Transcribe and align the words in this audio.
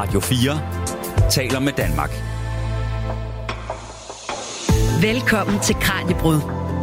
Radio 0.00 0.20
4 0.20 1.30
taler 1.30 1.60
med 1.60 1.72
Danmark. 1.72 2.10
Velkommen 5.02 5.60
til 5.60 5.74
Kranjebrud 5.74 6.40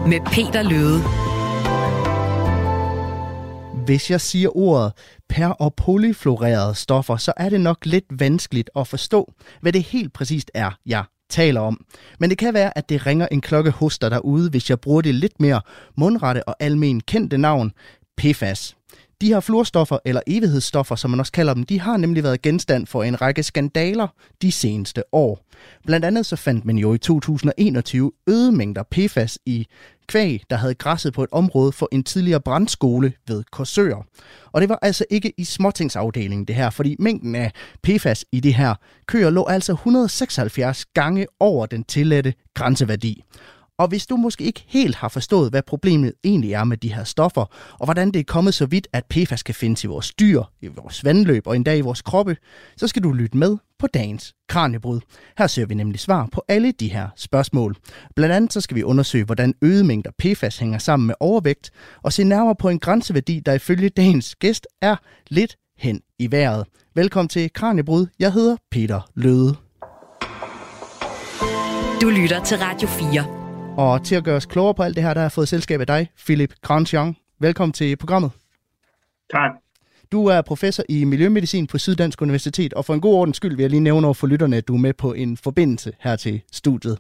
med 0.08 0.20
Peter 0.26 0.64
Løde. 0.64 1.00
Hvis 3.86 4.12
jeg 4.12 4.22
siger 4.22 4.58
ordet 4.58 4.94
per- 5.30 5.48
og 5.48 5.74
polyfluorerede 5.76 6.76
stoffer, 6.76 7.18
så 7.18 7.34
er 7.38 7.50
det 7.50 7.62
nok 7.62 7.86
lidt 7.86 8.06
vanskeligt 8.10 8.70
at 8.76 8.88
forstå, 8.88 9.34
hvad 9.62 9.74
det 9.74 9.84
helt 9.84 10.14
præcist 10.14 10.52
er, 10.54 10.72
jeg 10.86 11.04
taler 11.30 11.62
om. 11.62 11.86
Men 12.20 12.30
det 12.30 12.38
kan 12.38 12.54
være, 12.54 12.78
at 12.78 12.90
det 12.90 13.06
ringer 13.06 13.28
en 13.32 13.42
klokke 13.42 13.72
hos 13.72 14.00
dig 14.00 14.12
derude, 14.12 14.50
hvis 14.50 14.70
jeg 14.70 14.80
bruger 14.80 15.02
det 15.02 15.16
lidt 15.16 15.40
mere 15.40 15.62
mundrette 15.98 16.48
og 16.48 16.56
almen 16.60 17.02
kendte 17.02 17.38
navn, 17.38 17.72
PFAS. 18.18 18.77
De 19.22 19.28
her 19.28 19.40
fluorstoffer, 19.40 19.98
eller 20.06 20.22
evighedsstoffer, 20.28 20.96
som 20.96 21.12
man 21.12 21.20
også 21.20 21.32
kalder 21.32 21.54
dem, 21.54 21.64
de 21.64 21.80
har 21.80 21.98
nemlig 21.98 22.24
været 22.24 22.42
genstand 22.42 22.88
for 22.88 23.04
en 23.04 23.22
række 23.22 23.44
skandaler 23.44 24.08
de 24.42 24.52
seneste 24.52 25.04
år. 25.12 25.46
Blandt 25.86 26.06
andet 26.06 26.26
så 26.26 26.36
fandt 26.36 26.66
man 26.66 26.78
jo 26.78 26.94
i 26.94 26.98
2021 26.98 28.12
øde 28.28 28.52
mængder 28.52 28.84
PFAS 28.92 29.40
i 29.46 29.68
kvæg, 30.08 30.42
der 30.50 30.56
havde 30.56 30.76
græsset 30.76 31.14
på 31.14 31.24
et 31.24 31.30
område 31.32 31.72
for 31.72 31.90
en 31.92 32.04
tidligere 32.04 32.42
brandskole 32.42 33.14
ved 33.28 33.44
Korsør. 33.52 34.06
Og 34.52 34.62
det 34.62 34.70
var 34.70 34.80
altså 34.82 35.06
ikke 35.10 35.34
i 35.38 35.44
småtingsafdelingen 35.44 36.46
det 36.46 36.56
her, 36.56 36.70
fordi 36.70 36.96
mængden 37.00 37.36
af 37.36 37.52
PFAS 37.84 38.26
i 38.32 38.40
det 38.40 38.54
her 38.54 38.76
køer 39.08 39.30
lå 39.30 39.46
altså 39.46 39.74
176 39.74 40.86
gange 40.86 41.28
over 41.40 41.66
den 41.66 41.84
tilladte 41.84 42.34
grænseværdi. 42.54 43.24
Og 43.80 43.88
hvis 43.88 44.08
du 44.08 44.16
måske 44.16 44.44
ikke 44.44 44.64
helt 44.68 44.96
har 44.96 45.08
forstået, 45.08 45.50
hvad 45.50 45.62
problemet 45.62 46.14
egentlig 46.24 46.54
er 46.54 46.64
med 46.64 46.78
de 46.78 46.94
her 46.94 47.04
stoffer, 47.04 47.46
og 47.80 47.86
hvordan 47.86 48.12
det 48.12 48.20
er 48.20 48.24
kommet 48.24 48.54
så 48.54 48.66
vidt, 48.66 48.88
at 48.94 49.06
PFAS 49.06 49.44
kan 49.44 49.56
findes 49.56 49.84
i 49.84 49.88
vores 49.88 50.14
dyr, 50.14 50.44
i 50.62 50.68
vores 50.68 51.06
vandløb 51.06 51.48
og 51.48 51.56
endda 51.56 51.76
i 51.76 51.82
vores 51.82 52.02
kroppe, 52.02 52.38
så 52.78 52.88
skal 52.88 53.04
du 53.04 53.12
lytte 53.12 53.38
med 53.38 53.58
på 53.80 53.88
dagens 53.88 54.34
Kranjebrud. 54.50 55.00
Her 55.38 55.48
søger 55.48 55.68
vi 55.68 55.74
nemlig 55.74 56.00
svar 56.00 56.30
på 56.32 56.44
alle 56.48 56.72
de 56.72 56.88
her 56.88 57.10
spørgsmål. 57.16 57.76
Blandt 58.16 58.36
andet 58.36 58.54
så 58.54 58.62
skal 58.62 58.76
vi 58.76 58.84
undersøge, 58.84 59.26
hvordan 59.26 59.54
øget 59.62 59.86
mængder 59.86 60.12
PFAS 60.20 60.58
hænger 60.58 60.78
sammen 60.78 61.08
med 61.08 61.16
overvægt, 61.20 61.72
og 62.04 62.14
se 62.14 62.24
nærmere 62.24 62.56
på 62.56 62.70
en 62.70 62.80
grænseværdi, 62.80 63.40
der 63.40 63.54
ifølge 63.54 63.90
dagens 63.90 64.36
gæst 64.36 64.68
er 64.82 64.96
lidt 65.30 65.56
hen 65.78 66.02
i 66.20 66.32
vejret. 66.32 66.66
Velkommen 66.96 67.30
til 67.30 67.54
Kranjebrud. 67.54 68.08
Jeg 68.20 68.34
hedder 68.34 68.58
Peter 68.72 69.02
Løde. 69.16 69.56
Du 72.02 72.10
lytter 72.10 72.44
til 72.44 72.58
Radio 72.58 72.88
4. 72.88 73.37
Og 73.78 74.04
til 74.04 74.16
at 74.16 74.24
gøre 74.24 74.36
os 74.36 74.46
klogere 74.46 74.74
på 74.74 74.84
alt 74.84 74.96
det 74.96 75.04
her, 75.04 75.14
der 75.14 75.20
har 75.20 75.26
jeg 75.26 75.32
fået 75.32 75.48
selskab 75.48 75.80
af 75.80 75.88
dig, 75.88 76.10
Philip 76.26 76.54
Grandjean. 76.62 77.16
Velkommen 77.40 77.74
til 77.74 77.96
programmet. 77.96 78.32
Tak. 79.34 79.52
Du 80.12 80.26
er 80.26 80.42
professor 80.42 80.84
i 80.90 81.04
Miljømedicin 81.04 81.68
på 81.68 81.78
Syddansk 81.78 82.22
Universitet, 82.22 82.74
og 82.74 82.86
for 82.86 82.94
en 82.94 83.02
god 83.02 83.14
ordens 83.14 83.38
skyld 83.38 83.56
vil 83.56 83.64
jeg 83.64 83.70
lige 83.70 83.80
nævne 83.80 84.08
over 84.08 84.14
for 84.14 84.28
lytterne, 84.28 84.58
at 84.58 84.68
du 84.68 84.76
er 84.76 84.80
med 84.80 84.94
på 84.94 85.14
en 85.14 85.38
forbindelse 85.38 85.92
her 86.00 86.16
til 86.16 86.42
studiet. 86.52 86.98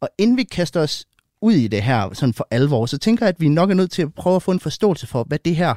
Og 0.00 0.08
inden 0.18 0.36
vi 0.36 0.42
kaster 0.42 0.80
os 0.80 1.06
ud 1.42 1.52
i 1.52 1.68
det 1.68 1.82
her 1.82 2.14
sådan 2.14 2.34
for 2.34 2.48
alvor, 2.50 2.86
så 2.86 2.98
tænker 2.98 3.26
jeg, 3.26 3.34
at 3.34 3.40
vi 3.40 3.48
nok 3.48 3.70
er 3.70 3.74
nødt 3.74 3.90
til 3.90 4.02
at 4.02 4.14
prøve 4.14 4.36
at 4.36 4.42
få 4.42 4.50
en 4.50 4.60
forståelse 4.60 5.06
for, 5.06 5.24
hvad 5.24 5.38
det 5.44 5.56
her 5.56 5.74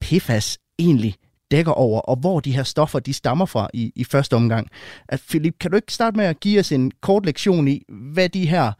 PFAS 0.00 0.58
egentlig 0.78 1.14
dækker 1.50 1.72
over, 1.72 2.00
og 2.00 2.16
hvor 2.16 2.40
de 2.40 2.56
her 2.56 2.62
stoffer 2.62 2.98
de 2.98 3.12
stammer 3.12 3.46
fra 3.46 3.68
i, 3.74 3.92
i 3.96 4.04
første 4.04 4.34
omgang. 4.34 4.68
At 5.08 5.22
Philip, 5.28 5.58
kan 5.60 5.70
du 5.70 5.76
ikke 5.76 5.92
starte 5.92 6.16
med 6.16 6.24
at 6.24 6.40
give 6.40 6.60
os 6.60 6.72
en 6.72 6.90
kort 7.00 7.26
lektion 7.26 7.68
i, 7.68 7.82
hvad 7.88 8.28
de 8.28 8.46
her 8.46 8.72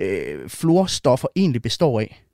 øh, 0.00 0.48
fluorstoffer 0.48 1.28
egentlig 1.36 1.62
består 1.62 2.00
af? 2.00 2.24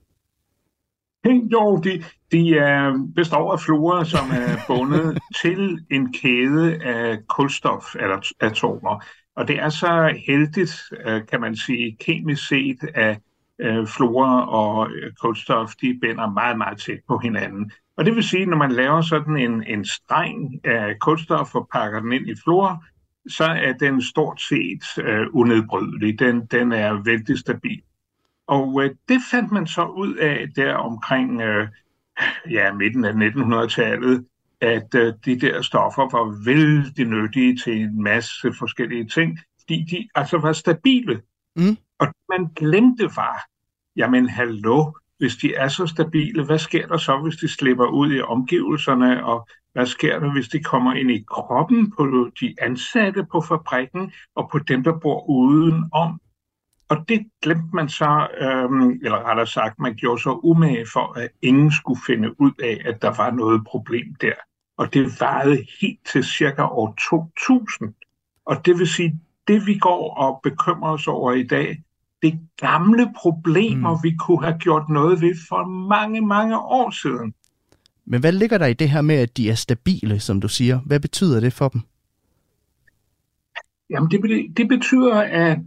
Jo, 1.27 1.77
de, 1.85 2.05
de 2.33 2.59
er, 2.59 3.09
består 3.15 3.53
af 3.53 3.61
fluorer, 3.61 4.05
som 4.05 4.31
er 4.31 4.57
bundet 4.69 5.19
til 5.43 5.79
en 5.91 6.13
kæde 6.13 6.85
af 6.85 7.19
kulstofatomer. 7.29 9.05
Og 9.37 9.49
det 9.49 9.59
er 9.59 9.69
så 9.69 10.21
heldigt, 10.27 10.75
øh, 11.07 11.27
kan 11.27 11.41
man 11.41 11.57
sige, 11.57 11.97
kemisk 12.01 12.49
set, 12.49 12.79
at 12.95 13.19
øh, 13.61 13.87
fluor 13.87 14.41
og 14.41 14.91
kulstof, 15.21 15.71
de 15.81 15.99
binder 16.01 16.31
meget, 16.31 16.59
meget 16.59 16.81
tæt 16.81 17.01
på 17.09 17.19
hinanden. 17.19 17.71
Og 17.97 18.05
det 18.05 18.15
vil 18.15 18.25
sige, 18.25 18.47
når 18.47 18.57
man 18.57 18.73
laver 18.73 19.01
sådan 19.01 19.37
en, 19.37 19.63
en 19.63 19.85
streng 19.85 20.67
af 20.67 20.99
kulstof 21.01 21.55
og 21.55 21.69
pakker 21.73 22.01
den 22.01 22.13
ind 22.13 22.29
i 22.29 22.35
fluor, 22.45 22.85
så 23.29 23.45
er 23.45 23.73
den 23.73 24.03
stort 24.03 24.41
set 24.41 25.05
øh, 25.05 25.27
unedbrydelig. 25.33 26.19
Den, 26.19 26.47
den 26.47 26.73
er 26.73 27.03
vældig 27.05 27.39
stabil. 27.39 27.83
Og 28.47 28.83
øh, 28.85 28.91
det 29.09 29.21
fandt 29.31 29.53
man 29.53 29.67
så 29.67 29.85
ud 29.85 30.15
af 30.15 30.47
der 30.57 30.75
omkring 30.75 31.41
øh, 31.41 31.69
ja, 32.51 32.73
midten 32.73 33.05
af 33.05 33.13
1900-tallet, 33.13 34.27
at 34.61 34.95
øh, 34.95 35.13
de 35.25 35.41
der 35.41 35.63
stoffer 35.63 36.03
var 36.03 36.45
vældig 36.45 37.07
nyttige 37.07 37.57
til 37.57 37.81
en 37.81 38.03
masse 38.03 38.53
forskellige 38.59 39.09
ting, 39.09 39.39
fordi 39.61 39.87
de 39.91 40.09
altså 40.15 40.39
var 40.39 40.53
stabile. 40.53 41.23
Mm. 41.57 41.77
Og 41.99 42.07
man 42.29 42.49
glemte 42.57 43.05
var, 43.17 43.47
jamen 43.97 44.29
hallo, 44.29 44.93
hvis 45.19 45.37
de 45.37 45.55
er 45.55 45.69
så 45.69 45.87
stabile, 45.87 46.45
hvad 46.45 46.59
sker 46.59 46.87
der 46.87 46.97
så, 46.97 47.19
hvis 47.19 47.37
de 47.37 47.49
slipper 47.49 47.87
ud 47.87 48.13
i 48.13 48.21
omgivelserne, 48.21 49.27
og 49.27 49.49
hvad 49.73 49.87
sker 49.87 50.19
der, 50.19 50.33
hvis 50.33 50.49
de 50.49 50.63
kommer 50.63 50.95
ind 50.95 51.11
i 51.11 51.25
kroppen 51.29 51.91
på 51.91 52.31
de 52.41 52.55
ansatte 52.61 53.27
på 53.33 53.41
fabrikken, 53.41 54.13
og 54.35 54.49
på 54.53 54.59
dem, 54.59 54.83
der 54.83 54.99
bor 54.99 55.29
udenom? 55.29 56.21
Og 56.89 57.09
det 57.09 57.27
glemte 57.43 57.69
man 57.75 57.89
så, 57.89 58.29
øhm, 58.41 58.91
eller 58.91 59.29
rettere 59.29 59.47
sagt, 59.47 59.79
man 59.79 59.95
gjorde 59.95 60.23
så 60.23 60.41
umage 60.43 60.87
for, 60.93 61.19
at 61.19 61.29
ingen 61.43 61.73
skulle 61.73 62.01
finde 62.07 62.41
ud 62.41 62.53
af, 62.63 62.83
at 62.85 63.03
der 63.03 63.15
var 63.17 63.31
noget 63.31 63.65
problem 63.67 64.15
der. 64.21 64.33
Og 64.77 64.95
det 64.95 65.21
varede 65.21 65.67
helt 65.81 66.07
til 66.07 66.25
cirka 66.25 66.63
år 66.63 66.95
2000. 67.11 67.95
Og 68.47 68.67
det 68.67 68.79
vil 68.79 68.89
sige, 68.89 69.21
det 69.49 69.67
vi 69.67 69.79
går 69.79 70.15
og 70.15 70.41
bekymrer 70.43 70.93
os 70.93 71.07
over 71.09 71.33
i 71.33 71.47
dag, 71.47 71.83
det 72.25 72.41
gamle 72.57 73.13
problemer, 73.17 73.93
mm. 73.93 74.03
vi 74.03 74.17
kunne 74.19 74.45
have 74.45 74.59
gjort 74.59 74.89
noget 74.89 75.21
ved 75.21 75.35
for 75.49 75.89
mange, 75.89 76.21
mange 76.21 76.59
år 76.59 76.91
siden. 77.03 77.35
Men 78.07 78.21
hvad 78.21 78.33
ligger 78.33 78.59
der 78.59 78.67
i 78.67 78.73
det 78.73 78.91
her 78.91 79.03
med, 79.03 79.15
at 79.15 79.37
de 79.37 79.51
er 79.51 79.55
stabile, 79.55 80.21
som 80.21 80.41
du 80.41 80.49
siger? 80.49 80.81
Hvad 80.87 81.01
betyder 81.01 81.41
det 81.41 81.53
for 81.53 81.69
dem? 81.69 81.81
Jamen, 83.91 84.11
det, 84.11 84.21
det 84.57 84.69
betyder, 84.69 85.15
at 85.21 85.59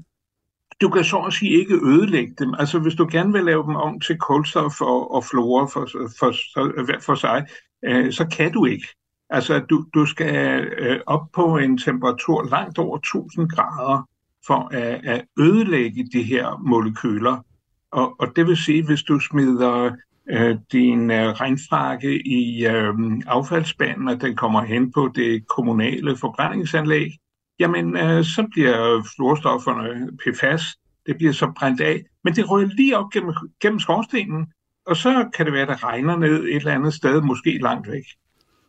du 0.82 0.90
kan 0.90 1.04
så 1.04 1.18
at 1.18 1.34
sige 1.34 1.52
ikke 1.52 1.76
ødelægge 1.84 2.34
dem. 2.40 2.54
Altså 2.60 2.80
hvis 2.80 2.96
du 2.96 3.08
gerne 3.12 3.34
vil 3.34 3.44
lave 3.44 3.64
dem 3.64 3.76
om 3.76 4.00
til 4.00 4.18
kulstof 4.18 4.82
og, 4.82 5.16
og 5.16 5.24
flora 5.24 5.66
for, 5.66 5.86
for, 6.20 6.32
for, 6.60 7.02
for 7.02 7.16
sig, 7.16 7.46
øh, 7.86 8.14
så 8.14 8.28
kan 8.38 8.52
du 8.52 8.66
ikke. 8.66 8.88
Altså 9.30 9.60
du, 9.60 9.86
du 9.94 10.06
skal 10.06 10.66
øh, 10.78 11.00
op 11.06 11.32
på 11.34 11.58
en 11.58 11.78
temperatur 11.78 12.50
langt 12.50 12.78
over 12.78 12.98
1000 12.98 13.50
grader 13.50 14.08
for 14.48 14.74
at, 14.74 15.06
at 15.06 15.26
ødelægge 15.40 16.10
de 16.14 16.24
her 16.24 16.62
molekyler. 16.68 17.46
Og, 17.92 18.16
og 18.20 18.28
det 18.36 18.48
vil 18.48 18.58
sige, 18.58 18.86
hvis 18.86 19.04
du 19.04 19.20
smider 19.20 19.92
øh, 20.30 20.56
din 20.72 21.12
øh, 21.12 21.28
regnfrakke 21.28 22.28
i 22.28 22.66
øh, 22.66 22.94
affaldsspanden, 23.28 24.08
og 24.08 24.22
den 24.22 24.36
kommer 24.36 24.64
hen 24.64 24.92
på 24.92 25.12
det 25.16 25.48
kommunale 25.48 26.18
forbrændingsanlæg, 26.18 27.12
jamen 27.60 27.98
øh, 27.98 28.24
så 28.24 28.48
bliver 28.52 29.04
fluorstofferne 29.16 30.18
PFAS, 30.18 30.64
det 31.06 31.18
bliver 31.18 31.34
så 31.34 31.52
brændt 31.60 31.82
af, 31.82 32.04
men 32.24 32.36
det 32.36 32.50
rører 32.50 32.66
lige 32.66 32.98
op 32.98 33.10
gennem, 33.12 33.34
gennem 33.62 33.80
skorstenen, 33.80 34.48
og 34.86 34.98
så 34.98 35.30
kan 35.36 35.46
det 35.46 35.54
være, 35.54 35.62
at 35.62 35.68
det 35.68 35.84
regner 35.84 36.18
ned 36.18 36.44
et 36.44 36.56
eller 36.56 36.74
andet 36.74 36.94
sted, 36.94 37.22
måske 37.22 37.60
langt 37.62 37.92
væk. 37.92 38.04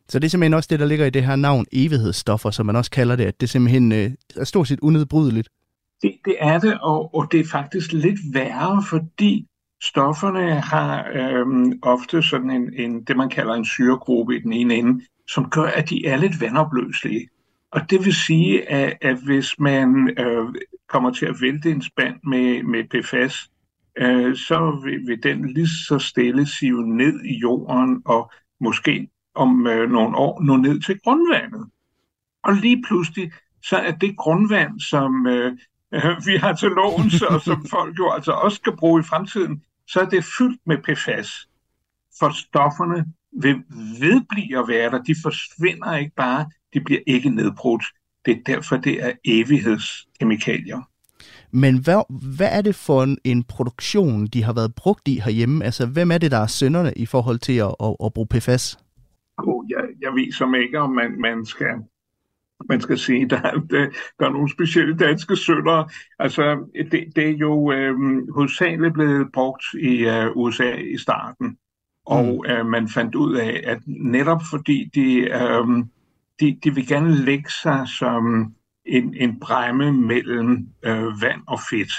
Så 0.08 0.18
det 0.18 0.26
er 0.26 0.30
simpelthen 0.30 0.54
også 0.54 0.68
det, 0.70 0.80
der 0.80 0.86
ligger 0.86 1.06
i 1.06 1.10
det 1.10 1.24
her 1.26 1.36
navn, 1.36 1.66
evighedsstoffer, 1.72 2.50
som 2.50 2.66
man 2.66 2.76
også 2.76 2.90
kalder 2.90 3.16
det, 3.16 3.24
at 3.24 3.40
det 3.40 3.50
simpelthen 3.50 3.92
øh, 3.92 4.10
er 4.36 4.44
stort 4.44 4.68
set 4.68 4.80
unedbrydeligt. 4.80 5.48
Det, 6.02 6.16
det 6.24 6.36
er 6.40 6.58
det, 6.58 6.80
og, 6.80 7.14
og 7.14 7.32
det 7.32 7.40
er 7.40 7.44
faktisk 7.44 7.92
lidt 7.92 8.20
værre, 8.32 8.82
fordi 8.90 9.46
stofferne 9.82 10.60
har 10.60 11.08
øhm, 11.14 11.72
ofte 11.82 12.22
sådan 12.22 12.50
en, 12.50 12.74
en, 12.74 13.04
det, 13.04 13.16
man 13.16 13.28
kalder 13.28 13.54
en 13.54 13.64
syregruppe 13.64 14.36
i 14.36 14.40
den 14.40 14.52
ene 14.52 14.74
ende, 14.74 15.04
som 15.28 15.50
gør, 15.50 15.66
at 15.66 15.90
de 15.90 16.06
er 16.06 16.16
lidt 16.16 16.40
vandopløselige. 16.40 17.28
Og 17.72 17.90
det 17.90 18.04
vil 18.04 18.14
sige, 18.14 18.70
at, 18.70 18.98
at 19.00 19.16
hvis 19.24 19.58
man 19.58 20.14
øh, 20.18 20.54
kommer 20.88 21.10
til 21.10 21.26
at 21.26 21.36
vælte 21.40 21.70
en 21.70 21.82
spand 21.82 22.16
med, 22.24 22.62
med 22.62 22.84
PFAS, 22.84 23.50
øh, 23.98 24.36
så 24.36 24.80
vil, 24.84 25.06
vil 25.06 25.22
den 25.22 25.52
lige 25.52 25.68
så 25.88 25.98
stille 25.98 26.46
sive 26.46 26.88
ned 26.96 27.24
i 27.24 27.38
jorden 27.38 28.02
og 28.04 28.32
måske 28.60 29.08
om 29.34 29.66
øh, 29.66 29.90
nogle 29.90 30.16
år 30.16 30.42
nå 30.42 30.56
ned 30.56 30.80
til 30.80 31.00
grundvandet. 31.00 31.70
Og 32.44 32.54
lige 32.54 32.82
pludselig, 32.82 33.32
så 33.62 33.76
er 33.76 33.90
det 33.90 34.16
grundvand, 34.16 34.80
som 34.80 35.26
øh, 35.26 35.58
vi 36.26 36.36
har 36.36 36.52
til 36.52 36.68
låns, 36.68 37.22
og 37.22 37.40
som 37.40 37.66
folk 37.70 37.98
jo 37.98 38.10
altså 38.10 38.32
også 38.32 38.56
skal 38.56 38.76
bruge 38.76 39.00
i 39.00 39.04
fremtiden, 39.04 39.62
så 39.86 40.00
er 40.00 40.04
det 40.04 40.24
fyldt 40.38 40.60
med 40.66 40.78
PFAS. 40.78 41.48
For 42.18 42.30
stofferne 42.30 43.04
vil 43.32 43.62
vedblive 44.00 44.58
at 44.58 44.68
være 44.68 44.90
der. 44.90 45.02
De 45.02 45.14
forsvinder 45.22 45.96
ikke 45.96 46.14
bare, 46.16 46.50
de 46.74 46.80
bliver 46.80 47.00
ikke 47.06 47.30
nedbrudt. 47.30 47.84
Det 48.24 48.36
er 48.36 48.42
derfor, 48.46 48.76
det 48.76 49.04
er 49.04 49.12
evighedskemikalier. 49.24 50.80
Men 51.50 51.78
hvad, 51.84 52.02
hvad 52.36 52.48
er 52.52 52.62
det 52.62 52.74
for 52.74 53.02
en, 53.02 53.18
en 53.24 53.44
produktion, 53.44 54.26
de 54.26 54.44
har 54.44 54.52
været 54.52 54.74
brugt 54.74 55.08
i 55.08 55.20
herhjemme? 55.24 55.64
Altså, 55.64 55.86
hvem 55.86 56.10
er 56.10 56.18
det, 56.18 56.30
der 56.30 56.38
er 56.38 56.46
sønderne 56.46 56.92
i 56.96 57.06
forhold 57.06 57.38
til 57.38 57.56
at, 57.56 57.74
at, 57.80 57.96
at 58.04 58.12
bruge 58.12 58.26
PFAS? 58.26 58.78
Oh, 59.38 59.64
jeg, 59.70 59.84
jeg 60.00 60.12
ved 60.12 60.32
som 60.32 60.54
ikke, 60.54 60.80
om 60.80 60.90
man, 60.90 61.20
man 61.20 61.46
skal 61.46 61.74
man 62.68 62.80
skal 62.80 62.98
sige, 62.98 63.28
der, 63.28 63.40
der, 63.40 63.88
der 64.18 64.26
er 64.26 64.30
nogle 64.30 64.50
specielle 64.50 64.96
danske 64.96 65.36
sønder. 65.36 65.92
Altså, 66.18 66.66
det, 66.90 67.04
det 67.16 67.28
er 67.28 67.36
jo 67.36 67.72
øh, 67.72 67.94
hovedsageligt 68.34 68.94
blevet 68.94 69.32
brugt 69.32 69.64
i 69.80 70.06
øh, 70.06 70.36
USA 70.36 70.72
i 70.74 70.98
starten. 70.98 71.58
Og 72.06 72.24
mm. 72.24 72.50
øh, 72.50 72.66
man 72.66 72.88
fandt 72.88 73.14
ud 73.14 73.36
af, 73.36 73.62
at 73.64 73.78
netop 73.86 74.40
fordi 74.50 74.90
de, 74.94 75.18
øh, 75.20 75.84
de, 76.40 76.58
de 76.64 76.74
vil 76.74 76.86
gerne 76.86 77.14
lægge 77.14 77.50
sig 77.62 77.88
som 77.98 78.54
en, 78.84 79.14
en 79.14 79.40
bremme 79.40 79.92
mellem 79.92 80.68
øh, 80.82 81.22
vand 81.22 81.40
og 81.46 81.58
fedt. 81.70 81.92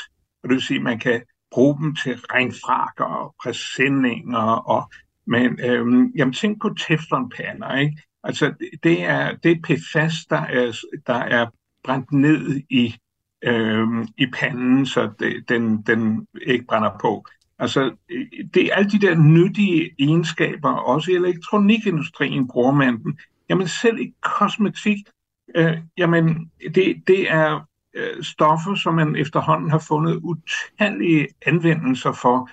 Og 0.43 0.49
det 0.49 0.55
vil 0.55 0.61
sige, 0.61 0.77
at 0.77 0.83
man 0.83 0.99
kan 0.99 1.21
bruge 1.51 1.77
dem 1.77 1.95
til 1.95 2.15
regnfrakker 2.15 3.05
og 3.05 3.35
præsendinger. 3.43 4.69
Og, 4.69 4.91
men 5.27 5.59
øh, 5.59 6.09
jamen, 6.15 6.33
tænk 6.33 6.61
på 6.61 6.69
teflonpander, 6.73 7.77
ikke? 7.77 8.01
Altså, 8.23 8.53
det 8.83 9.03
er, 9.03 9.35
det 9.35 9.51
er 9.51 9.61
PFAS, 9.63 10.13
der 10.29 10.37
er, 10.37 10.71
der 11.07 11.13
er 11.13 11.45
brændt 11.83 12.11
ned 12.11 12.61
i, 12.69 12.95
øh, 13.43 13.87
i 14.17 14.25
panden, 14.33 14.85
så 14.85 15.11
det, 15.19 15.49
den, 15.49 15.81
den 15.81 16.27
ikke 16.45 16.65
brænder 16.65 16.97
på. 17.01 17.25
Altså, 17.59 17.95
det 18.53 18.65
er 18.65 18.75
alle 18.75 18.91
de 18.91 18.99
der 18.99 19.15
nyttige 19.15 19.95
egenskaber, 19.99 20.69
også 20.69 21.11
i 21.11 21.15
elektronikindustrien 21.15 22.47
bruger 22.47 22.71
man 22.71 23.03
dem. 23.03 23.17
Jamen, 23.49 23.67
selv 23.67 23.99
i 23.99 24.13
kosmetik, 24.21 24.97
øh, 25.55 25.77
jamen, 25.97 26.51
det, 26.75 27.03
det 27.07 27.31
er 27.31 27.67
øh, 27.93 28.23
stoffer, 28.23 28.75
som 28.75 28.93
man 28.93 29.15
efterhånden 29.15 29.69
har 29.69 29.83
fundet 29.87 30.19
utallige 30.23 31.27
anvendelser 31.45 32.11
for. 32.11 32.49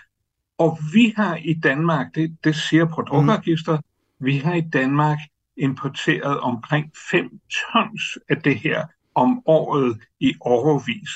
Og 0.58 0.78
vi 0.92 1.12
har 1.16 1.36
i 1.36 1.54
Danmark, 1.54 2.14
det, 2.14 2.36
det 2.44 2.56
siger 2.56 2.84
produktregister, 2.84 3.76
mm. 3.76 4.26
vi 4.26 4.36
har 4.36 4.54
i 4.54 4.60
Danmark 4.60 5.18
importeret 5.56 6.40
omkring 6.40 6.92
5 7.10 7.30
tons 7.50 8.18
af 8.28 8.36
det 8.36 8.58
her 8.58 8.86
om 9.14 9.42
året 9.46 10.00
i 10.20 10.34
overvis. 10.40 11.10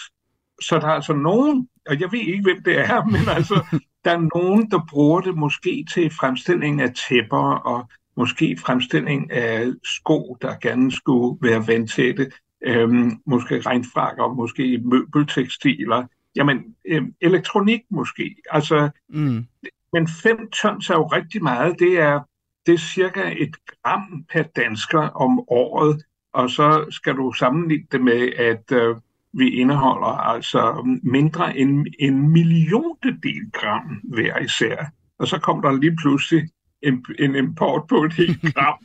Så 0.63 0.79
der 0.79 0.87
er 0.87 0.93
altså 0.93 1.13
nogen, 1.13 1.69
og 1.89 2.01
jeg 2.01 2.13
ved 2.13 2.19
ikke, 2.19 2.43
hvem 2.43 2.63
det 2.63 2.79
er, 2.79 3.05
men 3.15 3.29
altså, 3.29 3.81
der 4.05 4.11
er 4.11 4.29
nogen, 4.35 4.71
der 4.71 4.81
bruger 4.91 5.21
det 5.21 5.37
måske 5.37 5.85
til 5.95 6.11
fremstilling 6.11 6.81
af 6.81 6.95
tæpper 6.95 7.55
og 7.55 7.89
måske 8.17 8.57
fremstilling 8.61 9.33
af 9.33 9.67
sko, 9.85 10.37
der 10.43 10.55
gerne 10.61 10.93
skulle 10.93 11.39
være 11.43 11.67
vandtætte, 11.67 12.31
øhm, 12.67 13.13
måske 13.27 13.61
regnfrakker, 13.61 14.35
måske 14.35 14.81
møbeltekstiler, 14.85 16.07
jamen 16.37 16.65
øhm, 16.89 17.15
elektronik 17.21 17.81
måske. 17.91 18.37
Altså, 18.51 18.91
mm. 19.09 19.47
Men 19.93 20.09
5 20.23 20.51
tons 20.51 20.91
er 20.91 20.95
jo 20.95 21.07
rigtig 21.07 21.43
meget. 21.43 21.79
Det 21.79 21.99
er, 21.99 22.21
det 22.67 22.75
er 22.75 22.79
cirka 22.79 23.35
et 23.39 23.57
gram 23.67 24.25
per 24.33 24.43
dansker 24.43 25.01
om 25.01 25.39
året, 25.49 26.03
og 26.33 26.51
så 26.51 26.87
skal 26.91 27.15
du 27.17 27.33
sammenligne 27.33 27.87
det 27.93 28.01
med, 28.01 28.33
at 28.33 28.73
øh, 28.73 28.97
vi 29.33 29.49
indeholder 29.49 30.19
altså 30.19 30.97
mindre 31.03 31.57
end 31.57 31.87
en 31.99 32.29
milliontedel 32.29 33.51
gram 33.53 34.01
hver 34.05 34.39
især. 34.39 34.85
Og 35.19 35.29
så 35.29 35.39
kommer 35.39 35.71
der 35.71 35.81
lige 35.81 35.97
pludselig 35.97 36.49
en, 36.83 37.05
en 37.19 37.35
import 37.35 37.87
på 37.89 38.05
et 38.05 38.13
helt 38.13 38.41
gram, 38.55 38.79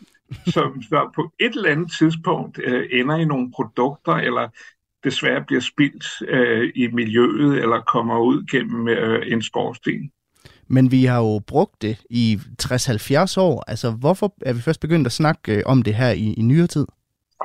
som 0.46 0.82
så 0.82 1.12
på 1.16 1.32
et 1.40 1.56
eller 1.56 1.70
andet 1.70 1.92
tidspunkt 2.00 2.60
øh, 2.64 2.88
ender 2.92 3.16
i 3.16 3.26
nogle 3.26 3.52
produkter, 3.52 4.14
eller 4.14 4.50
desværre 5.04 5.44
bliver 5.48 5.62
spildt 5.62 6.06
øh, 6.28 6.72
i 6.76 6.88
miljøet, 6.88 7.62
eller 7.62 7.82
kommer 7.82 8.20
ud 8.20 8.46
gennem 8.52 8.88
øh, 8.88 9.32
en 9.32 9.42
skorsten. 9.42 10.12
Men 10.68 10.92
vi 10.92 11.06
har 11.06 11.20
jo 11.20 11.40
brugt 11.40 11.82
det 11.82 12.02
i 12.10 12.40
60-70 12.64 13.40
år. 13.40 13.64
Altså, 13.68 13.92
hvorfor 13.92 14.34
er 14.42 14.54
vi 14.54 14.62
først 14.62 14.80
begyndt 14.80 15.08
at 15.08 15.14
snakke 15.14 15.56
øh, 15.56 15.64
om 15.66 15.82
det 15.82 15.96
her 15.96 16.12
i, 16.12 16.34
i 16.34 16.42
nyere 16.42 16.68
tid? 16.68 16.86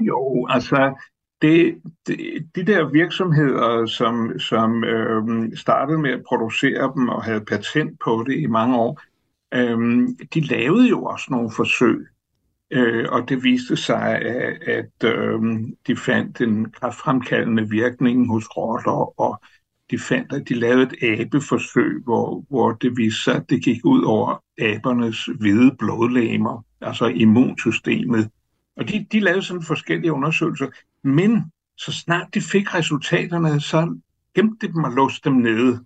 Jo, 0.01 0.47
altså, 0.51 0.95
det, 1.43 1.75
det, 2.07 2.19
de 2.55 2.67
der 2.67 2.89
virksomheder, 2.89 3.87
som, 3.87 4.39
som 4.39 4.85
øh, 4.85 5.57
startede 5.57 5.99
med 5.99 6.11
at 6.11 6.23
producere 6.29 6.93
dem 6.95 7.09
og 7.09 7.25
havde 7.25 7.45
patent 7.45 8.01
på 8.05 8.25
det 8.29 8.39
i 8.39 8.47
mange 8.47 8.77
år, 8.77 9.01
øh, 9.55 10.09
de 10.35 10.41
lavede 10.41 10.89
jo 10.89 11.05
også 11.05 11.27
nogle 11.31 11.51
forsøg. 11.57 12.07
Øh, 12.71 13.07
og 13.13 13.29
det 13.29 13.45
viste 13.45 13.77
sig, 13.77 14.17
at, 14.17 14.63
at 14.63 15.05
øh, 15.05 15.41
de 15.87 15.97
fandt 15.97 16.41
en 16.41 16.71
kraftfremkaldende 16.71 17.69
virkning 17.69 18.33
hos 18.33 18.45
rotter, 18.57 19.21
og 19.21 19.43
de 19.91 19.99
fandt, 19.99 20.33
at 20.33 20.49
de 20.49 20.55
lavede 20.55 20.83
et 20.83 21.21
abeforsøg, 21.21 22.03
hvor, 22.05 22.45
hvor 22.49 22.73
det 22.73 22.97
viste 22.97 23.23
sig, 23.23 23.35
at 23.35 23.51
det 23.51 23.65
gik 23.65 23.85
ud 23.85 24.03
over 24.03 24.43
abernes 24.59 25.25
hvide 25.25 25.77
blodlægmer, 25.79 26.65
altså 26.81 27.07
immunsystemet. 27.07 28.31
Og 28.77 28.89
de, 28.89 29.07
de 29.13 29.21
lavede 29.21 29.43
sådan 29.43 29.63
forskellige 29.63 30.13
undersøgelser, 30.13 30.67
men 31.05 31.53
så 31.77 31.93
snart 31.93 32.35
de 32.35 32.41
fik 32.41 32.75
resultaterne, 32.75 33.61
så 33.61 33.97
gemte 34.35 34.69
dem 34.69 34.85
og 34.85 34.93
låste 34.93 35.31
dem 35.31 35.39
nede. 35.39 35.85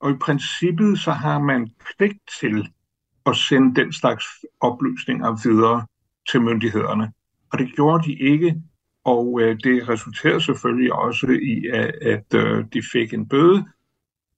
Og 0.00 0.10
i 0.10 0.14
princippet 0.14 0.98
så 0.98 1.12
har 1.12 1.38
man 1.38 1.70
pligt 1.86 2.18
til 2.40 2.68
at 3.26 3.36
sende 3.36 3.80
den 3.80 3.92
slags 3.92 4.24
oplysninger 4.60 5.48
videre 5.48 5.86
til 6.30 6.42
myndighederne. 6.42 7.12
Og 7.52 7.58
det 7.58 7.74
gjorde 7.74 8.04
de 8.04 8.14
ikke, 8.14 8.62
og 9.04 9.40
øh, 9.42 9.56
det 9.64 9.88
resulterede 9.88 10.40
selvfølgelig 10.40 10.92
også 10.92 11.26
i, 11.26 11.66
at, 11.72 11.94
at 12.02 12.34
øh, 12.34 12.64
de 12.72 12.82
fik 12.92 13.14
en 13.14 13.28
bøde. 13.28 13.64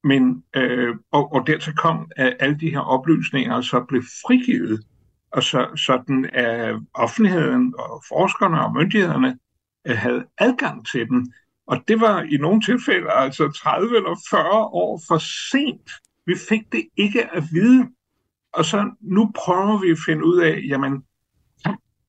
Men, 0.04 0.44
øh, 0.56 0.96
og, 1.10 1.32
og 1.32 1.46
dertil 1.46 1.74
kom, 1.74 2.10
at 2.16 2.36
alle 2.40 2.58
de 2.60 2.70
her 2.70 2.80
oplysninger 2.80 3.60
så 3.60 3.84
blev 3.88 4.02
frigivet, 4.26 4.84
og 5.32 5.42
så, 5.42 5.66
sådan 5.76 6.30
at 6.32 6.76
offentligheden 6.94 7.74
og 7.78 8.02
forskerne 8.08 8.64
og 8.64 8.72
myndighederne 8.72 9.38
øh, 9.86 9.96
havde 9.96 10.24
adgang 10.38 10.86
til 10.86 11.08
dem. 11.08 11.26
Og 11.66 11.78
det 11.88 12.00
var 12.00 12.22
i 12.22 12.36
nogle 12.36 12.60
tilfælde 12.60 13.12
altså 13.12 13.52
30 13.62 13.96
eller 13.96 14.20
40 14.30 14.44
år 14.64 15.00
for 15.08 15.18
sent. 15.50 15.90
Vi 16.26 16.34
fik 16.48 16.72
det 16.72 16.88
ikke 16.96 17.34
at 17.34 17.42
vide. 17.52 17.88
Og 18.52 18.64
så 18.64 18.90
nu 19.00 19.32
prøver 19.34 19.80
vi 19.80 19.90
at 19.90 19.98
finde 20.06 20.24
ud 20.24 20.40
af, 20.40 20.62
jamen, 20.68 21.02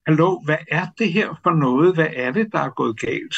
hallo, 0.08 0.40
hvad 0.46 0.58
er 0.72 0.86
det 0.98 1.14
her 1.14 1.40
for 1.44 1.52
noget? 1.52 1.96
Hvad 1.96 2.08
er 2.16 2.32
det, 2.32 2.48
der 2.52 2.60
er 2.60 2.70
gået 2.70 3.00
galt? 3.00 3.36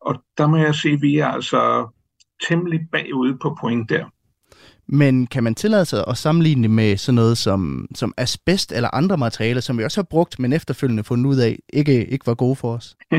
Og 0.00 0.14
der 0.38 0.46
må 0.46 0.56
jeg 0.56 0.74
sige, 0.74 0.94
at 0.94 1.02
vi 1.02 1.18
er 1.18 1.26
altså 1.26 1.88
temmelig 2.48 2.80
bagud 2.92 3.38
på 3.42 3.56
point 3.60 3.90
der. 3.90 4.04
Men 4.88 5.26
kan 5.26 5.44
man 5.44 5.54
tillade 5.54 5.84
sig 5.84 6.04
at 6.08 6.16
sammenligne 6.16 6.62
det 6.62 6.70
med 6.70 6.96
sådan 6.96 7.14
noget 7.14 7.38
som, 7.38 7.88
som 7.94 8.14
asbest 8.16 8.72
eller 8.72 8.94
andre 8.94 9.16
materialer, 9.16 9.60
som 9.60 9.78
vi 9.78 9.84
også 9.84 10.00
har 10.00 10.06
brugt, 10.10 10.38
men 10.38 10.52
efterfølgende 10.52 11.04
fundet 11.04 11.26
ud 11.26 11.36
af, 11.36 11.58
ikke, 11.72 12.06
ikke 12.06 12.26
var 12.26 12.34
gode 12.34 12.56
for 12.56 12.72
os? 12.72 12.96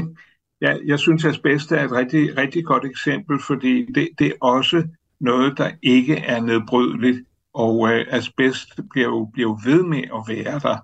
ja, 0.61 0.75
jeg 0.85 0.99
synes, 0.99 1.25
at 1.25 1.31
asbest 1.31 1.71
er 1.71 1.83
et 1.83 1.91
rigtig, 1.91 2.37
rigtig 2.37 2.65
godt 2.65 2.85
eksempel, 2.85 3.39
fordi 3.47 3.85
det, 3.95 4.09
det 4.19 4.27
er 4.27 4.33
også 4.41 4.83
noget, 5.19 5.57
der 5.57 5.71
ikke 5.83 6.15
er 6.15 6.41
nedbrydeligt, 6.41 7.17
og 7.53 7.89
øh, 7.89 8.05
asbest 8.09 8.79
bliver 8.89 9.07
jo, 9.07 9.29
bliver 9.33 9.49
jo 9.49 9.59
ved 9.65 9.83
med 9.83 10.03
at 10.03 10.35
være 10.35 10.59
der. 10.59 10.77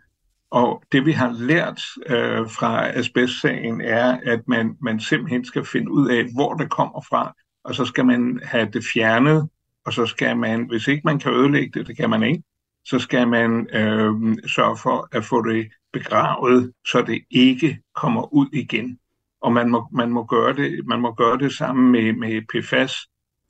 Og 0.53 0.83
det 0.91 1.05
vi 1.05 1.11
har 1.11 1.31
lært 1.31 1.81
øh, 2.07 2.49
fra 2.49 2.89
asbestsagen 2.97 3.81
er, 3.81 4.19
at 4.25 4.47
man, 4.47 4.77
man 4.81 4.99
simpelthen 4.99 5.45
skal 5.45 5.65
finde 5.65 5.91
ud 5.91 6.09
af, 6.09 6.25
hvor 6.33 6.53
det 6.53 6.69
kommer 6.69 7.01
fra, 7.09 7.35
og 7.63 7.75
så 7.75 7.85
skal 7.85 8.05
man 8.05 8.39
have 8.43 8.69
det 8.73 8.83
fjernet, 8.93 9.49
og 9.85 9.93
så 9.93 10.05
skal 10.05 10.37
man, 10.37 10.67
hvis 10.69 10.87
ikke 10.87 11.01
man 11.05 11.19
kan 11.19 11.33
ødelægge 11.33 11.79
det, 11.79 11.87
det 11.87 11.97
kan 11.97 12.09
man 12.09 12.23
ikke, 12.23 12.43
så 12.85 12.99
skal 12.99 13.27
man 13.27 13.67
øh, 13.75 14.37
sørge 14.47 14.77
for 14.77 15.07
at 15.11 15.25
få 15.25 15.41
det 15.41 15.69
begravet, 15.93 16.73
så 16.87 17.01
det 17.07 17.21
ikke 17.31 17.79
kommer 17.95 18.33
ud 18.33 18.47
igen. 18.53 18.99
Og 19.41 19.53
man 19.53 19.69
må, 19.69 19.87
man 19.91 20.09
må, 20.09 20.23
gøre, 20.23 20.53
det, 20.53 20.85
man 20.85 20.99
må 20.99 21.13
gøre 21.13 21.37
det 21.37 21.53
sammen 21.53 21.91
med, 21.91 22.13
med 22.13 22.41
PFAS, 22.41 22.93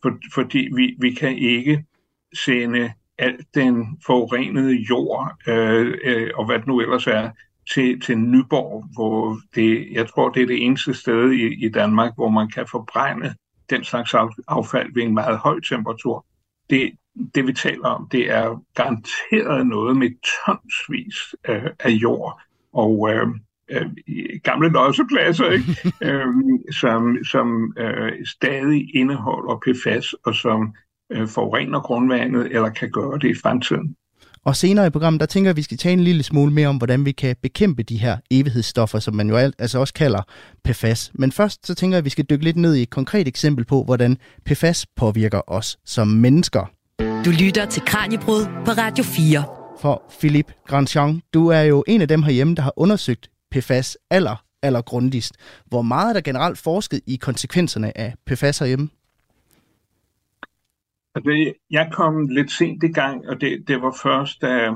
for, 0.01 0.11
fordi 0.33 0.69
vi, 0.75 0.95
vi 0.99 1.13
kan 1.13 1.37
ikke 1.37 1.85
sende 2.33 2.93
alt 3.23 3.45
den 3.55 3.99
forurenede 4.05 4.73
jord, 4.89 5.31
øh, 5.47 5.97
øh, 6.03 6.31
og 6.35 6.45
hvad 6.45 6.59
det 6.59 6.67
nu 6.67 6.79
ellers 6.79 7.07
er, 7.07 7.29
til, 7.73 8.01
til 8.01 8.17
Nyborg, 8.17 8.85
hvor 8.93 9.37
det, 9.55 9.87
jeg 9.91 10.07
tror, 10.07 10.29
det 10.29 10.41
er 10.41 10.47
det 10.47 10.65
eneste 10.65 10.93
sted 10.93 11.31
i, 11.31 11.65
i 11.65 11.69
Danmark, 11.69 12.15
hvor 12.15 12.29
man 12.29 12.49
kan 12.49 12.67
forbrænde 12.71 13.35
den 13.69 13.83
slags 13.83 14.13
affald 14.47 14.93
ved 14.93 15.03
en 15.03 15.13
meget 15.13 15.37
høj 15.37 15.59
temperatur. 15.59 16.25
Det, 16.69 16.91
det 17.35 17.47
vi 17.47 17.53
taler 17.53 17.87
om, 17.87 18.07
det 18.11 18.31
er 18.31 18.63
garanteret 18.75 19.67
noget 19.67 19.97
med 19.97 20.09
tonsvis 20.45 21.35
øh, 21.47 21.69
af 21.79 21.89
jord 21.89 22.41
og 22.73 23.09
øh, 23.11 23.27
øh, 23.69 23.89
gamle 24.43 24.69
lossepladser, 24.69 25.49
ikke? 25.49 25.93
øh, 26.07 26.27
som, 26.71 27.17
som 27.23 27.73
øh, 27.77 28.25
stadig 28.25 28.95
indeholder 28.95 29.61
PFAS 29.65 30.13
og 30.13 30.35
som 30.35 30.75
øh, 31.13 31.27
forurener 31.27 31.79
grundvandet 31.79 32.45
eller 32.51 32.69
kan 32.69 32.91
gøre 32.91 33.19
det 33.19 33.29
i 33.29 33.39
fremtiden. 33.43 33.95
Og 34.45 34.55
senere 34.55 34.87
i 34.87 34.89
programmet, 34.89 35.19
der 35.19 35.25
tænker 35.25 35.47
jeg, 35.47 35.53
at 35.53 35.57
vi 35.57 35.61
skal 35.61 35.77
tale 35.77 35.93
en 35.93 36.03
lille 36.03 36.23
smule 36.23 36.53
mere 36.53 36.67
om, 36.67 36.77
hvordan 36.77 37.05
vi 37.05 37.11
kan 37.11 37.35
bekæmpe 37.41 37.83
de 37.83 37.97
her 37.97 38.17
evighedsstoffer, 38.31 38.99
som 38.99 39.15
man 39.15 39.29
jo 39.29 39.35
altså 39.35 39.79
også 39.79 39.93
kalder 39.93 40.21
PFAS. 40.63 41.11
Men 41.13 41.31
først 41.31 41.67
så 41.67 41.75
tænker 41.75 41.95
jeg, 41.95 41.99
at 41.99 42.05
vi 42.05 42.09
skal 42.09 42.25
dykke 42.29 42.43
lidt 42.43 42.57
ned 42.57 42.75
i 42.75 42.81
et 42.81 42.89
konkret 42.89 43.27
eksempel 43.27 43.65
på, 43.65 43.83
hvordan 43.83 44.17
PFAS 44.45 44.85
påvirker 44.95 45.41
os 45.47 45.77
som 45.85 46.07
mennesker. 46.07 46.71
Du 47.25 47.31
lytter 47.39 47.65
til 47.65 47.81
Kranjebrud 47.85 48.45
på 48.65 48.71
Radio 48.71 49.03
4. 49.03 49.43
For 49.81 50.03
Philippe 50.19 50.53
Grandjean, 50.67 51.21
du 51.33 51.47
er 51.47 51.61
jo 51.61 51.83
en 51.87 52.01
af 52.01 52.07
dem 52.07 52.23
herhjemme, 52.23 52.55
der 52.55 52.61
har 52.61 52.73
undersøgt 52.75 53.29
PFAS 53.51 53.97
aller 54.09 54.43
allergrundigst. 54.61 55.33
Hvor 55.65 55.81
meget 55.81 56.09
er 56.09 56.13
der 56.13 56.21
generelt 56.21 56.57
forsket 56.57 57.01
i 57.07 57.15
konsekvenserne 57.15 57.97
af 57.97 58.13
PFAS 58.25 58.59
herhjemme? 58.59 58.89
Altså, 61.15 61.53
jeg 61.71 61.89
kom 61.91 62.27
lidt 62.27 62.51
sent 62.51 62.83
i 62.83 62.91
gang, 62.91 63.29
og 63.29 63.41
det, 63.41 63.67
det 63.67 63.81
var 63.81 63.97
først, 64.03 64.41
da 64.41 64.73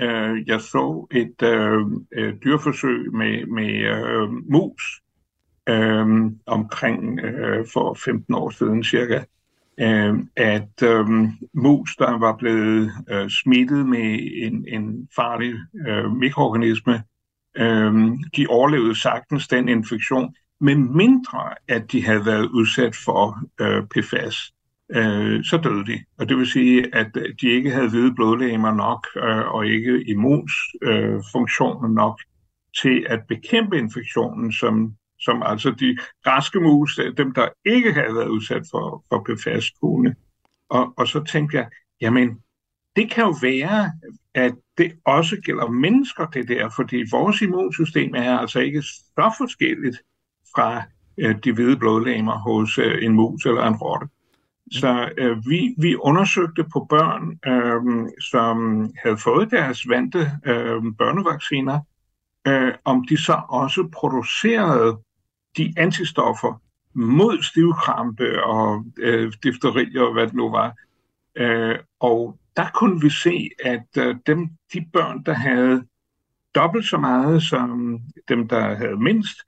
øh, 0.00 0.48
jeg 0.48 0.60
så 0.60 1.06
et 1.10 1.42
øh, 1.42 1.80
øh 2.12 2.34
dyrforsøg 2.44 3.12
med, 3.12 3.46
med 3.46 3.72
øh, 3.74 4.28
mus 4.52 5.02
øh, 5.68 6.32
omkring 6.46 7.20
øh, 7.20 7.66
for 7.72 7.94
15 7.94 8.34
år 8.34 8.50
siden 8.50 8.84
cirka, 8.84 9.24
øh, 9.80 10.14
at 10.36 10.82
øh, 10.82 11.08
mus, 11.54 11.96
der 11.96 12.18
var 12.18 12.36
blevet 12.36 12.90
øh, 13.10 13.30
smittet 13.30 13.86
med 13.86 14.18
en, 14.32 14.66
en 14.68 15.08
farlig 15.16 15.54
øh, 15.86 16.12
mikroorganisme, 16.16 17.02
øh, 17.56 17.94
de 18.36 18.46
overlevede 18.48 19.00
sagtens 19.00 19.48
den 19.48 19.68
infektion, 19.68 20.34
men 20.60 20.96
mindre 20.96 21.54
at 21.68 21.92
de 21.92 22.04
havde 22.04 22.26
været 22.26 22.48
udsat 22.48 22.96
for 23.04 23.38
øh, 23.60 23.82
PFAS 23.86 24.52
øh, 24.94 25.44
så 25.44 25.56
døde 25.64 25.86
de. 25.86 26.04
Og 26.18 26.28
det 26.28 26.36
vil 26.36 26.46
sige, 26.46 26.94
at 26.94 27.16
øh, 27.16 27.34
de 27.40 27.48
ikke 27.48 27.70
havde 27.70 27.90
hvide 27.90 28.14
blodlegemer 28.14 28.74
nok 28.74 29.06
øh, 29.16 29.54
og 29.54 29.66
ikke 29.66 30.04
immunfunktioner 30.08 31.88
øh, 31.90 31.94
nok 31.94 32.20
til 32.82 33.06
at 33.08 33.20
bekæmpe 33.28 33.78
infektionen, 33.78 34.52
som, 34.52 34.94
som 35.20 35.42
altså 35.42 35.70
de 35.70 35.98
raske 36.26 36.60
mus, 36.60 36.98
øh, 36.98 37.16
dem 37.16 37.34
der 37.34 37.48
ikke 37.66 37.92
havde 37.92 38.14
været 38.14 38.28
udsat 38.28 38.62
for, 38.70 39.04
for 39.08 39.26
PFAS, 39.26 39.70
kunne. 39.70 40.14
Og, 40.70 40.94
og 40.96 41.08
så 41.08 41.24
tænkte 41.24 41.56
jeg, 41.56 41.68
jamen, 42.00 42.38
det 42.96 43.10
kan 43.10 43.24
jo 43.24 43.34
være, 43.42 43.92
at 44.34 44.54
det 44.78 44.92
også 45.04 45.36
gælder 45.44 45.68
mennesker, 45.70 46.26
det 46.26 46.48
der, 46.48 46.70
fordi 46.76 47.04
vores 47.10 47.42
immunsystem 47.42 48.14
er 48.14 48.38
altså 48.38 48.60
ikke 48.60 48.82
så 48.82 49.34
forskelligt 49.38 49.96
fra 50.54 50.82
øh, 51.18 51.34
de 51.44 51.52
hvide 51.52 51.76
blodlegemer 51.76 52.38
hos 52.38 52.78
øh, 52.78 53.04
en 53.04 53.14
mus 53.14 53.46
eller 53.46 53.62
en 53.66 53.76
rotte. 53.76 54.06
Så 54.70 55.12
øh, 55.18 55.46
vi, 55.46 55.74
vi 55.78 55.96
undersøgte 55.96 56.64
på 56.64 56.86
børn, 56.88 57.38
øh, 57.46 58.10
som 58.20 58.86
havde 59.02 59.18
fået 59.18 59.50
deres 59.50 59.88
vante 59.88 60.18
øh, 60.46 60.82
børnevacciner, 60.98 61.80
øh, 62.46 62.74
om 62.84 63.04
de 63.04 63.22
så 63.22 63.40
også 63.48 63.88
producerede 63.92 64.98
de 65.56 65.74
antistoffer 65.76 66.62
mod 66.94 67.42
stivkrampe 67.42 68.44
og 68.44 68.84
øh, 68.98 69.32
difteri 69.42 69.96
og 69.96 70.12
hvad 70.12 70.26
det 70.26 70.34
nu 70.34 70.50
var. 70.50 70.74
Øh, 71.36 71.78
og 72.00 72.38
der 72.56 72.70
kunne 72.74 73.00
vi 73.00 73.10
se, 73.10 73.50
at 73.64 73.86
øh, 73.98 74.16
dem, 74.26 74.48
de 74.72 74.86
børn, 74.92 75.24
der 75.24 75.32
havde 75.32 75.84
dobbelt 76.54 76.86
så 76.86 76.98
meget 76.98 77.42
som 77.42 77.98
dem, 78.28 78.48
der 78.48 78.74
havde 78.74 78.96
mindst, 78.96 79.38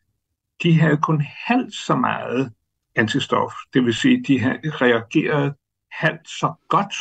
de 0.62 0.80
havde 0.80 0.96
kun 0.96 1.24
halvt 1.46 1.74
så 1.74 1.96
meget 1.96 2.52
antistof. 2.96 3.52
Det 3.74 3.84
vil 3.84 3.94
sige, 3.94 4.18
at 4.18 4.24
de 4.26 4.40
har 4.40 4.58
reageret 4.64 5.54
halvt 5.92 6.28
så 6.28 6.52
godt, 6.68 6.94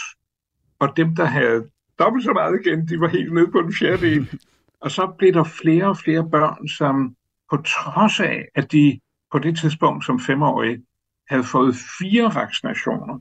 og 0.79 0.97
dem, 0.97 1.15
der 1.15 1.25
havde 1.25 1.69
dobbelt 1.99 2.23
så 2.23 2.33
meget 2.33 2.59
igen, 2.65 2.87
de 2.87 2.99
var 2.99 3.07
helt 3.07 3.33
nede 3.33 3.51
på 3.51 3.61
den 3.61 3.73
fjerde 3.73 4.27
Og 4.81 4.91
så 4.91 5.15
blev 5.17 5.33
der 5.33 5.43
flere 5.43 5.85
og 5.85 5.97
flere 5.97 6.29
børn, 6.29 6.67
som 6.67 7.15
på 7.49 7.57
trods 7.57 8.19
af, 8.19 8.45
at 8.55 8.71
de 8.71 8.99
på 9.31 9.39
det 9.39 9.57
tidspunkt 9.57 10.05
som 10.05 10.19
femårige 10.19 10.85
havde 11.29 11.43
fået 11.43 11.75
fire 11.99 12.35
vaccinationer, 12.35 13.19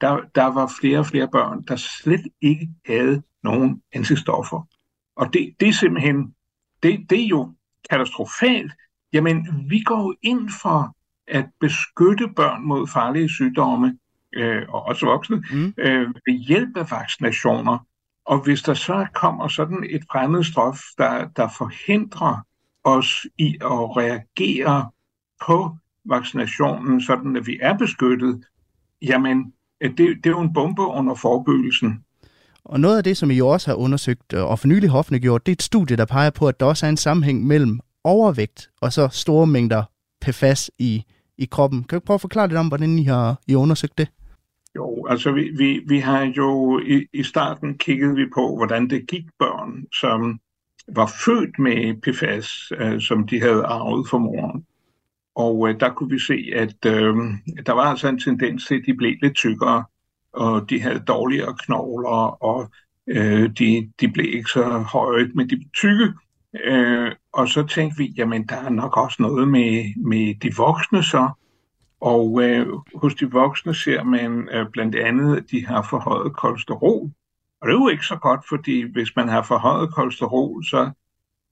der, 0.00 0.20
der 0.34 0.46
var 0.46 0.72
flere 0.80 0.98
og 0.98 1.06
flere 1.06 1.28
børn, 1.28 1.62
der 1.62 1.76
slet 1.76 2.26
ikke 2.40 2.68
havde 2.86 3.22
nogen 3.42 3.82
antistoffer. 3.92 4.68
Og 5.16 5.32
det, 5.32 5.54
det 5.60 5.68
er 5.68 5.72
simpelthen, 5.72 6.34
det, 6.82 7.10
det 7.10 7.22
er 7.22 7.26
jo 7.26 7.52
katastrofalt. 7.90 8.72
Jamen, 9.12 9.66
vi 9.70 9.80
går 9.80 10.14
ind 10.22 10.50
for 10.62 10.96
at 11.32 11.46
beskytte 11.60 12.28
børn 12.36 12.64
mod 12.64 12.86
farlige 12.86 13.28
sygdomme, 13.28 13.98
øh, 14.34 14.62
og 14.68 14.82
også 14.82 15.06
voksne, 15.06 15.36
mm. 15.36 15.74
øh, 15.78 16.08
ved 16.08 16.38
hjælp 16.38 16.76
af 16.76 16.90
vaccinationer. 16.90 17.86
Og 18.26 18.44
hvis 18.44 18.62
der 18.62 18.74
så 18.74 19.06
kommer 19.14 19.48
sådan 19.48 19.86
et 19.90 20.02
fremmed 20.12 20.44
stof, 20.44 20.78
der, 20.98 21.28
der 21.36 21.48
forhindrer 21.58 22.46
os 22.84 23.26
i 23.38 23.56
at 23.60 23.96
reagere 23.96 24.90
på 25.46 25.76
vaccinationen, 26.04 27.00
sådan 27.00 27.36
at 27.36 27.46
vi 27.46 27.58
er 27.62 27.78
beskyttet, 27.78 28.44
jamen, 29.02 29.52
øh, 29.80 29.90
det, 29.90 29.98
det 29.98 30.26
er 30.26 30.30
jo 30.30 30.40
en 30.40 30.52
bombe 30.52 30.82
under 30.82 31.14
forebyggelsen. 31.14 32.04
Og 32.64 32.80
noget 32.80 32.96
af 32.96 33.04
det, 33.04 33.16
som 33.16 33.30
I 33.30 33.40
også 33.40 33.70
har 33.70 33.76
undersøgt 33.76 34.32
øh, 34.32 34.44
og 34.44 34.58
for 34.58 34.68
nylig 34.68 34.90
gjort, 35.20 35.46
det 35.46 35.52
er 35.52 35.56
et 35.56 35.62
studie, 35.62 35.96
der 35.96 36.04
peger 36.04 36.30
på, 36.30 36.48
at 36.48 36.60
der 36.60 36.66
også 36.66 36.86
er 36.86 36.90
en 36.90 36.96
sammenhæng 36.96 37.46
mellem 37.46 37.80
overvægt 38.04 38.70
og 38.80 38.92
så 38.92 39.08
store 39.08 39.46
mængder 39.46 39.84
PFAS 40.20 40.70
i, 40.78 41.04
i 41.38 41.44
kroppen. 41.50 41.84
Kan 41.84 41.98
du 41.98 42.04
prøve 42.04 42.14
at 42.14 42.20
forklare 42.20 42.48
lidt 42.48 42.58
om, 42.58 42.68
hvordan 42.68 42.98
I 42.98 43.04
har 43.04 43.40
I 43.46 43.54
undersøgt 43.54 43.98
det? 43.98 44.08
Jo, 44.76 45.06
altså 45.06 45.32
vi, 45.32 45.50
vi, 45.56 45.80
vi 45.86 45.98
har 45.98 46.22
jo 46.22 46.80
i, 46.86 47.06
i 47.12 47.22
starten 47.22 47.78
kigget 47.78 48.16
vi 48.16 48.26
på, 48.34 48.56
hvordan 48.56 48.90
det 48.90 49.06
gik 49.08 49.24
børn, 49.38 49.86
som 50.00 50.40
var 50.88 51.12
født 51.24 51.58
med 51.58 52.00
PFAS, 52.00 52.72
øh, 52.78 53.00
som 53.00 53.26
de 53.26 53.40
havde 53.40 53.64
arvet 53.64 54.08
fra 54.08 54.18
moren. 54.18 54.66
Og 55.34 55.68
øh, 55.68 55.80
der 55.80 55.90
kunne 55.90 56.10
vi 56.10 56.18
se, 56.18 56.52
at 56.54 56.86
øh, 56.86 57.14
der 57.66 57.72
var 57.72 57.82
altså 57.82 58.08
en 58.08 58.20
tendens 58.20 58.66
til, 58.66 58.74
at 58.74 58.82
de 58.86 58.94
blev 58.94 59.14
lidt 59.22 59.34
tykkere, 59.34 59.84
og 60.32 60.70
de 60.70 60.80
havde 60.80 61.00
dårligere 61.08 61.56
knogler, 61.58 62.42
og 62.44 62.70
øh, 63.06 63.50
de, 63.58 63.92
de 64.00 64.08
blev 64.08 64.34
ikke 64.34 64.50
så 64.50 64.62
høje, 64.92 65.30
men 65.34 65.50
de 65.50 65.56
blev 65.56 65.70
tykke. 65.74 66.12
Øh, 66.60 67.12
og 67.32 67.48
så 67.48 67.66
tænkte 67.66 67.98
vi, 67.98 68.14
jamen 68.16 68.46
der 68.46 68.56
er 68.56 68.70
nok 68.70 68.96
også 68.96 69.22
noget 69.22 69.48
med, 69.48 69.84
med 69.96 70.34
de 70.40 70.56
voksne 70.56 71.02
så. 71.02 71.30
Og 72.00 72.42
øh, 72.42 72.66
hos 72.94 73.14
de 73.14 73.30
voksne 73.30 73.74
ser 73.74 74.02
man 74.02 74.48
øh, 74.52 74.66
blandt 74.72 74.94
andet, 74.94 75.36
at 75.36 75.44
de 75.50 75.66
har 75.66 75.86
forhøjet 75.90 76.36
kolesterol. 76.36 77.10
Og 77.60 77.68
det 77.68 77.74
er 77.74 77.78
jo 77.78 77.88
ikke 77.88 78.06
så 78.06 78.16
godt, 78.16 78.40
fordi 78.48 78.92
hvis 78.92 79.16
man 79.16 79.28
har 79.28 79.42
forhøjet 79.42 79.94
kolesterol, 79.94 80.64
så, 80.64 80.90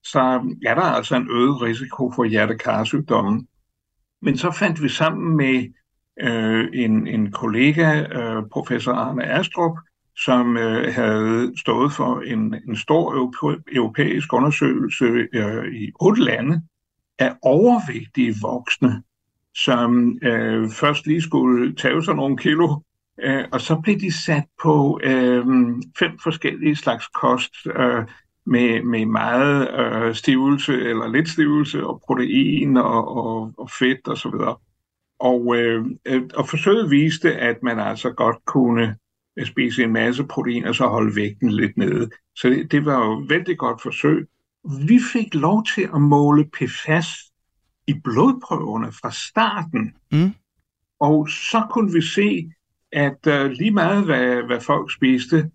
så 0.03 0.21
er 0.67 0.75
der 0.75 0.83
altså 0.83 1.17
en 1.17 1.29
øget 1.31 1.63
risiko 1.63 2.13
for 2.13 2.25
hjertekarsygdomme. 2.25 3.47
Men 4.23 4.37
så 4.39 4.51
fandt 4.51 4.83
vi 4.83 4.89
sammen 4.89 5.37
med 5.37 5.73
øh, 6.21 6.69
en, 6.73 7.07
en 7.07 7.33
kollega, 7.33 8.03
øh, 8.03 8.43
professor 8.53 8.93
Arne 8.93 9.25
Astrup, 9.25 9.79
som 10.25 10.57
øh, 10.57 10.95
havde 10.95 11.53
stået 11.59 11.93
for 11.93 12.21
en, 12.21 12.55
en 12.69 12.77
stor 12.77 13.33
europæisk 13.73 14.33
undersøgelse 14.33 15.05
øh, 15.33 15.75
i 15.75 15.93
otte 16.01 16.23
lande 16.23 16.63
af 17.19 17.33
overvægtige 17.43 18.35
voksne, 18.43 19.03
som 19.57 20.19
øh, 20.23 20.71
først 20.71 21.07
lige 21.07 21.23
skulle 21.23 21.75
tage 21.75 22.05
sig 22.05 22.15
nogle 22.15 22.37
kilo, 22.37 22.81
øh, 23.23 23.45
og 23.53 23.61
så 23.61 23.81
blev 23.83 24.01
de 24.01 24.25
sat 24.25 24.45
på 24.63 25.01
øh, 25.03 25.47
fem 25.99 26.19
forskellige 26.23 26.77
slags 26.77 27.07
kost 27.07 27.55
øh, 27.67 28.05
med, 28.47 28.83
med 28.83 29.07
meget 29.07 29.81
øh, 29.81 30.15
stivelse 30.15 30.73
eller 30.73 31.09
lidt 31.09 31.29
stivelse 31.29 31.87
og 31.87 32.03
protein 32.07 32.77
og, 32.77 33.17
og, 33.17 33.53
og 33.59 33.71
fedt 33.79 34.09
osv. 34.09 34.11
Og, 34.11 34.19
så 34.19 34.31
videre. 34.31 34.57
og, 35.19 35.57
øh, 35.57 35.85
øh, 36.07 36.23
og 36.35 36.49
forsøget 36.49 36.91
viste, 36.91 37.37
at 37.37 37.63
man 37.63 37.79
altså 37.79 38.11
godt 38.11 38.37
kunne 38.47 38.97
spise 39.47 39.83
en 39.85 39.93
masse 39.93 40.25
protein 40.25 40.65
og 40.65 40.75
så 40.75 40.87
holde 40.87 41.17
vægten 41.17 41.51
lidt 41.51 41.77
nede. 41.77 42.11
Så 42.37 42.49
det, 42.49 42.73
det 42.73 42.85
var 42.85 43.07
jo 43.07 43.21
et 43.21 43.31
vældig 43.31 43.59
godt 43.59 43.83
forsøg. 43.83 44.29
Vi 44.87 45.01
fik 45.13 45.35
lov 45.35 45.65
til 45.75 45.89
at 45.95 46.01
måle 46.01 46.45
PFAS 46.45 47.07
i 47.87 47.95
blodprøverne 48.05 48.93
fra 48.93 49.11
starten. 49.11 49.95
Mm. 50.13 50.35
Og 51.01 51.29
så 51.29 51.67
kunne 51.71 51.93
vi 51.93 52.03
se, 52.03 52.53
at 52.93 53.27
uh, 53.27 53.51
lige 53.51 53.71
meget 53.71 54.05
hvad, 54.05 54.43
hvad 54.43 54.61
folk 54.61 54.93
spiste, 54.93 55.51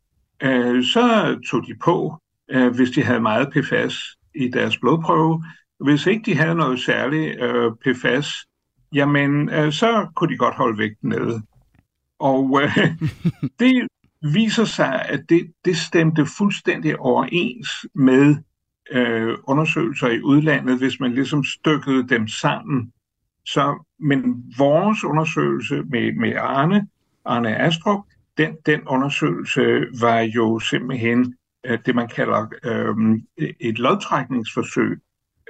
uh, 0.45 0.83
så 0.83 1.37
tog 1.51 1.67
de 1.67 1.75
på, 1.83 2.21
uh, 2.55 2.67
hvis 2.67 2.89
de 2.89 3.03
havde 3.03 3.19
meget 3.19 3.49
PFAS 3.53 3.95
i 4.35 4.47
deres 4.47 4.77
blodprøve. 4.77 5.43
Hvis 5.79 6.05
ikke 6.05 6.23
de 6.25 6.35
havde 6.35 6.55
noget 6.55 6.79
særligt 6.79 7.43
uh, 7.43 7.73
PFAS, 7.75 8.27
jamen 8.93 9.49
uh, 9.49 9.71
så 9.71 10.07
kunne 10.15 10.33
de 10.33 10.37
godt 10.37 10.55
holde 10.55 10.77
vægten 10.77 11.09
nede. 11.09 11.41
Og 12.19 12.61
øh, 12.63 12.77
det 13.59 13.87
viser 14.33 14.65
sig, 14.65 15.05
at 15.09 15.29
det, 15.29 15.51
det 15.65 15.77
stemte 15.77 16.25
fuldstændig 16.37 16.99
overens 16.99 17.69
med 17.95 18.35
øh, 18.91 19.37
undersøgelser 19.43 20.07
i 20.07 20.21
udlandet, 20.21 20.77
hvis 20.77 20.99
man 20.99 21.13
ligesom 21.13 21.43
stykkede 21.43 22.09
dem 22.09 22.27
sammen. 22.27 22.91
Så, 23.45 23.85
men 23.99 24.53
vores 24.57 25.03
undersøgelse 25.03 25.83
med, 25.83 26.13
med 26.19 26.35
Arne, 26.35 26.87
Arne 27.25 27.57
Astrup, 27.57 28.05
den, 28.37 28.55
den 28.65 28.81
undersøgelse 28.87 29.61
var 30.01 30.19
jo 30.19 30.59
simpelthen 30.59 31.35
øh, 31.65 31.79
det, 31.85 31.95
man 31.95 32.07
kalder 32.07 32.47
øh, 32.63 32.95
et 33.59 33.79
lodtrækningsforsøg. 33.79 34.99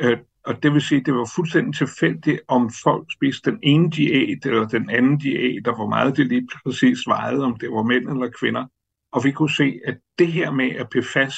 Øh, 0.01 0.17
og 0.45 0.63
det 0.63 0.73
vil 0.73 0.81
sige, 0.81 0.99
at 0.99 1.05
det 1.05 1.13
var 1.13 1.31
fuldstændig 1.35 1.75
tilfældigt, 1.75 2.41
om 2.47 2.71
folk 2.83 3.13
spiste 3.13 3.51
den 3.51 3.59
ene 3.63 3.89
diæt 3.91 4.45
eller 4.45 4.67
den 4.67 4.89
anden 4.89 5.17
diæt, 5.17 5.67
og 5.67 5.75
hvor 5.75 5.89
meget 5.89 6.17
det 6.17 6.27
lige 6.27 6.47
præcis 6.63 7.07
vejede, 7.07 7.43
om 7.43 7.55
det 7.55 7.69
var 7.71 7.83
mænd 7.83 8.09
eller 8.09 8.29
kvinder. 8.39 8.65
Og 9.11 9.23
vi 9.23 9.31
kunne 9.31 9.49
se, 9.49 9.79
at 9.85 9.97
det 10.19 10.27
her 10.27 10.51
med, 10.51 10.69
at 10.71 10.89
PFAS 10.89 11.35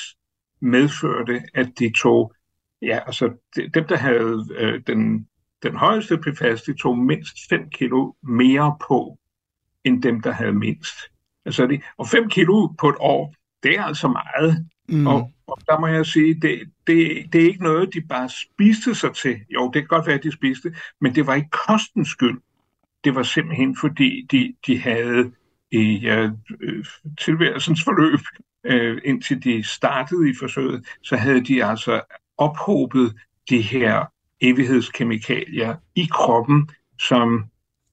medførte, 0.61 1.41
at 1.53 1.69
de 1.79 1.91
tog 2.01 2.33
Ja, 2.81 2.99
altså 3.05 3.33
dem, 3.73 3.87
der 3.87 3.97
havde 3.97 4.47
øh, 4.57 4.81
den, 4.87 5.27
den 5.63 5.75
højeste 5.75 6.17
PFAS, 6.17 6.61
de 6.61 6.73
tog 6.73 6.97
mindst 6.97 7.37
5 7.49 7.69
kilo 7.69 8.13
mere 8.23 8.77
på, 8.87 9.17
end 9.83 10.03
dem, 10.03 10.21
der 10.21 10.31
havde 10.31 10.53
mindst. 10.53 10.95
Altså 11.45 11.67
det, 11.67 11.81
og 11.97 12.07
5 12.07 12.29
kilo 12.29 12.67
på 12.67 12.89
et 12.89 12.95
år, 12.99 13.33
det 13.63 13.77
er 13.77 13.83
altså 13.83 14.07
meget. 14.07 14.69
Mm. 14.89 15.07
Og, 15.07 15.31
og 15.47 15.57
der 15.67 15.79
må 15.79 15.87
jeg 15.87 16.05
sige, 16.05 16.33
det, 16.33 16.59
det, 16.87 17.25
det 17.33 17.41
er 17.41 17.47
ikke 17.47 17.63
noget, 17.63 17.93
de 17.93 18.01
bare 18.01 18.29
spiste 18.29 18.95
sig 18.95 19.15
til. 19.15 19.39
Jo, 19.49 19.65
det 19.73 19.81
kan 19.81 19.87
godt 19.87 20.07
være, 20.07 20.15
at 20.15 20.23
de 20.23 20.31
spiste, 20.31 20.75
men 21.01 21.15
det 21.15 21.27
var 21.27 21.35
ikke 21.35 21.49
kostens 21.67 22.09
skyld. 22.09 22.41
Det 23.03 23.15
var 23.15 23.23
simpelthen, 23.23 23.77
fordi 23.77 24.27
de, 24.31 24.53
de 24.67 24.79
havde 24.79 25.31
i 25.71 25.97
ja, 25.97 26.29
øh, 26.61 26.85
tilværelsens 27.19 27.83
forløb, 27.83 28.19
øh, 28.63 29.01
indtil 29.05 29.43
de 29.43 29.63
startede 29.63 30.29
i 30.29 30.33
forsøget, 30.39 30.87
så 31.03 31.15
havde 31.15 31.41
de 31.41 31.65
altså 31.65 32.01
ophobet 32.37 33.15
de 33.49 33.61
her 33.61 34.05
evighedskemikalier 34.41 35.75
i 35.95 36.07
kroppen, 36.11 36.69
som 36.99 37.45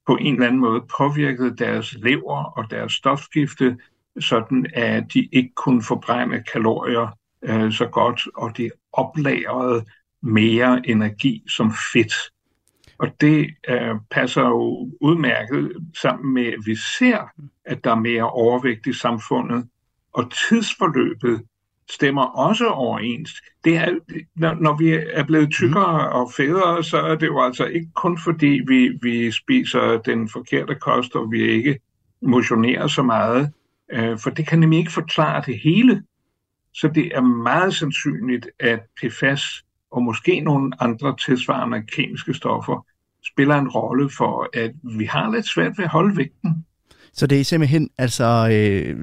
på 0.07 0.17
en 0.17 0.35
eller 0.35 0.47
anden 0.47 0.61
måde 0.61 0.85
påvirkede 0.99 1.57
deres 1.57 1.93
lever 1.93 2.45
og 2.45 2.71
deres 2.71 2.93
stofskifte, 2.93 3.77
sådan 4.21 4.67
at 4.75 5.05
de 5.15 5.29
ikke 5.33 5.53
kunne 5.55 5.83
forbrænde 5.83 6.43
kalorier 6.53 7.19
øh, 7.43 7.73
så 7.73 7.87
godt, 7.87 8.29
og 8.37 8.57
de 8.57 8.71
oplagrede 8.93 9.85
mere 10.23 10.83
energi 10.85 11.43
som 11.49 11.73
fedt. 11.93 12.15
Og 12.99 13.21
det 13.21 13.51
øh, 13.69 13.95
passer 14.11 14.43
jo 14.43 14.91
udmærket 15.01 15.73
sammen 16.01 16.35
med, 16.35 16.47
at 16.47 16.59
vi 16.67 16.77
ser, 16.99 17.19
at 17.65 17.85
der 17.85 17.91
er 17.91 18.01
mere 18.01 18.31
overvægt 18.31 18.87
i 18.87 18.93
samfundet, 18.93 19.69
og 20.13 20.33
tidsforløbet 20.49 21.43
stemmer 21.91 22.23
også 22.23 22.67
overens. 22.67 23.31
Det 23.65 23.77
er, 23.77 23.99
når, 24.37 24.55
når 24.55 24.77
vi 24.77 24.91
er 25.13 25.25
blevet 25.25 25.51
tykkere 25.51 26.09
og 26.11 26.33
federe, 26.33 26.85
så 26.85 26.99
er 26.99 27.15
det 27.15 27.27
jo 27.27 27.43
altså 27.43 27.65
ikke 27.65 27.91
kun 27.95 28.19
fordi, 28.19 28.61
vi, 28.67 28.99
vi 29.03 29.31
spiser 29.31 29.99
den 30.05 30.29
forkerte 30.29 30.75
kost, 30.75 31.17
og 31.17 31.31
vi 31.31 31.43
ikke 31.43 31.79
motionerer 32.23 32.87
så 32.87 33.03
meget, 33.03 33.53
øh, 33.93 34.19
for 34.19 34.31
det 34.31 34.47
kan 34.47 34.59
nemlig 34.59 34.79
ikke 34.79 34.93
forklare 34.93 35.43
det 35.47 35.61
hele. 35.61 36.03
Så 36.75 36.89
det 36.89 37.17
er 37.17 37.21
meget 37.21 37.75
sandsynligt, 37.75 38.49
at 38.61 38.81
PFAS 39.01 39.65
og 39.91 40.03
måske 40.03 40.41
nogle 40.41 40.83
andre 40.83 41.17
tilsvarende 41.17 41.83
kemiske 41.83 42.35
stoffer 42.35 42.87
spiller 43.33 43.55
en 43.55 43.69
rolle 43.69 44.11
for, 44.11 44.49
at 44.53 44.73
vi 44.99 45.05
har 45.05 45.31
lidt 45.31 45.49
svært 45.49 45.79
ved 45.79 45.85
at 45.85 45.91
holde 45.91 46.17
vægten. 46.17 46.65
Så 47.13 47.27
det 47.27 47.41
er 47.41 47.45
simpelthen, 47.45 47.91
altså, 47.99 48.25
øh, 48.25 48.97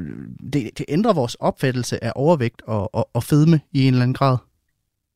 det, 0.54 0.78
det 0.78 0.86
ændrer 0.90 1.14
vores 1.14 1.36
opfattelse 1.36 2.04
af 2.04 2.12
overvægt 2.16 2.62
og, 2.68 2.96
og, 2.96 3.10
og 3.14 3.24
fedme 3.24 3.60
i 3.72 3.88
en 3.88 3.94
eller 3.94 4.04
anden 4.04 4.14
grad. 4.14 4.38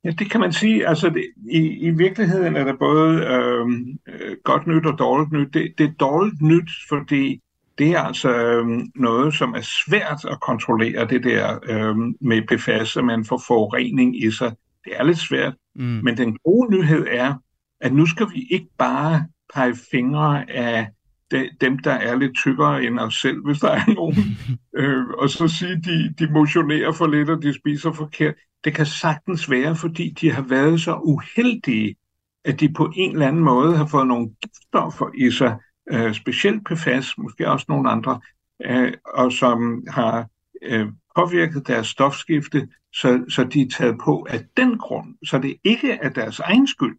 Ja, 0.04 0.10
det 0.10 0.32
kan 0.32 0.40
man 0.40 0.54
sige. 0.54 0.88
Altså, 0.88 1.10
det, 1.10 1.26
i, 1.52 1.60
i 1.60 1.90
virkeligheden 1.90 2.56
er 2.56 2.64
der 2.64 2.76
både 2.80 3.14
øh, 3.16 3.68
godt 4.44 4.68
nyt 4.68 4.86
og 4.86 5.00
dårligt 5.00 5.32
nyt. 5.32 5.54
Det, 5.54 5.74
det 5.78 5.86
er 5.86 5.92
dårligt 6.00 6.42
nyt, 6.42 6.70
fordi 6.90 7.42
det 7.78 7.92
er 7.92 8.00
altså 8.00 8.30
øh, 8.30 8.66
noget, 8.96 9.34
som 9.34 9.54
er 9.54 9.62
svært 9.62 10.26
at 10.32 10.42
kontrollere, 10.42 11.08
det 11.08 11.24
der 11.24 11.60
øh, 11.64 11.98
med 12.22 12.48
PFAS, 12.48 12.98
at 12.98 13.06
man 13.06 13.26
får 13.26 13.44
forurening 13.48 14.24
i 14.24 14.32
sig. 14.32 14.52
Det 14.86 14.94
er 14.96 15.04
lidt 15.04 15.18
svært. 15.18 15.54
Mm. 15.76 15.84
Men 15.84 16.18
den 16.18 16.38
gode 16.44 16.72
nyhed 16.72 17.06
er, 17.10 17.34
at 17.82 17.94
nu 17.94 18.06
skal 18.06 18.28
vi 18.34 18.48
ikke 18.52 18.70
bare 18.78 19.28
pege 19.54 19.76
fingre 19.92 20.52
af 20.52 20.88
de, 21.32 21.50
dem, 21.62 21.80
der 21.80 21.92
er 21.92 22.16
lidt 22.16 22.36
tykkere 22.36 22.84
end 22.84 23.00
os 23.00 23.16
selv, 23.22 23.46
hvis 23.46 23.60
der 23.60 23.72
er 23.72 23.94
nogen, 23.94 24.18
øh, 24.82 25.06
og 25.08 25.30
så 25.30 25.48
sige, 25.48 25.76
de, 25.76 26.14
de 26.20 26.34
motionerer 26.34 26.92
for 26.92 27.08
lidt, 27.08 27.30
og 27.30 27.44
de 27.44 27.54
spiser 27.54 27.92
forkert. 27.92 28.34
Det 28.64 28.74
kan 28.74 28.86
sagtens 28.86 29.50
være, 29.50 29.76
fordi 29.76 30.10
de 30.22 30.32
har 30.32 30.42
været 30.42 30.82
så 30.82 30.96
uheldige, 31.04 31.96
at 32.46 32.60
de 32.60 32.74
på 32.74 32.92
en 32.96 33.12
eller 33.12 33.28
anden 33.28 33.44
måde 33.44 33.78
har 33.78 33.86
fået 33.86 34.08
nogle 34.08 34.30
giftstoffer 34.42 35.06
i 35.18 35.32
sig, 35.32 35.58
øh, 35.92 36.14
specielt 36.14 36.66
PFAS, 36.66 37.18
måske 37.18 37.50
også 37.50 37.66
nogle 37.70 37.90
andre, 37.90 38.20
øh, 38.66 38.94
og 39.06 39.32
som 39.32 39.84
har 39.88 40.28
øh, 40.62 40.88
påvirket 41.16 41.68
deres 41.68 41.88
stofskifte, 41.88 42.68
så, 42.94 43.26
så 43.30 43.44
de 43.44 43.62
er 43.62 43.70
taget 43.78 43.96
på 44.04 44.28
af 44.30 44.46
den 44.58 44.78
grund. 44.78 45.16
Så 45.26 45.38
det 45.38 45.56
ikke 45.64 45.92
er 45.92 46.10
deres 46.10 46.40
egen 46.40 46.68
skyld. 46.68 46.98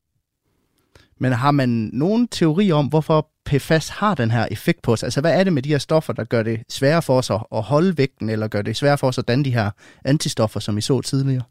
Men 1.18 1.32
har 1.32 1.50
man 1.50 1.90
nogen 1.92 2.28
teori 2.28 2.72
om, 2.72 2.86
hvorfor 2.86 3.28
PFAS 3.44 3.88
har 3.88 4.14
den 4.14 4.30
her 4.30 4.48
effekt 4.50 4.82
på 4.82 4.92
os? 4.92 5.02
Altså, 5.02 5.20
hvad 5.20 5.40
er 5.40 5.44
det 5.44 5.52
med 5.52 5.62
de 5.62 5.68
her 5.68 5.78
stoffer, 5.78 6.12
der 6.12 6.24
gør 6.24 6.42
det 6.42 6.62
sværere 6.68 7.02
for 7.02 7.18
os 7.18 7.30
at 7.30 7.62
holde 7.62 7.98
vægten, 7.98 8.30
eller 8.30 8.48
gør 8.48 8.62
det 8.62 8.76
sværere 8.76 8.98
for 8.98 9.06
os 9.06 9.18
at 9.18 9.28
danne 9.28 9.44
de 9.44 9.50
her 9.50 9.70
antistoffer, 10.04 10.60
som 10.60 10.76
vi 10.76 10.80
så 10.80 11.00
tidligere? 11.00 11.42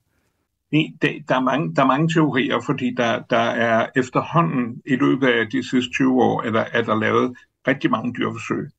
Det, 1.02 1.30
der, 1.30 1.36
er 1.36 1.42
mange, 1.42 1.76
der 1.76 1.82
er 1.82 1.88
mange 1.88 2.10
teorier, 2.10 2.60
fordi 2.66 2.94
der, 2.98 3.22
der 3.30 3.38
er 3.38 3.88
efterhånden 3.96 4.82
i 4.86 4.96
løbet 4.96 5.28
af 5.28 5.50
de 5.52 5.70
sidste 5.70 5.92
20 5.94 6.24
år, 6.24 6.42
er 6.42 6.52
der, 6.52 6.66
er 6.72 6.82
der 6.82 7.00
lavet 7.00 7.38
rigtig 7.68 7.92
mange 7.92 8.14
dyreforsøg. 8.14 8.70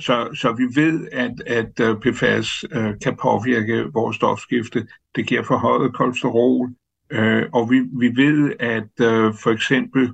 Så, 0.00 0.34
så 0.34 0.52
vi 0.52 0.80
ved, 0.80 1.08
at, 1.12 1.42
at 1.46 1.80
øh, 1.80 1.96
PFAS 2.00 2.64
øh, 2.72 2.94
kan 3.02 3.16
påvirke 3.16 3.92
vores 3.92 4.16
stofskifte. 4.16 4.86
Det 5.16 5.26
giver 5.26 5.42
forhøjet 5.42 5.94
kolesterol, 5.94 6.70
øh, 7.10 7.44
og 7.52 7.70
vi, 7.70 7.78
vi 7.78 8.16
ved, 8.16 8.52
at 8.60 8.92
øh, 9.00 9.34
for 9.42 9.50
eksempel 9.50 10.12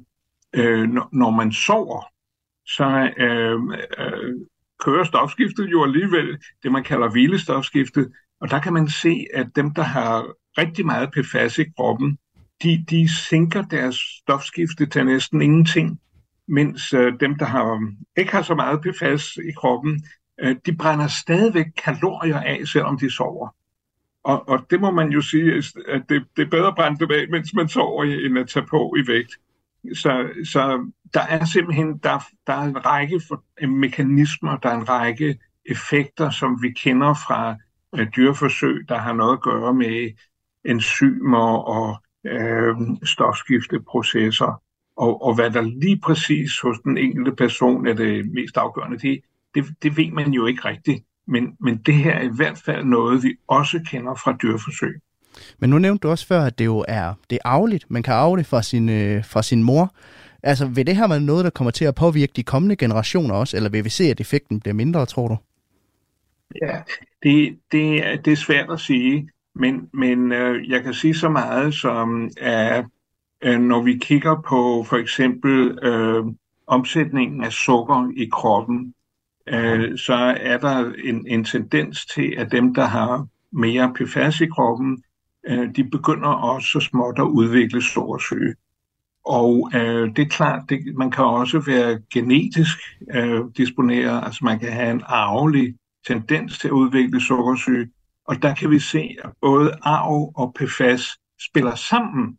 øh, 0.55 0.89
når, 0.89 1.09
når 1.13 1.31
man 1.31 1.53
sover, 1.53 2.03
så 2.67 3.11
øh, 3.19 3.61
øh, 3.99 4.35
kører 4.85 5.05
stofskiftet 5.05 5.71
jo 5.71 5.85
alligevel 5.85 6.39
det, 6.63 6.73
man 6.73 6.85
kalder 6.85 7.11
hvilestofskiftet. 7.11 8.13
Og 8.41 8.51
der 8.51 8.59
kan 8.59 8.73
man 8.73 8.89
se, 8.89 9.27
at 9.35 9.47
dem, 9.57 9.75
der 9.75 9.83
har 9.83 10.27
rigtig 10.59 10.87
meget 10.87 11.11
PFAS 11.13 11.59
i 11.59 11.65
kroppen, 11.77 12.19
de, 12.63 12.85
de 12.91 13.09
sænker 13.29 13.63
deres 13.63 13.97
stofskifte 14.23 14.87
til 14.87 15.07
næsten 15.07 15.43
ingenting, 15.43 16.01
mens 16.49 16.93
øh, 16.93 17.13
dem, 17.21 17.39
der 17.39 17.45
har, 17.45 17.73
um, 17.73 17.97
ikke 18.17 18.33
har 18.33 18.43
så 18.43 18.55
meget 18.55 18.81
PFAS 18.81 19.37
i 19.37 19.53
kroppen, 19.57 20.05
øh, 20.41 20.57
de 20.67 20.77
brænder 20.77 21.07
stadigvæk 21.07 21.67
kalorier 21.85 22.41
af, 22.41 22.67
selvom 22.67 22.99
de 22.99 23.15
sover. 23.15 23.49
Og, 24.25 24.49
og 24.49 24.67
det 24.71 24.81
må 24.81 24.91
man 24.91 25.09
jo 25.09 25.21
sige, 25.21 25.63
at 25.89 26.03
det, 26.09 26.25
det 26.37 26.43
er 26.43 26.51
bedre 26.51 26.67
at 26.67 26.75
brænde 26.75 26.99
dem 26.99 27.11
af, 27.11 27.29
mens 27.31 27.55
man 27.55 27.69
sover, 27.69 28.05
end 28.05 28.39
at 28.39 28.49
tage 28.49 28.67
på 28.67 28.95
i 28.99 29.09
vægt. 29.09 29.33
Så, 29.95 30.29
så 30.45 30.91
der 31.15 31.21
er 31.21 31.45
simpelthen 31.45 31.99
der, 31.99 32.25
der 32.47 32.53
er 32.53 32.63
en 32.63 32.87
række 32.87 33.21
for, 33.29 33.45
øh, 33.63 33.69
mekanismer, 33.69 34.57
der 34.57 34.69
er 34.69 34.77
en 34.77 34.89
række 34.89 35.39
effekter, 35.67 36.31
som 36.31 36.63
vi 36.63 36.71
kender 36.71 37.15
fra 37.15 37.57
uh, 37.93 38.07
dyreforsøg, 38.17 38.89
der 38.89 38.99
har 38.99 39.13
noget 39.13 39.33
at 39.33 39.43
gøre 39.43 39.75
med 39.75 40.11
enzymer 40.65 41.57
og 41.59 42.03
øh, 42.27 42.77
stofskifteprocesser. 43.05 44.63
Og, 44.97 45.23
og 45.23 45.35
hvad 45.35 45.51
der 45.51 45.61
lige 45.61 46.01
præcis 46.01 46.61
hos 46.61 46.77
den 46.85 46.99
enkelte 46.99 47.33
person 47.33 47.87
er 47.87 47.95
det 47.95 48.33
mest 48.33 48.57
afgørende, 48.57 48.99
det, 48.99 49.21
det, 49.55 49.65
det 49.83 49.97
ved 49.97 50.11
man 50.11 50.31
jo 50.31 50.47
ikke 50.47 50.65
rigtigt. 50.65 51.05
Men, 51.27 51.57
men 51.61 51.77
det 51.77 51.95
her 51.95 52.13
er 52.13 52.23
i 52.23 52.37
hvert 52.37 52.59
fald 52.59 52.85
noget, 52.85 53.23
vi 53.23 53.35
også 53.49 53.81
kender 53.91 54.15
fra 54.15 54.37
dyreforsøg. 54.43 55.01
Men 55.59 55.71
nu 55.71 55.79
nævnte 55.79 56.03
du 56.03 56.11
også 56.11 56.27
før, 56.27 56.41
at 56.41 56.59
det 56.59 56.65
jo 56.65 56.85
er, 56.89 57.15
det 57.31 57.37
er 57.37 57.49
arveligt. 57.49 57.91
Man 57.91 58.03
kan 58.03 58.15
arve 58.15 58.37
det 58.37 58.47
fra 58.47 58.63
sin, 58.63 58.89
øh, 58.89 59.25
fra 59.25 59.43
sin 59.43 59.63
mor. 59.63 59.95
Altså, 60.43 60.67
vil 60.67 60.87
det 60.87 60.97
her 60.97 61.09
være 61.09 61.21
noget, 61.21 61.45
der 61.45 61.51
kommer 61.51 61.71
til 61.71 61.85
at 61.85 61.95
påvirke 61.95 62.33
de 62.37 62.43
kommende 62.43 62.77
generationer 62.77 63.35
også, 63.35 63.57
eller 63.57 63.71
vil 63.71 63.85
vi 63.85 63.91
se, 63.91 64.05
at 64.05 64.21
effekten 64.21 64.61
bliver 64.61 64.75
mindre, 64.75 65.07
tror 65.07 65.29
du? 65.29 65.37
Ja, 66.63 66.83
det, 67.23 67.59
det, 67.73 68.05
det 68.25 68.33
er 68.33 68.37
svært 68.37 68.71
at 68.71 68.81
sige, 68.81 69.31
men, 69.55 69.91
men 69.93 70.33
øh, 70.33 70.71
jeg 70.71 70.83
kan 70.83 70.95
sige 70.95 71.15
så 71.15 71.29
meget 71.29 71.75
som, 71.75 72.31
at 72.41 72.85
øh, 73.43 73.61
når 73.61 73.83
vi 73.83 73.99
kigger 73.99 74.43
på 74.49 74.85
for 74.89 74.97
eksempel 74.97 75.79
øh, 75.83 76.25
omsætningen 76.67 77.45
af 77.45 77.53
sukker 77.53 78.13
i 78.17 78.29
kroppen, 78.33 78.95
øh, 79.49 79.99
så 79.99 80.15
er 80.41 80.59
der 80.59 80.93
en, 81.05 81.27
en 81.27 81.45
tendens 81.45 82.07
til, 82.07 82.35
at 82.39 82.53
dem, 82.53 82.75
der 82.75 82.85
har 82.85 83.27
mere 83.53 83.95
PFAS 83.95 84.41
i 84.41 84.47
kroppen, 84.47 85.03
øh, 85.49 85.77
de 85.77 85.85
begynder 85.85 86.29
også 86.29 86.69
så 86.69 86.81
småt 86.81 87.19
at 87.19 87.23
udvikle 87.23 87.83
sukkersyge. 87.83 88.55
Og 89.25 89.71
øh, 89.75 90.17
det 90.17 90.19
er 90.19 90.29
klart, 90.29 90.63
det, 90.69 90.95
man 90.97 91.11
kan 91.11 91.25
også 91.25 91.63
være 91.67 92.01
genetisk 92.13 92.79
øh, 93.15 93.41
disponeret, 93.57 94.25
altså 94.25 94.45
man 94.45 94.59
kan 94.59 94.73
have 94.73 94.91
en 94.91 95.03
arvelig 95.07 95.75
tendens 96.07 96.59
til 96.59 96.69
at 96.69 96.73
udvikle 96.73 97.21
sukkersyge, 97.21 97.91
og 98.25 98.43
der 98.43 98.55
kan 98.55 98.71
vi 98.71 98.79
se, 98.79 99.17
at 99.25 99.31
både 99.41 99.73
arv 99.83 100.33
og 100.37 100.55
PFAS 100.55 101.19
spiller 101.41 101.75
sammen, 101.75 102.39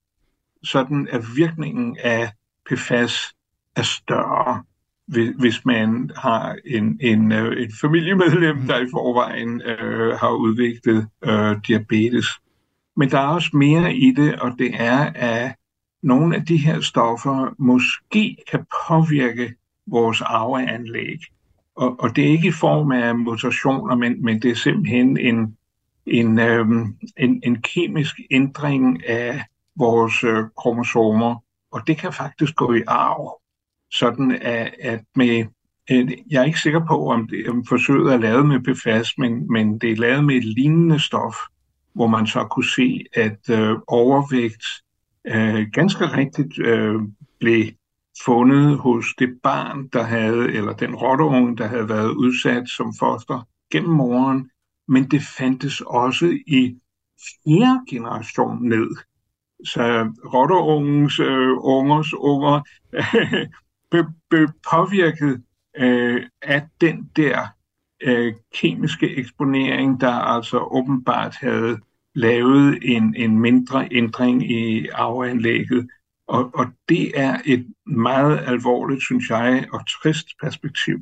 sådan 0.63 1.08
at 1.12 1.22
virkningen 1.36 1.98
af 2.04 2.32
PFAS 2.69 3.34
er 3.76 3.82
større, 3.82 4.63
hvis 5.39 5.65
man 5.65 6.12
har 6.15 6.56
en, 6.65 6.98
en, 7.02 7.32
øh, 7.32 7.58
et 7.58 7.72
familiemedlem, 7.82 8.67
der 8.67 8.78
i 8.78 8.88
forvejen 8.91 9.62
øh, 9.62 10.19
har 10.19 10.30
udviklet 10.30 11.08
øh, 11.24 11.58
diabetes. 11.67 12.26
Men 12.95 13.12
der 13.12 13.19
er 13.19 13.28
også 13.28 13.50
mere 13.54 13.95
i 13.95 14.12
det, 14.12 14.39
og 14.39 14.52
det 14.60 14.72
er, 14.74 15.12
at 15.15 15.56
nogle 16.04 16.36
af 16.36 16.45
de 16.45 16.58
her 16.58 16.82
stoffer 16.82 17.56
måske 17.60 18.38
kan 18.52 18.65
påvirke 18.88 19.54
vores 19.88 20.22
arveanlæg. 20.22 21.19
Og, 21.80 22.00
og 22.00 22.15
det 22.15 22.24
er 22.24 22.30
ikke 22.30 22.48
i 22.48 22.60
form 22.60 22.92
af 22.92 23.15
mutationer, 23.15 23.96
men, 23.96 24.26
men 24.26 24.42
det 24.42 24.52
er 24.52 24.56
simpelthen 24.56 25.18
en, 25.18 25.58
en, 26.06 26.39
øhm, 26.39 26.96
en, 27.18 27.42
en 27.44 27.62
kemisk 27.62 28.20
ændring 28.32 29.08
af 29.08 29.46
vores 29.76 30.24
øh, 30.24 30.44
kromosomer, 30.58 31.44
og 31.72 31.88
det 31.88 31.98
kan 31.98 32.13
faktisk 32.13 32.56
gå 32.56 32.74
i 32.74 32.82
arv, 32.88 33.42
sådan 33.92 34.32
at, 34.32 34.74
at 34.80 35.02
med, 35.15 35.46
øh, 35.92 36.12
jeg 36.32 36.42
er 36.42 36.46
ikke 36.46 36.60
sikker 36.60 36.86
på, 36.88 37.10
om, 37.10 37.28
det, 37.28 37.50
om 37.50 37.65
forsøget 37.65 38.13
er 38.13 38.18
lavet 38.18 38.46
med 38.46 38.60
PFAS, 38.60 39.18
men, 39.18 39.52
men 39.52 39.80
det 39.80 39.92
er 39.92 39.96
lavet 39.96 40.26
med 40.26 40.36
et 40.36 40.46
lignende 40.46 41.00
stof, 41.00 41.36
hvor 41.94 42.08
man 42.08 42.28
så 42.28 42.44
kunne 42.44 42.70
se, 42.76 43.06
at 43.13 43.50
øh, 43.50 43.78
overvægt 43.88 44.65
øh, 45.28 45.68
ganske 45.74 46.06
rigtigt 46.06 46.60
øh, 46.60 47.02
blev 47.39 47.65
fundet 48.26 48.78
hos 48.78 49.06
det 49.20 49.30
barn, 49.44 49.88
der 49.88 50.04
havde, 50.04 50.52
eller 50.52 50.74
den 50.74 50.96
rotteunge, 50.96 51.58
der 51.58 51.68
havde 51.68 51.90
været 51.90 52.10
udsat 52.12 52.70
som 52.70 52.94
foster 53.00 53.48
gennem 53.72 53.92
moren, 53.92 54.50
men 54.88 55.12
det 55.12 55.22
fandtes 55.38 55.82
også 55.82 56.26
i 56.48 56.76
fjerde 57.20 57.80
generation 57.90 58.70
ned. 58.70 58.90
Så 59.66 60.12
rotteungens 60.34 61.20
øh, 61.20 61.58
ungers 61.60 62.14
unger 62.14 62.62
blev, 63.92 64.06
be 64.30 64.48
påvirket 64.72 65.44
øh, 65.78 66.24
af 66.42 66.68
den 66.82 67.10
der 67.16 67.48
øh, 68.04 68.34
kemiske 68.54 69.16
eksponering, 69.16 70.02
der 70.02 70.14
altså 70.14 70.60
åbenbart 70.60 71.36
havde 71.36 71.80
lavet 72.16 72.80
en, 72.82 73.16
en 73.18 73.40
mindre 73.40 73.88
ændring 73.92 74.52
i 74.52 74.88
arveanlægget. 74.88 75.90
Og, 76.30 76.50
og 76.54 76.65
det 76.89 77.12
er 77.15 77.38
et 77.46 77.65
meget 77.88 78.39
alvorligt, 78.48 79.02
synes 79.02 79.30
jeg, 79.30 79.65
og 79.74 79.82
trist 79.88 80.28
perspektiv. 80.42 81.00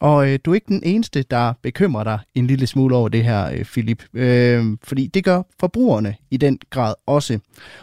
Og 0.00 0.32
øh, 0.32 0.38
du 0.44 0.50
er 0.50 0.54
ikke 0.54 0.68
den 0.68 0.82
eneste, 0.84 1.22
der 1.22 1.52
bekymrer 1.62 2.04
dig 2.04 2.18
en 2.34 2.46
lille 2.46 2.66
smule 2.66 2.96
over 2.96 3.08
det 3.08 3.24
her, 3.24 3.50
øh, 3.50 3.64
Philip. 3.64 4.04
Øh, 4.14 4.64
fordi 4.84 5.06
det 5.06 5.24
gør 5.24 5.42
forbrugerne 5.60 6.14
i 6.30 6.36
den 6.36 6.58
grad 6.70 6.94
også. 7.06 7.38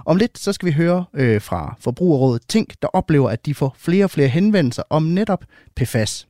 Om 0.05 0.17
lidt 0.17 0.37
så 0.37 0.53
skal 0.53 0.65
vi 0.65 0.71
høre 0.71 1.05
øh, 1.13 1.41
fra 1.41 1.75
Forbrugerrådet 1.79 2.41
Tænk, 2.47 2.73
der 2.81 2.87
oplever, 2.87 3.29
at 3.29 3.45
de 3.45 3.55
får 3.55 3.75
flere 3.77 4.03
og 4.03 4.11
flere 4.11 4.27
henvendelser 4.27 4.83
om 4.89 5.03
netop 5.03 5.43
PFAS. 5.75 6.27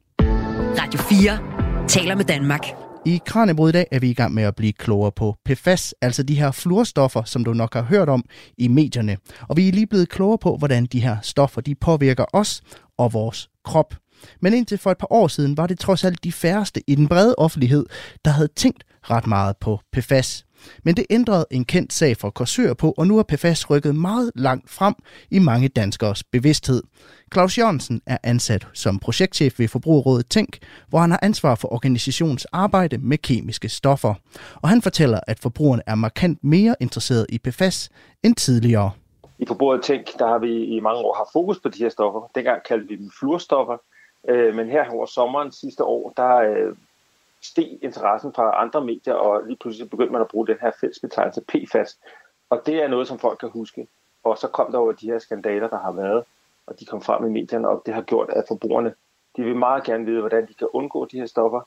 Radio 0.79 0.99
4 0.99 1.87
taler 1.87 2.15
med 2.15 2.25
Danmark. 2.25 2.84
I 3.07 3.21
Kranjebrud 3.25 3.69
i 3.69 3.71
dag 3.71 3.87
er 3.91 3.99
vi 3.99 4.09
i 4.09 4.13
gang 4.13 4.33
med 4.33 4.43
at 4.43 4.55
blive 4.55 4.73
klogere 4.73 5.11
på 5.11 5.35
PFAS, 5.45 5.93
altså 6.01 6.23
de 6.23 6.35
her 6.35 6.51
fluorstoffer, 6.51 7.23
som 7.23 7.43
du 7.43 7.53
nok 7.53 7.73
har 7.73 7.81
hørt 7.81 8.09
om 8.09 8.23
i 8.57 8.67
medierne. 8.67 9.17
Og 9.47 9.57
vi 9.57 9.67
er 9.67 9.71
lige 9.71 9.87
blevet 9.87 10.09
klogere 10.09 10.37
på, 10.37 10.57
hvordan 10.57 10.85
de 10.85 10.99
her 10.99 11.17
stoffer 11.21 11.61
de 11.61 11.75
påvirker 11.75 12.25
os 12.33 12.61
og 12.97 13.13
vores 13.13 13.49
krop. 13.65 13.95
Men 14.41 14.53
indtil 14.53 14.77
for 14.77 14.91
et 14.91 14.97
par 14.97 15.13
år 15.13 15.27
siden 15.27 15.57
var 15.57 15.67
det 15.67 15.79
trods 15.79 16.03
alt 16.03 16.23
de 16.23 16.31
færreste 16.31 16.81
i 16.87 16.95
den 16.95 17.07
brede 17.07 17.35
offentlighed, 17.37 17.85
der 18.25 18.31
havde 18.31 18.49
tænkt 18.55 18.83
ret 19.11 19.27
meget 19.27 19.57
på 19.57 19.79
PFAS. 19.91 20.45
Men 20.83 20.95
det 20.95 21.05
ændrede 21.09 21.45
en 21.51 21.65
kendt 21.65 21.93
sag 21.93 22.17
for 22.17 22.29
Korsør 22.29 22.73
på, 22.73 22.93
og 22.97 23.07
nu 23.07 23.19
er 23.19 23.23
PFAS 23.23 23.69
rykket 23.69 23.95
meget 23.95 24.31
langt 24.35 24.69
frem 24.69 24.95
i 25.31 25.39
mange 25.39 25.67
danskers 25.67 26.23
bevidsthed. 26.23 26.83
Claus 27.33 27.57
Jørgensen 27.57 28.01
er 28.05 28.17
ansat 28.23 28.67
som 28.73 28.99
projektchef 28.99 29.59
ved 29.59 29.67
Forbrugerrådet 29.67 30.29
Tænk, 30.29 30.57
hvor 30.89 30.99
han 30.99 31.11
har 31.11 31.19
ansvar 31.21 31.55
for 31.55 31.73
organisationens 31.73 32.45
arbejde 32.45 32.97
med 32.97 33.17
kemiske 33.17 33.69
stoffer. 33.69 34.13
Og 34.61 34.69
han 34.69 34.81
fortæller, 34.81 35.19
at 35.27 35.39
forbrugerne 35.39 35.81
er 35.87 35.95
markant 35.95 36.43
mere 36.43 36.75
interesseret 36.79 37.25
i 37.29 37.37
PFAS 37.37 37.89
end 38.23 38.35
tidligere. 38.35 38.91
I 39.39 39.45
Forbrugerrådet 39.47 39.85
Tænk, 39.85 40.19
der 40.19 40.27
har 40.27 40.39
vi 40.39 40.63
i 40.63 40.79
mange 40.79 40.99
år 40.99 41.15
haft 41.17 41.29
fokus 41.33 41.59
på 41.59 41.69
de 41.69 41.83
her 41.83 41.89
stoffer. 41.89 42.31
Dengang 42.35 42.63
kaldte 42.67 42.87
vi 42.87 42.95
dem 42.95 43.11
fluorstoffer, 43.19 43.77
øh, 44.29 44.55
men 44.55 44.69
her 44.69 44.89
over 44.89 45.05
sommeren 45.05 45.51
sidste 45.51 45.83
år, 45.83 46.13
der 46.17 46.35
øh, 46.35 46.75
steg 47.45 47.79
interessen 47.81 48.33
fra 48.33 48.61
andre 48.61 48.85
medier, 48.85 49.13
og 49.13 49.45
lige 49.47 49.57
pludselig 49.57 49.89
begyndte 49.89 50.11
man 50.11 50.21
at 50.21 50.27
bruge 50.27 50.47
den 50.47 50.57
her 50.61 50.71
fællesbetegnelse 50.81 51.41
PFAS. 51.41 51.97
Og 52.49 52.61
det 52.65 52.83
er 52.83 52.87
noget, 52.87 53.07
som 53.07 53.19
folk 53.19 53.39
kan 53.39 53.49
huske. 53.49 53.87
Og 54.23 54.37
så 54.37 54.47
kom 54.47 54.71
der 54.71 54.77
over 54.77 54.91
de 54.91 55.11
her 55.11 55.19
skandaler, 55.19 55.67
der 55.67 55.79
har 55.79 55.91
været, 55.91 56.23
og 56.67 56.79
de 56.79 56.85
kom 56.85 57.01
frem 57.01 57.25
i 57.25 57.29
medierne, 57.29 57.69
og 57.69 57.83
det 57.85 57.93
har 57.93 58.01
gjort, 58.01 58.29
at 58.29 58.45
forbrugerne 58.47 58.93
de 59.35 59.43
vil 59.43 59.55
meget 59.55 59.83
gerne 59.83 60.05
vide, 60.05 60.19
hvordan 60.19 60.47
de 60.47 60.53
kan 60.53 60.67
undgå 60.73 61.05
de 61.05 61.19
her 61.19 61.25
stoffer. 61.25 61.61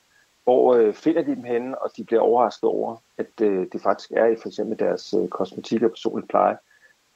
Hvor 0.44 0.74
øh, 0.74 0.94
finder 0.94 1.22
de 1.22 1.34
dem 1.36 1.44
henne, 1.44 1.82
og 1.82 1.90
de 1.96 2.04
bliver 2.04 2.20
overrasket 2.20 2.70
over, 2.70 2.96
at 3.18 3.40
øh, 3.42 3.66
det 3.72 3.82
faktisk 3.82 4.10
er 4.10 4.26
i 4.26 4.36
for 4.42 4.48
eksempel 4.48 4.78
deres 4.78 5.14
øh, 5.14 5.28
kosmetik 5.28 5.82
og 5.82 5.90
personlig 5.90 6.28
pleje. 6.28 6.56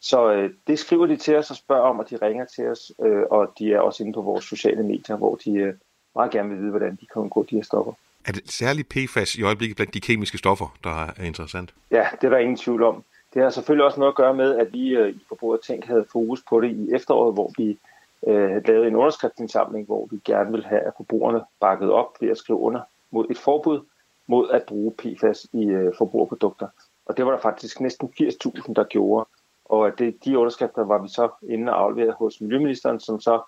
Så 0.00 0.32
øh, 0.32 0.50
det 0.66 0.78
skriver 0.78 1.06
de 1.06 1.16
til 1.16 1.36
os 1.36 1.50
og 1.50 1.56
spørger 1.56 1.82
om, 1.82 1.98
og 1.98 2.10
de 2.10 2.16
ringer 2.16 2.44
til 2.44 2.68
os, 2.68 2.92
øh, 3.02 3.22
og 3.30 3.52
de 3.58 3.72
er 3.72 3.80
også 3.80 4.02
inde 4.02 4.12
på 4.12 4.22
vores 4.22 4.44
sociale 4.44 4.82
medier, 4.82 5.16
hvor 5.16 5.36
de 5.36 5.52
øh, 5.52 5.74
meget 6.14 6.30
gerne 6.30 6.48
vil 6.48 6.58
vide, 6.58 6.70
hvordan 6.70 6.98
de 7.00 7.06
kan 7.06 7.22
undgå 7.22 7.46
de 7.50 7.56
her 7.56 7.62
stoffer. 7.62 7.92
Er 8.26 8.32
det 8.32 8.50
særligt 8.50 8.88
PFAS 8.88 9.34
i 9.34 9.42
øjeblikket 9.42 9.76
blandt 9.76 9.94
de 9.94 10.00
kemiske 10.00 10.38
stoffer, 10.38 10.76
der 10.84 11.06
er 11.18 11.24
interessant? 11.24 11.74
Ja, 11.90 12.06
det 12.20 12.26
er 12.26 12.30
der 12.30 12.38
ingen 12.38 12.56
tvivl 12.56 12.82
om. 12.82 13.04
Det 13.34 13.42
har 13.42 13.50
selvfølgelig 13.50 13.84
også 13.84 14.00
noget 14.00 14.12
at 14.12 14.16
gøre 14.16 14.34
med, 14.34 14.56
at 14.56 14.72
vi 14.72 14.88
øh, 14.88 15.08
i 15.08 15.20
Forbruger 15.28 15.56
Tænk 15.56 15.86
havde 15.86 16.04
fokus 16.12 16.42
på 16.48 16.60
det 16.60 16.70
i 16.70 16.94
efteråret, 16.94 17.34
hvor 17.34 17.50
vi 17.56 17.78
øh, 18.26 18.66
lavede 18.66 18.88
en 18.88 18.96
underskriftsindsamling, 18.96 19.86
hvor 19.86 20.08
vi 20.10 20.20
gerne 20.24 20.50
vil 20.50 20.64
have, 20.64 20.80
at 20.80 20.92
forbrugerne 20.96 21.40
bakket 21.60 21.90
op 21.90 22.16
ved 22.20 22.30
at 22.30 22.38
skrive 22.38 22.58
under 22.58 22.80
mod 23.10 23.26
et 23.30 23.38
forbud 23.38 23.80
mod 24.26 24.50
at 24.50 24.62
bruge 24.62 24.92
PFAS 24.98 25.46
i 25.52 25.64
øh, 25.64 25.92
forbrugerprodukter. 25.98 26.68
Og 27.06 27.16
det 27.16 27.26
var 27.26 27.30
der 27.30 27.38
faktisk 27.38 27.80
næsten 27.80 28.12
80.000, 28.20 28.72
der 28.72 28.84
gjorde. 28.84 29.28
Og 29.64 29.98
det, 29.98 30.24
de 30.24 30.38
underskrifter 30.38 30.84
var 30.84 31.02
vi 31.02 31.08
så 31.08 31.28
inde 31.48 31.72
og 31.72 31.80
afleveret 31.80 32.14
hos 32.14 32.40
Miljøministeren, 32.40 33.00
som 33.00 33.20
så 33.20 33.40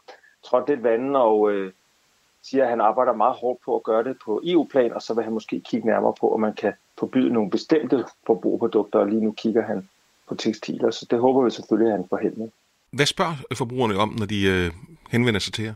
trådte 0.44 0.72
lidt 0.72 0.82
vandet 0.82 1.16
og 1.16 1.52
øh, 1.52 1.72
siger, 2.44 2.64
at 2.64 2.70
han 2.70 2.80
arbejder 2.80 3.12
meget 3.12 3.36
hårdt 3.36 3.60
på 3.64 3.76
at 3.76 3.82
gøre 3.82 4.04
det 4.04 4.16
på 4.24 4.40
EU-plan, 4.44 4.92
og 4.92 5.02
så 5.02 5.14
vil 5.14 5.24
han 5.24 5.32
måske 5.32 5.60
kigge 5.60 5.86
nærmere 5.86 6.14
på, 6.20 6.34
om 6.34 6.40
man 6.40 6.54
kan 6.54 6.72
forbyde 6.98 7.32
nogle 7.32 7.50
bestemte 7.50 8.04
forbrugerprodukter, 8.26 8.98
og 8.98 9.06
lige 9.06 9.24
nu 9.24 9.32
kigger 9.32 9.62
han 9.62 9.88
på 10.28 10.34
tekstiler, 10.34 10.90
så 10.90 11.06
det 11.10 11.18
håber 11.18 11.44
vi 11.44 11.50
selvfølgelig, 11.50 11.92
at 11.92 11.98
han 11.98 12.08
får 12.08 12.16
held 12.16 12.34
med. 12.34 12.48
Hvad 12.90 13.06
spørger 13.06 13.34
forbrugerne 13.54 13.96
om, 13.96 14.14
når 14.18 14.26
de 14.26 14.46
øh, 14.46 14.70
henvender 15.10 15.40
sig 15.40 15.52
til 15.52 15.64
jer? 15.64 15.74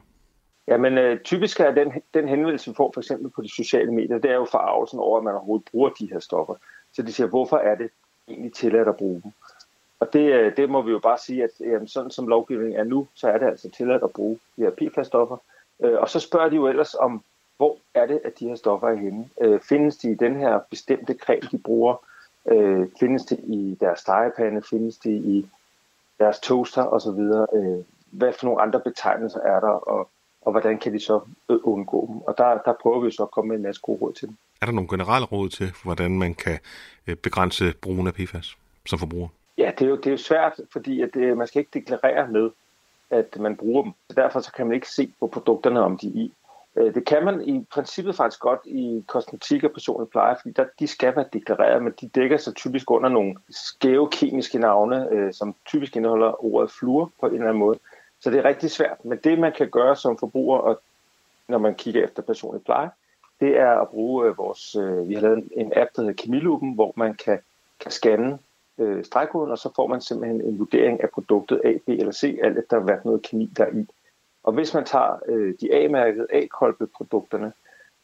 Jamen, 0.69 0.99
øh, 0.99 1.21
typisk 1.21 1.61
er 1.61 1.71
den, 1.71 1.93
den 2.15 2.29
henvendelse, 2.29 2.71
vi 2.71 2.75
får 2.77 2.91
for 2.95 3.01
eksempel 3.01 3.31
på 3.31 3.43
de 3.43 3.51
sociale 3.57 3.93
medier, 3.93 4.19
det 4.19 4.31
er 4.31 4.35
jo 4.35 4.47
forarvelsen 4.51 4.99
over, 4.99 5.19
at 5.19 5.25
man 5.25 5.35
overhovedet 5.35 5.69
bruger 5.71 5.91
de 5.91 6.09
her 6.13 6.21
stoffer. 6.21 6.55
Så 6.93 7.03
de 7.03 7.13
siger, 7.13 7.27
hvorfor 7.27 7.57
er 7.57 7.75
det 7.75 7.91
egentlig 8.29 8.53
tilladt 8.53 8.89
at 8.89 8.97
bruge 8.97 9.21
dem? 9.23 9.33
Og 10.01 10.13
det, 10.13 10.33
øh, 10.33 10.57
det 10.57 10.71
må 10.71 10.83
vi 10.83 10.91
jo 10.91 10.99
bare 10.99 11.19
sige, 11.19 11.45
at 11.45 11.51
jamen, 11.61 11.89
sådan 11.89 12.11
som 12.11 12.29
lovgivningen 12.29 12.81
er 12.81 12.85
nu, 12.85 13.07
så 13.15 13.29
er 13.29 13.39
det 13.39 13.47
altså 13.47 13.71
tilladt 13.71 14.03
at 14.03 14.11
bruge 14.11 14.39
de 14.57 14.63
her 14.63 14.71
PFAS-stoffer. 14.71 15.37
Øh, 15.85 16.01
og 16.01 16.09
så 16.09 16.21
spørger 16.21 16.49
de 16.49 16.57
jo 16.57 16.67
ellers 16.67 16.95
om, 16.95 17.23
hvor 17.57 17.77
er 17.95 18.07
det, 18.07 18.21
at 18.25 18.39
de 18.39 18.49
her 18.49 18.55
stoffer 18.55 18.89
er 18.89 18.95
henne? 18.95 19.29
Øh, 19.41 19.61
findes 19.61 19.97
de 19.97 20.11
i 20.11 20.15
den 20.15 20.37
her 20.37 20.61
bestemte 20.71 21.15
creme, 21.15 21.49
de 21.51 21.59
bruger? 21.59 21.97
Øh, 22.51 22.87
findes 23.01 23.25
det 23.25 23.39
i 23.39 23.77
deres 23.81 24.01
stegepande? 24.01 24.63
Findes 24.71 24.97
det 24.97 25.11
i 25.11 25.49
deres 26.19 26.41
toaster 26.41 26.85
osv.? 26.85 27.21
Øh, 27.59 27.85
hvad 28.11 28.33
for 28.33 28.47
nogle 28.47 28.63
andre 28.63 28.81
betegnelser 28.81 29.41
er 29.41 29.61
der, 29.61 29.69
og, 29.69 30.09
og 30.43 30.53
hvordan 30.53 30.79
kan 30.79 30.93
de 30.93 31.01
så 31.01 31.21
øh, 31.49 31.59
undgå 31.63 32.07
dem? 32.07 32.17
Og 32.17 32.39
der, 32.39 32.59
der 32.65 32.73
prøver 32.83 33.01
vi 33.01 33.11
så 33.11 33.23
at 33.23 33.31
komme 33.31 33.49
med 33.49 33.57
en 33.57 33.63
masse 33.63 33.81
gode 33.81 33.99
råd 34.03 34.13
til 34.13 34.29
dem. 34.29 34.37
Er 34.61 34.67
der 34.67 34.73
nogle 34.73 34.89
generelle 34.89 35.27
råd 35.27 35.49
til, 35.49 35.73
hvordan 35.85 36.19
man 36.19 36.35
kan 36.35 36.59
øh, 37.07 37.17
begrænse 37.17 37.75
brugen 37.83 38.07
af 38.07 38.15
PFAS 38.15 38.57
som 38.87 38.99
forbruger? 38.99 39.29
Ja, 39.59 39.73
det 39.79 39.85
er 39.85 39.89
jo, 39.89 39.97
det 39.97 40.07
er 40.07 40.11
jo 40.11 40.17
svært, 40.17 40.61
fordi 40.73 41.03
at 41.03 41.11
det, 41.15 41.37
man 41.37 41.47
skal 41.47 41.61
ikke 41.61 41.71
deklarere 41.75 42.29
med, 42.29 42.51
at 43.11 43.39
man 43.39 43.57
bruger 43.57 43.83
dem. 43.83 43.93
Så 44.11 44.15
derfor 44.17 44.41
så 44.41 44.53
kan 44.53 44.67
man 44.67 44.75
ikke 44.75 44.91
se 44.91 45.13
på 45.21 45.27
produkterne, 45.27 45.81
om 45.81 45.99
de 45.99 46.07
er 46.07 46.13
i. 46.15 46.33
Øh, 46.77 46.95
det 46.95 47.07
kan 47.07 47.25
man 47.25 47.49
i 47.49 47.67
princippet 47.71 48.17
faktisk 48.17 48.41
godt 48.41 48.61
i 48.65 49.05
kosmetik 49.07 49.65
og 49.65 49.73
personlig 49.73 50.09
pleje, 50.09 50.37
fordi 50.41 50.53
der, 50.53 50.65
de 50.79 50.87
skal 50.87 51.17
være 51.17 51.25
deklareret, 51.33 51.83
men 51.83 51.93
de 52.01 52.09
dækker 52.09 52.37
sig 52.37 52.55
typisk 52.55 52.91
under 52.91 53.09
nogle 53.09 53.37
skæve 53.51 54.09
kemiske 54.11 54.59
navne, 54.59 55.09
øh, 55.11 55.33
som 55.33 55.55
typisk 55.67 55.97
indeholder 55.97 56.45
ordet 56.45 56.71
fluor 56.71 57.13
på 57.21 57.27
en 57.27 57.35
eller 57.35 57.47
anden 57.47 57.59
måde. 57.59 57.79
Så 58.21 58.31
det 58.31 58.39
er 58.39 58.45
rigtig 58.45 58.71
svært. 58.71 59.05
Men 59.05 59.19
det, 59.25 59.39
man 59.39 59.53
kan 59.53 59.71
gøre 59.71 59.97
som 59.97 60.19
forbruger, 60.19 60.59
og 60.59 60.81
når 61.49 61.59
man 61.59 61.75
kigger 61.75 62.05
efter 62.05 62.23
personlig 62.23 62.65
pleje, 62.65 62.91
det 63.41 63.59
er 63.59 63.81
at 63.81 63.89
bruge 63.89 64.27
øh, 64.27 64.39
vores... 64.39 64.77
Øh, 64.77 65.09
vi 65.09 65.15
har 65.15 65.21
lavet 65.21 65.49
en 65.57 65.73
app, 65.77 65.91
der 65.97 66.03
hedder 66.03 66.23
Kemilupen, 66.23 66.75
hvor 66.75 66.93
man 66.97 67.15
kan, 67.15 67.39
kan 67.81 67.91
scanne 67.91 68.39
øh, 68.79 69.05
stregkoden, 69.05 69.51
og 69.51 69.59
så 69.59 69.71
får 69.77 69.87
man 69.87 70.01
simpelthen 70.01 70.41
en 70.41 70.59
vurdering 70.59 71.03
af 71.03 71.11
produktet 71.11 71.61
A, 71.65 71.73
B 71.87 71.89
eller 71.89 72.13
C, 72.13 72.39
alt 72.43 72.59
efter 72.59 72.79
hvad 72.79 72.97
noget 73.05 73.23
kemi 73.23 73.51
der 73.57 73.65
er 73.65 73.71
i. 73.71 73.87
Og 74.43 74.53
hvis 74.53 74.75
man 74.75 74.85
tager 74.85 75.19
øh, 75.27 75.55
de 75.61 75.75
A-mærkede 75.75 76.27
A-kolbe-produkterne, 76.33 77.53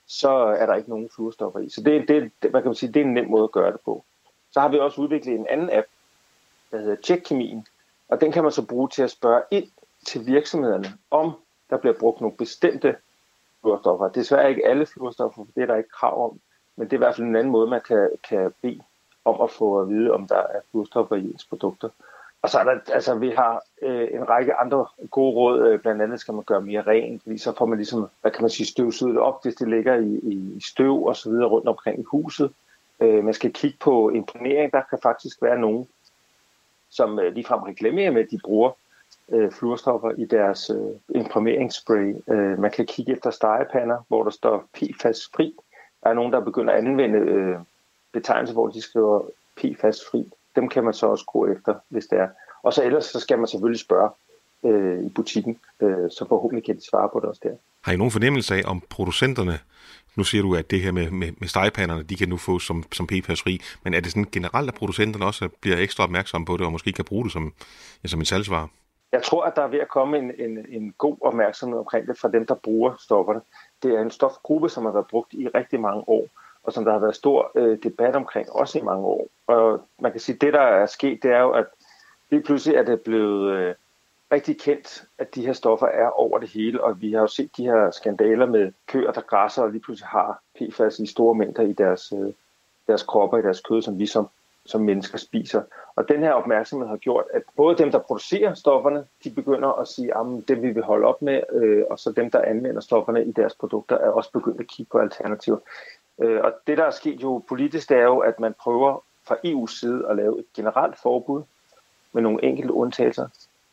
så 0.07 0.31
er 0.31 0.67
der 0.67 0.75
ikke 0.75 0.91
nogen 0.91 1.11
fluorstoffer 1.15 1.61
i. 1.61 1.69
Så 1.69 1.83
det, 1.83 2.09
det, 2.09 2.31
det, 2.43 2.51
hvad 2.51 2.63
kan 2.63 2.69
man 2.69 2.75
sige, 2.75 2.93
det 2.93 3.01
er 3.01 3.05
en 3.05 3.15
nem 3.15 3.31
måde 3.31 3.45
at 3.45 3.53
gøre 3.53 3.73
det 3.73 3.81
på. 3.81 4.05
Så 4.53 4.61
har 4.61 4.69
vi 4.69 4.79
også 4.79 5.01
udviklet 5.01 5.35
en 5.35 5.47
anden 5.47 5.71
app, 5.73 5.87
der 6.71 6.79
hedder 6.79 6.97
Tjekkemien, 7.03 7.67
og 8.09 8.21
den 8.21 8.33
kan 8.33 8.43
man 8.43 8.53
så 8.53 8.67
bruge 8.67 8.89
til 8.89 9.03
at 9.03 9.11
spørge 9.11 9.43
ind 9.51 9.67
til 10.07 10.27
virksomhederne, 10.27 10.87
om 11.11 11.33
der 11.71 11.77
bliver 11.77 11.95
brugt 12.01 12.21
nogle 12.21 12.37
bestemte 12.37 12.97
fluorstoffer. 13.61 14.09
Desværre 14.09 14.51
ikke 14.51 14.67
alle 14.67 14.87
fluorstoffer, 14.87 15.45
for 15.45 15.53
det 15.55 15.63
er 15.63 15.67
der 15.67 15.77
ikke 15.77 15.89
krav 15.89 16.25
om, 16.25 16.41
men 16.77 16.87
det 16.87 16.93
er 16.93 16.97
i 16.97 17.05
hvert 17.05 17.17
fald 17.17 17.27
en 17.27 17.37
anden 17.37 17.53
måde, 17.53 17.71
man 17.71 17.81
kan, 17.89 18.11
kan 18.29 18.53
bede 18.63 18.81
om 19.25 19.41
at 19.41 19.51
få 19.51 19.81
at 19.81 19.89
vide, 19.89 20.11
om 20.11 20.27
der 20.27 20.37
er 20.37 20.61
fluorstoffer 20.71 21.17
i 21.17 21.25
ens 21.25 21.45
produkter. 21.45 21.89
Og 22.43 22.51
så 22.51 22.59
er 22.59 22.65
der, 22.65 22.79
altså 22.93 23.15
vi 23.15 23.31
har 23.31 23.63
øh, 23.83 24.09
en 24.13 24.29
række 24.29 24.55
andre 24.55 24.87
gode 25.11 25.35
råd, 25.35 25.67
øh, 25.67 25.81
blandt 25.81 26.03
andet 26.03 26.21
skal 26.21 26.35
man 26.35 26.45
gøre 26.45 26.61
mere 26.61 26.83
rent, 26.83 27.23
fordi 27.23 27.39
så 27.39 27.53
får 27.59 27.67
man 27.67 27.79
ligesom, 27.79 28.09
hvad 28.21 28.31
kan 28.31 28.43
man 28.43 28.51
sige, 28.51 28.67
støvsuget 28.67 29.19
op, 29.19 29.43
hvis 29.43 29.55
det 29.55 29.69
ligger 29.69 29.95
i, 29.95 30.15
i 30.23 30.61
støv 30.61 31.05
og 31.05 31.17
så 31.17 31.31
videre 31.31 31.49
rundt 31.49 31.69
omkring 31.69 32.01
i 32.01 32.05
huset. 32.07 32.53
Øh, 33.01 33.25
man 33.25 33.35
skal 33.35 33.53
kigge 33.53 33.77
på 33.81 34.11
imponering, 34.11 34.73
der 34.73 34.83
kan 34.91 34.99
faktisk 35.03 35.43
være 35.43 35.59
nogen, 35.59 35.89
som 36.91 37.19
øh, 37.19 37.35
ligefrem 37.35 37.63
reklamerer 37.63 38.11
med, 38.11 38.23
at 38.23 38.31
de 38.31 38.39
bruger 38.45 38.71
øh, 39.33 39.53
fluorstoffer 39.53 40.11
i 40.11 40.25
deres 40.25 40.71
øh, 40.71 41.21
imprimeringsspray. 41.21 42.15
Øh, 42.29 42.59
man 42.59 42.71
kan 42.71 42.87
kigge 42.87 43.13
efter 43.13 43.31
stegepander, 43.31 43.99
hvor 44.09 44.25
der 44.25 44.31
står 44.31 44.65
PFAS-fri. 44.75 45.55
Der 46.03 46.11
er 46.11 46.15
nogen, 46.15 46.33
der 46.33 46.41
begynder 46.41 46.73
at 46.73 46.79
anvende 46.79 47.19
øh, 47.19 47.59
betegnelser, 48.15 48.55
hvor 48.55 48.69
de 48.69 48.81
skriver 48.83 49.23
PFAS-fri. 49.57 50.31
Dem 50.57 50.69
kan 50.69 50.85
man 50.85 50.95
så 50.95 51.07
også 51.07 51.25
gå 51.33 51.47
efter, 51.47 51.75
hvis 51.89 52.07
det 52.07 52.19
er. 52.19 52.29
Og 52.63 52.73
så 52.73 52.85
ellers 52.85 53.05
så 53.05 53.21
skal 53.21 53.39
man 53.39 53.47
selvfølgelig 53.47 53.81
spørge 53.81 54.11
øh, 54.65 55.05
i 55.07 55.09
butikken, 55.09 55.59
øh, 55.81 56.11
så 56.11 56.25
forhåbentlig 56.29 56.65
kan 56.65 56.77
de 56.77 56.87
svare 56.91 57.09
på 57.13 57.21
det 57.21 57.29
også 57.29 57.41
der. 57.45 57.57
Har 57.85 57.93
I 57.93 57.97
nogen 57.97 58.11
fornemmelse 58.11 58.55
af, 58.55 58.63
om 58.67 58.83
producenterne, 58.91 59.59
nu 60.17 60.25
siger 60.25 60.43
du, 60.43 60.55
at 60.55 60.71
det 60.71 60.81
her 60.81 60.93
med, 60.93 61.11
med, 61.11 61.33
med 61.39 61.49
stegepanderne, 61.49 62.03
de 62.03 62.17
kan 62.17 62.29
nu 62.29 62.37
få 62.37 62.59
som, 62.59 62.85
som 62.93 63.07
PFAS-fri, 63.07 63.61
men 63.85 63.95
er 63.95 64.01
det 64.01 64.11
sådan 64.11 64.29
generelt, 64.33 64.69
at 64.69 64.75
producenterne 64.75 65.25
også 65.27 65.49
bliver 65.61 65.79
ekstra 65.79 66.05
opmærksomme 66.05 66.47
på 66.47 66.57
det, 66.57 66.67
og 66.67 66.73
måske 66.73 66.93
kan 66.93 67.05
bruge 67.05 67.25
det 67.25 67.33
som, 67.33 67.53
ja, 68.03 68.09
som 68.09 68.21
en 68.21 68.27
salgsvare? 68.27 68.69
Jeg 69.13 69.23
tror, 69.23 69.45
at 69.45 69.57
der 69.57 69.63
er 69.63 69.69
ved 69.69 69.79
at 69.79 69.89
komme 69.89 70.19
en, 70.19 70.33
en, 70.39 70.67
en 70.69 70.95
god 70.99 71.17
opmærksomhed 71.21 71.79
omkring 71.79 72.07
det 72.07 72.19
fra 72.19 72.31
dem, 72.31 72.47
der 72.47 72.55
bruger 72.55 72.95
stofferne. 72.99 73.41
Det 73.83 73.95
er 73.95 74.03
en 74.03 74.11
stofgruppe, 74.11 74.69
som 74.69 74.85
har 74.85 74.93
været 74.93 75.07
brugt 75.07 75.33
i 75.33 75.49
rigtig 75.49 75.81
mange 75.81 76.09
år, 76.09 76.29
og 76.65 76.73
som 76.73 76.85
der 76.85 76.93
har 76.93 76.99
været 76.99 77.17
stor 77.17 77.51
øh, 77.55 77.79
debat 77.83 78.17
omkring, 78.17 78.53
også 78.53 78.79
i 78.79 78.83
mange 78.83 79.07
år. 79.07 79.27
Og 79.47 79.81
man 79.99 80.13
kan 80.13 80.21
sige, 80.21 80.35
at 80.35 80.41
det, 80.41 80.53
der 80.53 80.61
er 80.61 80.87
sket, 80.87 81.23
det 81.23 81.31
er 81.31 81.41
jo, 81.41 81.51
at 81.51 81.67
lige 82.31 82.43
pludselig 82.43 82.77
er 82.77 82.83
det 82.83 83.01
blevet 83.01 83.51
øh, 83.51 83.75
rigtig 84.33 84.61
kendt, 84.61 85.05
at 85.19 85.35
de 85.35 85.47
her 85.47 85.53
stoffer 85.53 85.87
er 85.87 86.09
over 86.09 86.39
det 86.39 86.49
hele, 86.49 86.85
og 86.85 87.01
vi 87.01 87.13
har 87.13 87.21
jo 87.21 87.27
set 87.27 87.51
de 87.57 87.65
her 87.65 87.91
skandaler 87.91 88.47
med 88.47 88.73
køer, 88.87 89.13
der 89.13 89.21
græsser 89.21 89.63
og 89.63 89.71
lige 89.71 89.83
pludselig 89.83 90.09
har 90.09 90.43
PFAS 90.59 90.99
i 90.99 91.07
store 91.07 91.35
mængder 91.35 91.63
i 91.63 91.73
deres, 91.73 92.13
øh, 92.13 92.33
deres 92.87 93.03
kropper, 93.03 93.39
i 93.39 93.43
deres 93.43 93.61
kød, 93.61 93.83
som 93.83 93.99
vi 93.99 94.07
som, 94.07 94.29
som 94.67 94.81
mennesker 94.81 95.19
spiser. 95.19 95.63
Og 95.97 96.09
den 96.09 96.23
her 96.23 96.33
opmærksomhed 96.33 96.89
har 96.89 96.97
gjort, 96.97 97.25
at 97.35 97.43
både 97.57 97.77
dem, 97.79 97.91
der 97.91 97.99
producerer 97.99 98.55
stofferne, 98.55 99.05
de 99.25 99.31
begynder 99.31 99.69
at 99.69 99.89
sige, 99.89 100.17
ah, 100.17 100.39
at 100.39 100.49
dem 100.49 100.63
vi 100.63 100.71
vil 100.71 100.83
holde 100.83 101.07
op 101.07 101.23
med, 101.23 101.41
øh, 101.53 101.85
og 101.91 101.99
så 101.99 102.13
dem, 102.13 102.31
der 102.31 102.43
anvender 102.43 102.81
stofferne 102.81 103.25
i 103.25 103.33
deres 103.33 103.55
produkter, 103.55 103.99
er 103.99 104.11
også 104.11 104.33
begyndt 104.33 104.61
at 104.61 104.67
kigge 104.67 104.91
på 104.91 104.99
alternativer. 104.99 105.59
Øh, 106.19 106.41
og 106.45 106.53
det, 106.67 106.79
der 106.79 106.85
er 106.85 106.91
sket 106.91 107.23
jo 107.23 107.43
politisk, 107.49 107.89
det 107.89 107.97
er 107.97 108.03
jo, 108.03 108.19
at 108.19 108.41
man 108.41 108.55
prøver 108.61 109.01
fra 109.25 109.37
EU's 109.47 109.81
side 109.81 110.09
at 110.09 110.17
lave 110.17 110.39
et 110.39 110.45
generelt 110.57 110.99
forbud 110.99 111.43
med 112.13 112.23
nogle 112.23 112.45
enkelte 112.45 112.73
undtagelser. 112.73 113.29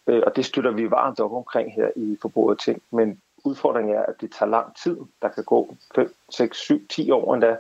Øh, 0.08 0.24
og 0.26 0.36
det 0.36 0.46
støtter 0.46 0.72
vi 0.72 0.92
varmt 0.92 1.20
op 1.20 1.34
omkring 1.34 1.74
her 1.74 1.90
i 1.96 2.18
forbruget 2.22 2.60
ting. 2.60 2.82
Men 2.92 3.22
udfordringen 3.44 3.96
er, 3.96 4.06
at 4.06 4.22
det 4.22 4.32
tager 4.32 4.50
lang 4.50 4.76
tid. 4.76 4.98
Der 5.22 5.30
kan 5.30 5.44
gå 5.44 5.76
5, 5.96 6.14
6, 6.30 6.58
7, 6.58 6.88
10 6.88 7.12
år 7.12 7.34
endda. 7.34 7.58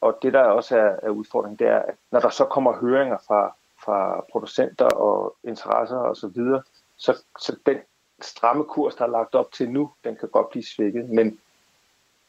Og 0.00 0.18
det, 0.22 0.32
der 0.32 0.42
også 0.42 0.78
er, 0.78 0.96
er 1.02 1.10
udfordringen, 1.10 1.58
det 1.58 1.66
er, 1.66 1.78
at 1.78 1.94
når 2.10 2.20
der 2.20 2.28
så 2.28 2.44
kommer 2.44 2.80
høringer 2.80 3.18
fra, 3.26 3.54
fra 3.84 4.24
producenter 4.32 4.86
og 4.86 5.36
interesser 5.44 5.96
osv., 5.96 6.20
så, 6.20 6.28
videre, 6.28 6.62
så, 6.96 7.22
så 7.38 7.56
den 7.66 7.78
stramme 8.20 8.64
kurs, 8.64 8.94
der 8.94 9.04
er 9.04 9.08
lagt 9.08 9.34
op 9.34 9.52
til 9.52 9.70
nu, 9.70 9.90
den 10.04 10.16
kan 10.16 10.28
godt 10.28 10.50
blive 10.50 10.64
svækket. 10.64 11.08
Men 11.08 11.40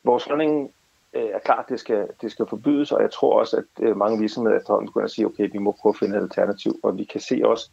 vores 0.04 0.26
holdning 0.26 0.74
øh, 1.16 1.24
er 1.24 1.40
klart, 1.46 1.66
at 1.66 1.70
det 1.70 1.80
skal, 1.80 2.08
det 2.22 2.32
skal 2.32 2.46
forbydes, 2.50 2.92
og 2.92 3.02
jeg 3.02 3.12
tror 3.12 3.40
også, 3.40 3.58
at 3.58 3.86
øh, 3.86 3.98
mange 3.98 4.20
virksomheder 4.20 4.58
efterhånden 4.58 4.88
begynder 4.88 5.06
at 5.06 5.12
sige, 5.12 5.26
okay, 5.26 5.50
vi 5.52 5.58
må 5.58 5.78
prøve 5.82 5.94
at 5.94 6.00
finde 6.00 6.18
et 6.18 6.22
alternativ, 6.22 6.80
og 6.84 6.98
vi 6.98 7.04
kan 7.04 7.22
se 7.22 7.42
også, 7.46 7.70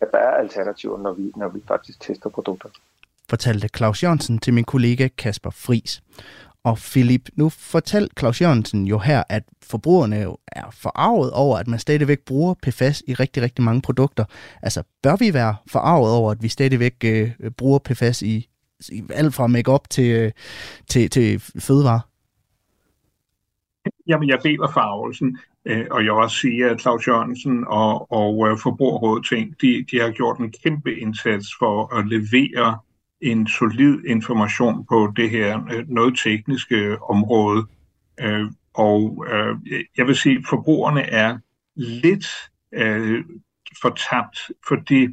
at 0.00 0.08
der 0.12 0.18
er 0.18 0.36
alternativer, 0.36 0.98
når 0.98 1.12
vi, 1.12 1.32
når 1.36 1.48
vi 1.48 1.60
faktisk 1.68 2.00
tester 2.00 2.30
produkter. 2.30 2.68
Fortalte 3.30 3.68
Claus 3.76 4.02
Jørgensen 4.02 4.38
til 4.38 4.54
min 4.54 4.64
kollega 4.64 5.08
Kasper 5.08 5.50
Fris. 5.50 6.02
Og 6.64 6.78
Philip, 6.78 7.28
nu 7.34 7.48
fortalte 7.48 8.14
Claus 8.18 8.40
Jørgensen 8.40 8.86
jo 8.86 8.98
her, 8.98 9.22
at 9.28 9.42
forbrugerne 9.62 10.16
jo 10.16 10.36
er 10.46 10.70
forarvet 10.70 11.30
over, 11.30 11.58
at 11.58 11.68
man 11.68 11.78
stadigvæk 11.78 12.20
bruger 12.20 12.54
PFAS 12.62 13.02
i 13.06 13.14
rigtig, 13.14 13.42
rigtig 13.42 13.64
mange 13.64 13.82
produkter. 13.82 14.24
Altså, 14.62 14.82
bør 15.02 15.16
vi 15.16 15.34
være 15.34 15.56
forarvet 15.66 16.12
over, 16.12 16.30
at 16.30 16.42
vi 16.42 16.48
stadigvæk 16.48 16.94
øh, 17.04 17.30
bruger 17.56 17.78
PFAS 17.78 18.22
i, 18.22 18.48
i 18.88 19.02
alt 19.10 19.34
fra 19.34 19.46
makeup 19.46 19.90
til, 19.90 20.10
øh, 20.10 20.32
til, 20.88 21.10
til 21.10 21.40
fødevare? 21.58 22.00
Jamen, 24.06 24.28
jeg 24.28 24.38
deler 24.44 24.68
farvelsen, 24.68 25.38
øh, 25.64 25.86
og 25.90 26.04
jeg 26.04 26.12
vil 26.12 26.22
også 26.22 26.36
sige, 26.36 26.70
at 26.70 26.80
Claus 26.80 27.08
Jørgensen 27.08 27.64
og, 27.66 28.12
og 28.12 28.48
øh, 28.48 28.58
Forbrugerrådet 28.58 29.26
ting, 29.26 29.54
de, 29.60 29.84
de 29.90 30.00
har 30.00 30.10
gjort 30.10 30.38
en 30.38 30.52
kæmpe 30.64 30.94
indsats 30.94 31.48
for 31.58 31.98
at 31.98 32.06
levere 32.06 32.78
en 33.20 33.46
solid 33.46 34.04
information 34.06 34.86
på 34.88 35.12
det 35.16 35.30
her 35.30 35.60
øh, 35.72 35.88
noget 35.88 36.18
tekniske 36.24 36.76
øh, 36.76 36.98
område. 37.10 37.66
Øh, 38.20 38.50
og 38.74 39.26
øh, 39.30 39.56
jeg 39.96 40.06
vil 40.06 40.16
sige, 40.16 40.36
at 40.38 40.44
forbrugerne 40.48 41.02
er 41.02 41.38
lidt 41.76 42.26
fortabt, 43.82 44.38
fordi 44.68 45.08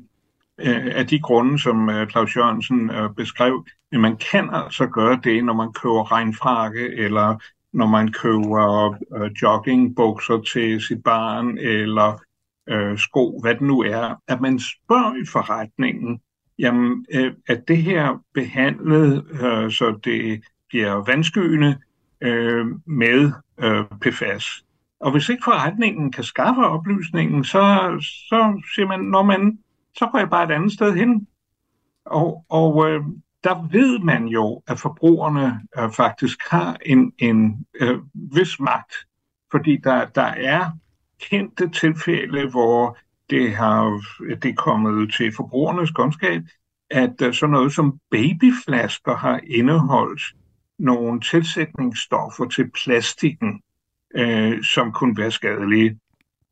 af 0.57 1.07
de 1.07 1.19
grunde, 1.19 1.59
som 1.59 1.89
Claus 2.09 2.35
Jørgensen 2.35 2.91
beskrev, 3.17 3.65
men 3.91 4.01
man 4.01 4.17
kan 4.17 4.49
altså 4.53 4.87
gøre 4.87 5.19
det, 5.23 5.45
når 5.45 5.53
man 5.53 5.73
køber 5.73 6.11
regnfrakke 6.11 6.93
eller 6.97 7.37
når 7.73 7.87
man 7.87 8.11
køber 8.11 8.95
øh, 9.15 9.31
joggingbukser 9.41 10.41
til 10.53 10.81
sit 10.81 11.03
barn, 11.03 11.57
eller 11.57 12.21
øh, 12.69 12.97
sko, 12.97 13.39
hvad 13.41 13.53
det 13.53 13.61
nu 13.61 13.79
er, 13.81 14.15
at 14.27 14.41
man 14.41 14.59
spørger 14.59 15.23
i 15.23 15.25
forretningen, 15.25 16.21
jamen, 16.59 17.05
øh, 17.13 17.33
at 17.47 17.67
det 17.67 17.77
her 17.77 18.23
behandlet, 18.33 19.25
øh, 19.31 19.71
så 19.71 19.99
det 20.03 20.41
bliver 20.69 20.93
vandskyende 20.93 21.77
øh, 22.21 22.65
med 22.85 23.31
øh, 23.57 23.85
PFAS. 24.01 24.45
Og 24.99 25.11
hvis 25.11 25.29
ikke 25.29 25.43
forretningen 25.43 26.11
kan 26.11 26.23
skaffe 26.23 26.61
oplysningen, 26.61 27.43
så, 27.43 27.95
så 28.29 28.61
siger 28.75 28.87
man, 28.87 28.99
når 28.99 29.23
man, 29.23 29.59
så 29.97 30.07
går 30.11 30.19
jeg 30.19 30.29
bare 30.29 30.43
et 30.43 30.51
andet 30.51 30.71
sted 30.71 30.93
hen. 30.93 31.27
Og, 32.05 32.45
og 32.49 32.89
øh, 32.89 33.01
der 33.43 33.67
ved 33.71 33.99
man 33.99 34.27
jo, 34.27 34.63
at 34.67 34.79
forbrugerne 34.79 35.61
øh, 35.77 35.91
faktisk 35.91 36.39
har 36.49 36.77
en, 36.85 37.13
en 37.17 37.65
øh, 37.81 37.99
vis 38.13 38.59
magt, 38.59 38.93
fordi 39.51 39.77
der, 39.77 40.05
der 40.05 40.21
er 40.21 40.71
kendte 41.19 41.69
tilfælde, 41.69 42.49
hvor 42.49 42.97
det 43.29 43.55
har 43.55 44.01
det 44.41 44.49
er 44.49 44.55
kommet 44.55 45.13
til 45.13 45.35
forbrugernes 45.35 45.91
kundskab, 45.91 46.41
at 46.89 47.21
øh, 47.21 47.33
sådan 47.33 47.51
noget 47.51 47.73
som 47.73 47.99
babyflasker 48.11 49.15
har 49.15 49.39
indeholdt 49.47 50.21
nogle 50.79 51.21
tilsætningsstoffer 51.21 52.45
til 52.45 52.71
plastikken, 52.83 53.61
øh, 54.15 54.63
som 54.63 54.91
kunne 54.91 55.17
være 55.17 55.31
skadelige. 55.31 55.99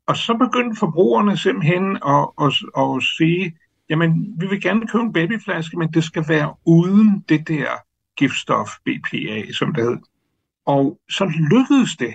Og 0.06 0.16
så 0.16 0.34
begyndte 0.34 0.78
forbrugerne 0.78 1.36
simpelthen 1.36 1.96
at, 1.96 2.28
at, 2.40 2.52
at, 2.76 2.96
at 2.96 3.02
sige, 3.18 3.56
jamen, 3.90 4.34
vi 4.40 4.46
vil 4.46 4.62
gerne 4.62 4.86
købe 4.86 5.02
en 5.02 5.12
babyflaske, 5.12 5.78
men 5.78 5.92
det 5.92 6.04
skal 6.04 6.24
være 6.28 6.54
uden 6.66 7.24
det 7.28 7.48
der 7.48 7.66
giftstof 8.16 8.70
BPA, 8.84 9.52
som 9.52 9.74
det 9.74 9.84
hed. 9.84 9.98
Og 10.66 11.00
så 11.10 11.32
lykkedes 11.50 11.96
det 11.96 12.14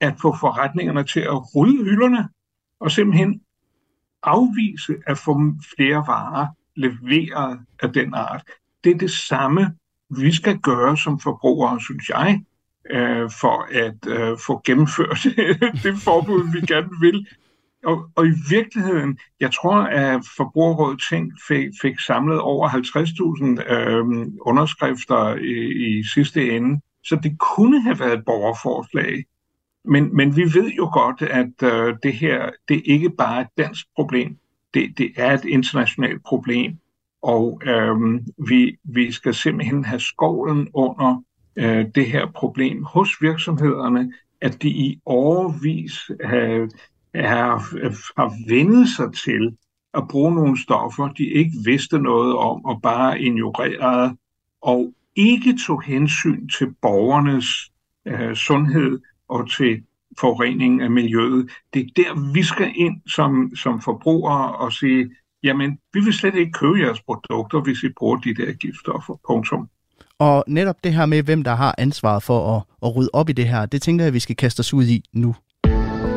at 0.00 0.14
få 0.22 0.36
forretningerne 0.40 1.04
til 1.04 1.20
at 1.20 1.56
rydde 1.56 1.84
hylderne 1.84 2.28
og 2.80 2.90
simpelthen 2.90 3.40
afvise 4.22 4.96
at 5.06 5.18
få 5.18 5.54
flere 5.76 6.04
varer 6.06 6.46
leveret 6.76 7.60
af 7.82 7.92
den 7.92 8.14
art. 8.14 8.42
Det 8.84 8.92
er 8.94 8.98
det 8.98 9.10
samme, 9.10 9.74
vi 10.10 10.32
skal 10.32 10.58
gøre 10.58 10.96
som 10.96 11.20
forbrugere, 11.20 11.80
synes 11.80 12.08
jeg, 12.08 12.42
øh, 12.90 13.30
for 13.40 13.68
at 13.72 14.06
øh, 14.06 14.38
få 14.46 14.60
gennemført 14.64 15.26
det 15.84 15.98
forbud, 15.98 16.52
vi 16.52 16.66
gerne 16.66 16.90
vil 17.00 17.26
og, 17.84 18.10
og 18.16 18.26
i 18.26 18.32
virkeligheden, 18.50 19.18
jeg 19.40 19.52
tror, 19.52 19.76
at 19.76 20.20
Forbrugerrådet 20.36 21.02
Tænk 21.10 21.32
fik, 21.48 21.68
fik 21.82 21.98
samlet 21.98 22.40
over 22.40 22.68
50.000 22.68 23.74
øh, 23.74 24.26
underskrifter 24.40 25.34
i, 25.34 25.98
i 25.98 26.04
sidste 26.04 26.50
ende, 26.50 26.80
så 27.04 27.18
det 27.22 27.38
kunne 27.38 27.82
have 27.82 27.98
været 27.98 28.18
et 28.18 28.24
borgerforslag. 28.24 29.24
Men, 29.84 30.16
men 30.16 30.36
vi 30.36 30.42
ved 30.42 30.70
jo 30.70 30.90
godt, 30.92 31.22
at 31.22 31.62
øh, 31.62 31.96
det 32.02 32.12
her, 32.12 32.50
det 32.68 32.76
er 32.76 32.82
ikke 32.84 33.10
bare 33.10 33.40
et 33.40 33.48
dansk 33.58 33.86
problem, 33.96 34.36
det, 34.74 34.98
det 34.98 35.12
er 35.16 35.34
et 35.34 35.44
internationalt 35.44 36.24
problem. 36.24 36.78
Og 37.22 37.62
øh, 37.64 37.96
vi, 38.48 38.78
vi 38.84 39.12
skal 39.12 39.34
simpelthen 39.34 39.84
have 39.84 40.00
skovlen 40.00 40.68
under 40.74 41.22
øh, 41.56 41.86
det 41.94 42.06
her 42.06 42.26
problem 42.34 42.84
hos 42.84 43.08
virksomhederne, 43.20 44.12
at 44.40 44.62
de 44.62 44.68
i 44.68 45.00
overvis 45.06 46.10
øh, 46.20 46.68
er, 47.14 47.58
har 48.20 48.48
vendet 48.48 48.88
sig 48.88 49.12
til 49.24 49.56
at 49.94 50.08
bruge 50.08 50.34
nogle 50.34 50.62
stoffer, 50.62 51.08
de 51.08 51.24
ikke 51.24 51.52
vidste 51.64 51.98
noget 51.98 52.36
om, 52.36 52.64
og 52.64 52.82
bare 52.82 53.20
ignorerede, 53.20 54.16
og 54.62 54.92
ikke 55.16 55.58
tog 55.66 55.82
hensyn 55.82 56.48
til 56.48 56.74
borgernes 56.82 57.46
øh, 58.06 58.34
sundhed 58.34 59.00
og 59.28 59.50
til 59.50 59.82
forurening 60.20 60.82
af 60.82 60.90
miljøet. 60.90 61.50
Det 61.74 61.80
er 61.80 61.86
der, 61.96 62.32
vi 62.32 62.42
skal 62.42 62.72
ind 62.76 63.00
som, 63.06 63.52
som 63.56 63.80
forbrugere 63.80 64.56
og 64.56 64.72
sige, 64.72 65.10
jamen, 65.42 65.78
vi 65.92 66.00
vil 66.00 66.12
slet 66.12 66.34
ikke 66.34 66.52
købe 66.52 66.78
jeres 66.78 67.00
produkter, 67.00 67.60
hvis 67.60 67.82
I 67.82 67.88
bruger 67.98 68.16
de 68.16 68.34
der 68.34 68.52
giftstoffer. 68.52 69.14
Punktum. 69.26 69.68
Og 70.18 70.44
netop 70.46 70.84
det 70.84 70.94
her 70.94 71.06
med, 71.06 71.22
hvem 71.22 71.44
der 71.44 71.54
har 71.54 71.74
ansvaret 71.78 72.22
for 72.22 72.56
at, 72.56 72.62
at 72.82 72.96
rydde 72.96 73.10
op 73.12 73.28
i 73.28 73.32
det 73.32 73.48
her, 73.48 73.66
det 73.66 73.82
tænker 73.82 74.04
jeg, 74.04 74.14
vi 74.14 74.20
skal 74.20 74.36
kaste 74.36 74.60
os 74.60 74.74
ud 74.74 74.84
i 74.84 75.04
nu. 75.12 75.34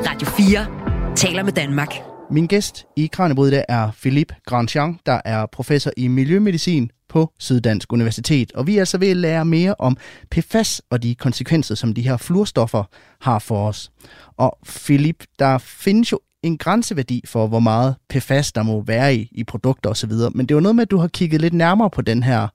Radio 0.08 0.28
4 0.28 0.83
taler 1.16 1.44
med 1.44 1.54
Danmark. 1.54 1.96
Min 2.32 2.48
gæst 2.48 2.86
i 2.96 3.10
Kranjebrud 3.14 3.64
er 3.70 3.92
Philippe 3.92 4.36
Grandjean, 4.46 5.00
der 5.06 5.22
er 5.26 5.46
professor 5.46 5.92
i 5.98 6.08
miljømedicin 6.08 6.92
på 7.10 7.32
Syddansk 7.40 7.94
Universitet. 7.94 8.52
Og 8.52 8.68
vi 8.68 8.76
er 8.76 8.80
altså 8.80 8.98
ved 8.98 9.10
at 9.10 9.18
lære 9.18 9.46
mere 9.46 9.76
om 9.80 9.98
PFAS 10.32 10.82
og 10.90 11.04
de 11.04 11.16
konsekvenser, 11.16 11.76
som 11.76 11.94
de 11.94 12.02
her 12.02 12.18
fluorstoffer 12.18 12.84
har 13.22 13.40
for 13.40 13.68
os. 13.68 13.92
Og 14.38 14.58
Philip, 14.66 15.24
der 15.40 15.58
findes 15.58 16.12
jo 16.12 16.20
en 16.44 16.58
grænseværdi 16.58 17.24
for, 17.28 17.48
hvor 17.48 17.60
meget 17.60 17.96
PFAS 18.10 18.52
der 18.52 18.64
må 18.64 18.82
være 18.82 19.16
i, 19.16 19.30
i 19.32 19.44
produkter 19.44 19.90
osv. 19.90 20.12
Men 20.12 20.46
det 20.46 20.52
er 20.52 20.56
jo 20.56 20.60
noget 20.60 20.76
med, 20.76 20.84
at 20.84 20.92
du 20.92 20.98
har 20.98 21.08
kigget 21.08 21.42
lidt 21.42 21.54
nærmere 21.54 21.90
på 21.90 22.02
den 22.02 22.24
her 22.24 22.48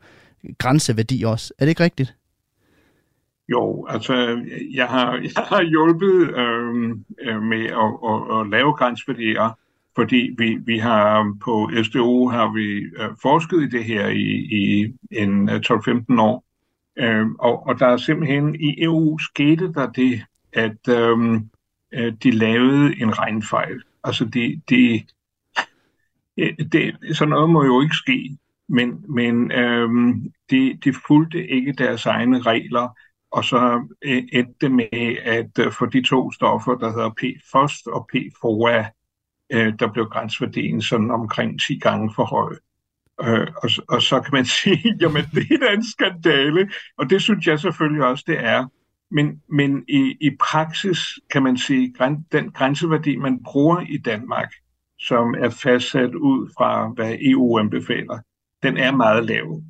grænseværdi 0.59 1.23
også. 1.23 1.53
Er 1.59 1.65
det 1.65 1.71
ikke 1.71 1.85
rigtigt? 1.85 2.18
Jo, 3.49 3.87
altså 3.89 4.45
jeg 4.75 4.87
har, 4.87 5.13
jeg 5.37 5.45
har 5.49 5.63
hjulpet 5.63 6.37
øhm, 6.37 7.05
øh, 7.21 7.43
med 7.43 7.65
at, 7.65 7.91
at, 8.11 8.41
at 8.41 8.51
lave 8.51 8.73
grænseværdier, 8.73 9.59
fordi 9.95 10.35
vi, 10.39 10.59
vi 10.67 10.79
har 10.79 11.37
på 11.45 11.71
SDO 11.83 12.29
har 12.29 12.53
vi 12.53 12.77
øh, 13.03 13.17
forsket 13.23 13.63
i 13.63 13.69
det 13.69 13.85
her 13.85 14.09
i, 14.09 14.49
i 14.61 14.95
en 15.11 15.49
øh, 15.49 15.61
12-15 15.67 16.21
år. 16.21 16.45
Øh, 16.99 17.27
og, 17.39 17.67
og 17.67 17.79
der 17.79 17.87
er 17.87 17.97
simpelthen 17.97 18.55
i 18.55 18.83
EU 18.83 19.19
skete 19.19 19.73
der 19.73 19.91
det, 19.91 20.21
at 20.53 20.89
øhm, 20.89 21.49
øh, 21.95 22.13
de 22.23 22.31
lavede 22.31 23.03
en 23.03 23.19
regnfejl. 23.19 23.83
Altså 24.05 24.25
de, 24.25 24.61
de, 24.71 25.03
øh, 26.41 26.57
det, 26.73 26.97
sådan 27.17 27.31
noget 27.31 27.51
må 27.51 27.65
jo 27.65 27.81
ikke 27.81 27.95
ske, 27.95 28.39
men, 28.69 29.05
men 29.09 29.53
øh, 29.53 29.89
de, 30.51 30.79
de 30.85 30.95
fulgte 31.07 31.49
ikke 31.49 31.73
deres 31.73 32.07
egne 32.07 32.41
regler, 32.41 32.89
og 33.31 33.45
så 33.45 33.89
øh, 34.05 34.23
endte 34.33 34.55
det 34.61 34.73
med, 34.73 35.17
at 35.23 35.59
øh, 35.59 35.73
for 35.73 35.87
de 35.87 36.03
to 36.03 36.33
stoffer, 36.33 36.75
der 36.75 36.91
hedder 36.91 37.11
PFOS 37.11 37.87
og 37.87 38.09
PFOA, 38.13 38.85
øh, 39.53 39.73
der 39.79 39.93
blev 39.93 40.07
grænsværdien 40.07 40.83
sådan 40.83 41.11
omkring 41.11 41.61
10 41.61 41.79
gange 41.79 42.13
for 42.15 42.25
høj. 42.25 42.57
Og, 43.63 43.71
og 43.89 44.03
så 44.03 44.21
kan 44.21 44.31
man 44.33 44.45
sige, 44.63 44.97
jamen 45.01 45.25
det 45.25 45.63
er 45.63 45.73
en 45.73 45.85
skandale, 45.85 46.71
og 46.99 47.11
det 47.11 47.23
synes 47.23 47.47
jeg 47.47 47.61
selvfølgelig 47.61 48.05
også, 48.05 48.25
det 48.27 48.45
er. 48.45 48.67
Men, 49.11 49.43
men 49.49 49.85
i, 49.89 50.17
i 50.21 50.31
praksis 50.41 50.99
kan 51.31 51.43
man 51.43 51.59
sige, 51.59 51.95
den 52.33 52.51
grænseværdi, 52.51 53.17
man 53.17 53.43
bruger 53.45 53.81
i 53.81 53.99
Danmark, 53.99 54.53
som 54.99 55.35
er 55.39 55.51
fastsat 55.51 56.15
ud 56.15 56.51
fra, 56.59 56.89
hvad 56.89 57.17
EU 57.21 57.59
anbefaler, 57.59 58.19
den 58.63 58.77
er 58.77 58.97
meget 58.97 59.25
lav. 59.25 59.63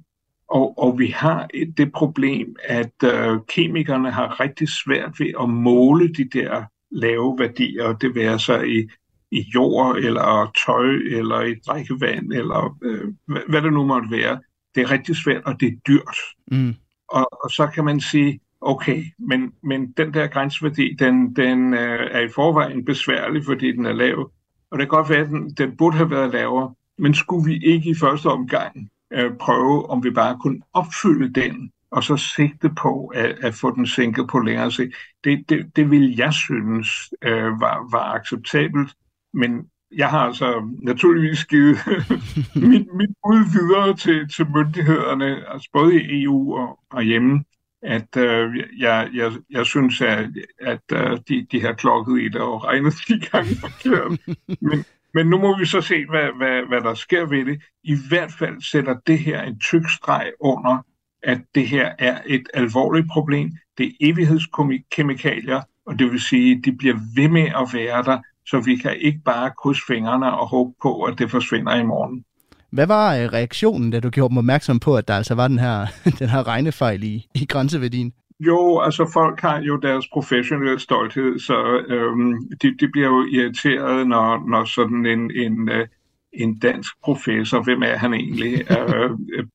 Og, 0.49 0.79
og 0.79 0.99
vi 0.99 1.07
har 1.07 1.49
det 1.77 1.93
problem, 1.93 2.57
at 2.65 2.93
øh, 3.05 3.39
kemikerne 3.49 4.11
har 4.11 4.41
rigtig 4.41 4.69
svært 4.69 5.21
ved 5.21 5.33
at 5.41 5.49
måle 5.49 6.13
de 6.13 6.29
der 6.33 6.65
lave 6.91 7.39
værdier, 7.39 7.93
det 7.93 8.15
være 8.15 8.39
sig 8.39 8.69
i, 8.69 8.89
i 9.31 9.41
jord, 9.55 9.97
eller 9.97 10.53
tøj, 10.67 10.89
eller 11.19 11.41
i 11.41 11.55
drikkevand, 11.67 12.33
eller 12.33 12.79
øh, 12.83 13.05
hvad 13.49 13.63
det 13.63 13.73
nu 13.73 13.85
måtte 13.85 14.11
være. 14.11 14.41
Det 14.75 14.83
er 14.83 14.91
rigtig 14.91 15.17
svært, 15.17 15.43
og 15.45 15.61
det 15.61 15.69
er 15.69 15.77
dyrt. 15.89 16.17
Mm. 16.51 16.75
Og, 17.09 17.45
og 17.45 17.51
så 17.51 17.67
kan 17.75 17.85
man 17.85 18.01
sige, 18.01 18.41
okay, 18.61 19.05
men, 19.19 19.53
men 19.63 19.93
den 19.93 20.15
der 20.15 20.27
grænseværdi, 20.27 20.97
den, 20.99 21.37
den 21.37 21.75
øh, 21.75 22.09
er 22.11 22.21
i 22.21 22.29
forvejen 22.29 22.85
besværlig, 22.85 23.45
fordi 23.45 23.73
den 23.73 23.87
er 23.87 23.93
lav. 23.93 24.31
Og 24.71 24.79
det 24.79 24.89
kan 24.89 24.97
godt 24.97 25.11
være, 25.11 25.21
at 25.21 25.29
den, 25.29 25.51
den 25.51 25.77
burde 25.77 25.97
have 25.97 26.11
været 26.11 26.33
lavere, 26.33 26.75
men 26.99 27.15
skulle 27.15 27.45
vi 27.45 27.59
ikke 27.65 27.91
i 27.91 27.95
første 27.95 28.27
omgang 28.27 28.91
øh, 29.13 29.37
prøve, 29.41 29.91
om 29.91 30.05
vi 30.05 30.11
bare 30.11 30.39
kunne 30.43 30.61
opfylde 30.73 31.41
den, 31.41 31.73
og 31.91 32.05
så 32.05 32.17
sigte 32.17 32.71
på 32.71 33.07
at, 33.07 33.39
at 33.45 33.55
få 33.55 33.75
den 33.75 33.87
sænket 33.87 34.29
på 34.29 34.39
længere 34.39 34.73
sigt. 34.73 34.97
Det, 35.25 35.45
det, 35.49 35.77
det 35.77 35.91
vil 35.91 36.17
jeg 36.17 36.33
synes 36.33 36.89
øh, 37.23 37.61
var, 37.61 37.89
var 37.91 38.15
acceptabelt, 38.15 38.95
men 39.35 39.71
jeg 39.97 40.09
har 40.09 40.19
altså 40.19 40.77
naturligvis 40.83 41.45
givet 41.45 41.77
mit, 42.71 42.87
mit 42.95 43.15
bud 43.25 43.53
videre 43.53 43.97
til, 43.97 44.29
til 44.29 44.47
myndighederne, 44.55 45.53
altså 45.53 45.71
både 45.73 46.03
i 46.03 46.23
EU 46.23 46.57
og, 46.57 46.79
og 46.91 47.03
hjemme, 47.03 47.45
at 47.83 48.17
øh, 48.17 48.57
jeg, 48.79 49.11
jeg, 49.15 49.33
jeg 49.51 49.67
synes, 49.67 50.01
at, 50.01 50.31
at 50.61 50.83
øh, 50.93 51.19
de, 51.29 51.47
de 51.53 51.61
har 51.61 51.73
klokket 51.73 52.21
i 52.21 52.29
det 52.29 52.41
og 52.41 52.65
regnet 52.65 52.95
de 53.09 53.21
gange 53.21 53.51
forkert. 53.61 54.21
Men, 54.69 54.85
men 55.15 55.27
nu 55.27 55.39
må 55.39 55.59
vi 55.59 55.67
så 55.67 55.81
se, 55.81 56.07
hvad, 56.11 56.37
hvad, 56.37 56.69
hvad 56.69 56.81
der 56.81 56.95
sker 56.95 57.27
ved 57.27 57.45
det. 57.45 57.63
I 57.85 57.97
hvert 58.09 58.33
fald 58.39 58.63
sætter 58.63 58.95
det 59.07 59.19
her 59.19 59.43
en 59.43 59.59
tyk 59.59 59.83
streg 59.91 60.31
under, 60.41 60.85
at 61.23 61.41
det 61.55 61.69
her 61.69 61.93
er 61.99 62.19
et 62.27 62.49
alvorligt 62.55 63.07
problem. 63.11 63.53
Det 63.79 63.87
er 63.87 63.91
evighedskemikalier, 64.01 65.63
og 65.87 65.99
det 65.99 66.13
vil 66.13 66.21
sige, 66.21 66.57
at 66.57 66.65
de 66.65 66.73
bliver 66.73 66.97
ved 67.15 67.29
med 67.29 67.43
at 67.43 67.69
være 67.75 68.03
der, 68.03 68.19
så 68.47 68.61
vi 68.61 68.77
kan 68.77 68.97
ikke 68.97 69.21
bare 69.25 69.51
krydse 69.63 69.83
fingrene 69.87 70.39
og 70.39 70.49
håbe 70.49 70.73
på, 70.83 71.03
at 71.03 71.19
det 71.19 71.31
forsvinder 71.31 71.75
i 71.75 71.83
morgen. 71.83 72.25
Hvad 72.71 72.87
var 72.87 73.17
øh, 73.17 73.33
reaktionen, 73.33 73.91
da 73.91 74.01
du 74.01 74.11
gjorde 74.11 74.31
dem 74.31 74.39
opmærksom 74.39 74.81
på, 74.81 74.97
at 74.97 75.09
der 75.09 75.15
altså 75.17 75.35
var 75.35 75.49
den 75.49 75.59
her, 75.59 75.87
den 76.19 76.29
her 76.29 76.47
regnefejl 76.47 77.05
i, 77.05 77.27
i 77.35 77.47
grænseværdien? 77.47 78.13
Jo, 78.41 78.81
altså 78.81 79.11
folk 79.13 79.41
har 79.41 79.61
jo 79.61 79.77
deres 79.77 80.09
professionelle 80.13 80.79
stolthed, 80.79 81.39
så 81.39 81.85
øhm, 81.89 82.49
de, 82.63 82.77
de 82.81 82.89
bliver 82.89 83.09
jo 83.09 83.27
irriteret, 83.31 84.07
når, 84.07 84.49
når 84.49 84.65
sådan 84.65 85.07
en, 85.07 85.31
en, 85.31 85.69
øh, 85.69 85.87
en 86.33 86.59
dansk 86.59 86.95
professor, 87.05 87.63
hvem 87.63 87.83
er 87.83 87.97
han 87.97 88.15
egentlig, 88.15 88.71
øh, 88.79 89.11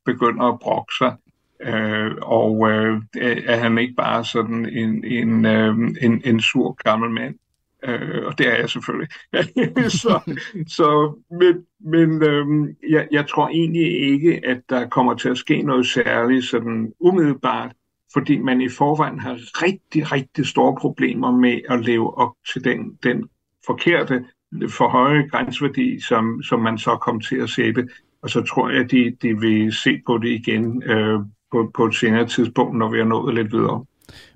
begynder 0.05 0.43
at 0.43 0.59
brokke 0.59 0.93
sig. 0.97 1.15
Øh, 1.61 2.11
og 2.21 2.71
øh, 2.71 3.01
er 3.21 3.55
han 3.55 3.77
ikke 3.77 3.93
bare 3.93 4.25
sådan 4.25 4.65
en, 4.65 5.03
en, 5.05 5.45
øh, 5.45 5.75
en, 6.01 6.21
en 6.25 6.39
sur 6.41 6.73
gammel 6.73 7.09
mand? 7.09 7.35
Øh, 7.83 8.25
og 8.25 8.37
det 8.37 8.47
er 8.47 8.55
jeg 8.55 8.69
selvfølgelig. 8.69 9.07
så, 10.01 10.35
så, 10.67 11.15
men 11.31 11.65
men 11.85 12.23
øh, 12.23 12.45
jeg, 12.89 13.07
jeg 13.11 13.27
tror 13.27 13.47
egentlig 13.47 14.01
ikke, 14.01 14.41
at 14.45 14.61
der 14.69 14.87
kommer 14.87 15.13
til 15.13 15.29
at 15.29 15.37
ske 15.37 15.61
noget 15.61 15.87
særligt 15.87 16.45
sådan 16.45 16.93
umiddelbart 16.99 17.71
fordi 18.13 18.37
man 18.37 18.61
i 18.61 18.69
forvejen 18.69 19.19
har 19.19 19.39
rigtig, 19.63 20.11
rigtig 20.11 20.45
store 20.45 20.75
problemer 20.75 21.31
med 21.31 21.61
at 21.69 21.85
leve 21.85 22.17
op 22.17 22.31
til 22.53 22.63
den, 22.63 22.79
den 23.03 23.23
forkerte, 23.65 24.25
for 24.69 24.89
høje 24.89 25.27
grænseværdi, 25.27 25.99
som, 25.99 26.43
som 26.43 26.59
man 26.59 26.77
så 26.77 26.97
kom 26.97 27.19
til 27.19 27.35
at 27.35 27.49
sætte. 27.49 27.87
Og 28.21 28.29
så 28.29 28.41
tror 28.41 28.69
jeg, 28.69 28.79
at 28.83 28.91
de, 28.91 29.15
de 29.21 29.39
vil 29.39 29.73
se 29.73 30.01
på 30.05 30.17
det 30.17 30.29
igen 30.29 30.83
øh, 30.83 31.19
på, 31.51 31.71
på 31.75 31.85
et 31.85 31.95
senere 31.95 32.27
tidspunkt, 32.27 32.77
når 32.77 32.89
vi 32.91 32.97
har 32.97 33.05
nået 33.05 33.35
lidt 33.35 33.53
videre. 33.53 33.85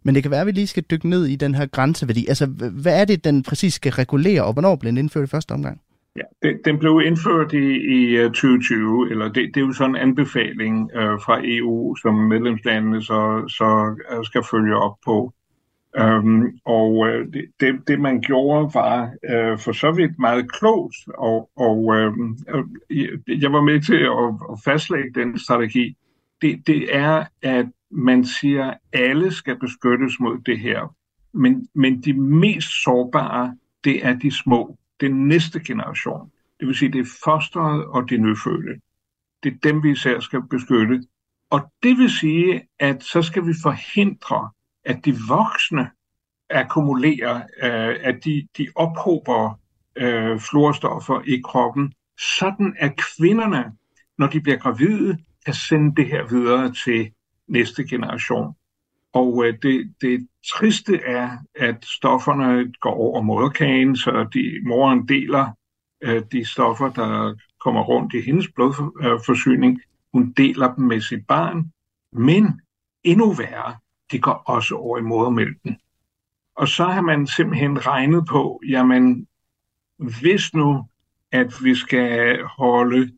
Men 0.04 0.16
det 0.16 0.24
kan 0.24 0.32
være, 0.32 0.42
at 0.42 0.48
vi 0.48 0.52
lige 0.52 0.68
skal 0.68 0.84
dykke 0.84 1.10
ned 1.10 1.26
i 1.26 1.36
den 1.36 1.56
her 1.56 1.66
grænseværdi. 1.66 2.26
Altså, 2.28 2.46
hvad 2.82 3.02
er 3.02 3.06
det, 3.06 3.24
den 3.24 3.44
præcis 3.44 3.74
skal 3.74 3.92
regulere, 3.92 4.44
og 4.44 4.54
hvornår 4.54 4.76
bliver 4.76 4.92
den 4.92 4.98
indført 4.98 5.24
i 5.24 5.28
første 5.28 5.52
omgang? 5.52 5.82
Ja, 6.18 6.24
det, 6.42 6.62
den 6.66 6.80
blev 6.80 7.02
indført 7.06 7.54
i, 7.54 7.68
i 7.98 8.18
øh, 8.18 8.26
2020, 8.26 9.12
eller 9.12 9.26
det, 9.26 9.36
det 9.36 9.58
er 9.58 9.66
jo 9.66 9.74
sådan 9.74 9.96
en 9.96 10.02
anbefaling 10.02 10.92
øh, 10.96 11.20
fra 11.26 11.42
EU, 11.44 11.96
som 11.96 12.14
medlemslandene 12.14 13.02
så, 13.02 13.46
så 13.48 13.96
øh, 14.12 14.26
skal 14.26 14.44
følge 14.52 14.76
op 14.76 14.96
på. 15.06 15.34
Øhm, 15.98 16.60
og 16.66 17.08
øh, 17.08 17.34
det, 17.34 17.46
det, 17.60 17.88
det 17.88 18.00
man 18.00 18.22
gjorde 18.22 18.74
var 18.74 19.12
øh, 19.30 19.60
for 19.60 19.72
så 19.72 19.92
vidt 19.92 20.20
meget 20.20 20.52
klogt, 20.52 20.96
og, 21.18 21.50
og 21.56 21.96
øhm, 21.96 22.38
øh, 22.50 23.42
jeg 23.42 23.54
var 23.54 23.62
med 23.62 23.82
til 23.82 23.96
at, 23.96 24.52
at 24.52 24.60
fastlægge 24.66 25.12
den 25.16 25.40
strategi. 25.40 25.98
Det, 26.42 26.68
det 26.68 26.96
er, 26.96 27.26
at 27.42 27.66
man 27.92 28.26
siger, 28.26 28.66
at 28.66 28.78
alle 28.94 29.32
skal 29.32 29.60
beskyttes 29.60 30.20
mod 30.20 30.38
det 30.46 30.60
her, 30.60 30.96
men, 31.34 31.68
men 31.76 32.02
de 32.02 32.14
mest 32.14 32.84
sårbare, 32.84 33.56
det 33.84 34.06
er 34.06 34.14
de 34.14 34.32
små 34.32 34.78
den 35.02 35.28
næste 35.28 35.60
generation. 35.64 36.32
Det 36.60 36.68
vil 36.68 36.76
sige, 36.76 36.92
det 36.92 37.02
er 37.02 37.20
fosteret 37.24 37.86
og 37.86 38.10
de 38.10 38.18
nyfødte. 38.18 38.82
Det 39.44 39.54
er 39.54 39.58
dem, 39.64 39.84
vi 39.84 39.92
især 39.92 40.20
skal 40.20 40.42
beskytte. 40.50 41.04
Og 41.50 41.72
det 41.84 41.98
vil 41.98 42.12
sige, 42.12 42.68
at 42.80 43.04
så 43.04 43.22
skal 43.22 43.48
vi 43.48 43.54
forhindre, 43.64 44.50
at 44.86 45.06
de 45.06 45.16
voksne 45.28 45.90
akkumulerer, 46.50 47.36
øh, 47.36 47.96
at 48.04 48.26
de, 48.26 48.48
de 48.58 48.68
ophober 48.76 49.60
øh, 49.96 50.40
fluorstoffer 50.40 51.22
i 51.28 51.42
kroppen, 51.46 51.94
sådan 52.38 52.76
at 52.80 52.94
kvinderne, 52.98 53.72
når 54.18 54.28
de 54.28 54.42
bliver 54.42 54.58
gravide, 54.58 55.18
kan 55.46 55.54
sende 55.54 55.96
det 55.96 56.08
her 56.08 56.28
videre 56.28 56.74
til 56.74 57.12
næste 57.48 57.88
generation. 57.88 58.54
Og 59.14 59.46
øh, 59.46 59.54
det, 59.62 59.94
det 60.02 60.28
triste 60.54 61.00
er, 61.06 61.38
at 61.56 61.86
stofferne 61.86 62.74
går 62.80 62.94
over 62.94 63.22
moderkagen, 63.22 63.96
så 63.96 64.28
de, 64.34 64.62
moren 64.66 65.08
deler 65.08 65.52
øh, 66.04 66.24
de 66.32 66.46
stoffer, 66.46 66.90
der 66.90 67.36
kommer 67.60 67.82
rundt 67.82 68.14
i 68.14 68.22
hendes 68.22 68.48
blodforsyning. 68.56 69.82
Hun 70.14 70.32
deler 70.32 70.74
dem 70.76 70.86
med 70.86 71.02
sit 71.02 71.28
barn, 71.28 71.72
men 72.12 72.62
endnu 73.04 73.34
værre, 73.34 73.76
de 74.12 74.20
går 74.20 74.44
også 74.46 74.76
over 74.76 74.98
i 74.98 75.02
modermælken. 75.02 75.80
Og 76.56 76.68
så 76.68 76.86
har 76.86 77.02
man 77.02 77.28
simpelthen 77.28 77.86
regnet 77.86 78.26
på, 78.30 78.62
jamen, 78.70 79.28
hvis 79.98 80.54
nu, 80.54 80.88
at 81.32 81.54
vi 81.64 81.76
skal 81.76 82.44
holde 82.44 83.12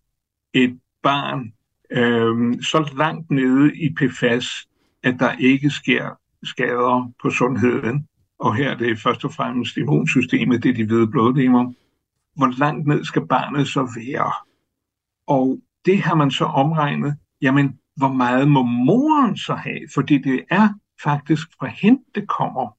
et 0.54 0.80
barn 1.04 1.54
øh, 1.90 2.62
så 2.64 2.94
langt 2.98 3.32
nede 3.32 3.76
i 3.76 3.94
PFAS, 3.94 4.69
at 5.04 5.16
der 5.20 5.32
ikke 5.32 5.70
sker 5.70 6.10
skader 6.44 7.12
på 7.22 7.30
sundheden, 7.30 8.08
og 8.40 8.56
her 8.56 8.70
er 8.70 8.78
det 8.78 9.00
først 9.00 9.26
og 9.26 9.34
fremmest 9.34 9.78
immunsystemet, 9.78 10.64
det 10.64 10.70
er 10.70 10.74
de 10.74 10.86
hvide 10.86 11.08
blodlegemer. 11.08 11.74
hvor 12.36 12.60
langt 12.60 12.88
ned 12.88 13.06
skal 13.06 13.28
barnet 13.28 13.68
så 13.68 13.82
være? 13.96 14.34
Og 15.28 15.60
det 15.86 16.02
har 16.02 16.16
man 16.16 16.32
så 16.32 16.46
omregnet, 16.46 17.18
jamen, 17.42 17.80
hvor 17.96 18.14
meget 18.14 18.48
må 18.48 18.64
moren 18.64 19.38
så 19.38 19.54
have? 19.56 19.80
Fordi 19.94 20.18
det 20.18 20.46
er 20.50 20.70
faktisk 21.04 21.48
fra 21.60 21.68
hende, 21.68 22.02
det 22.16 22.28
kommer. 22.28 22.78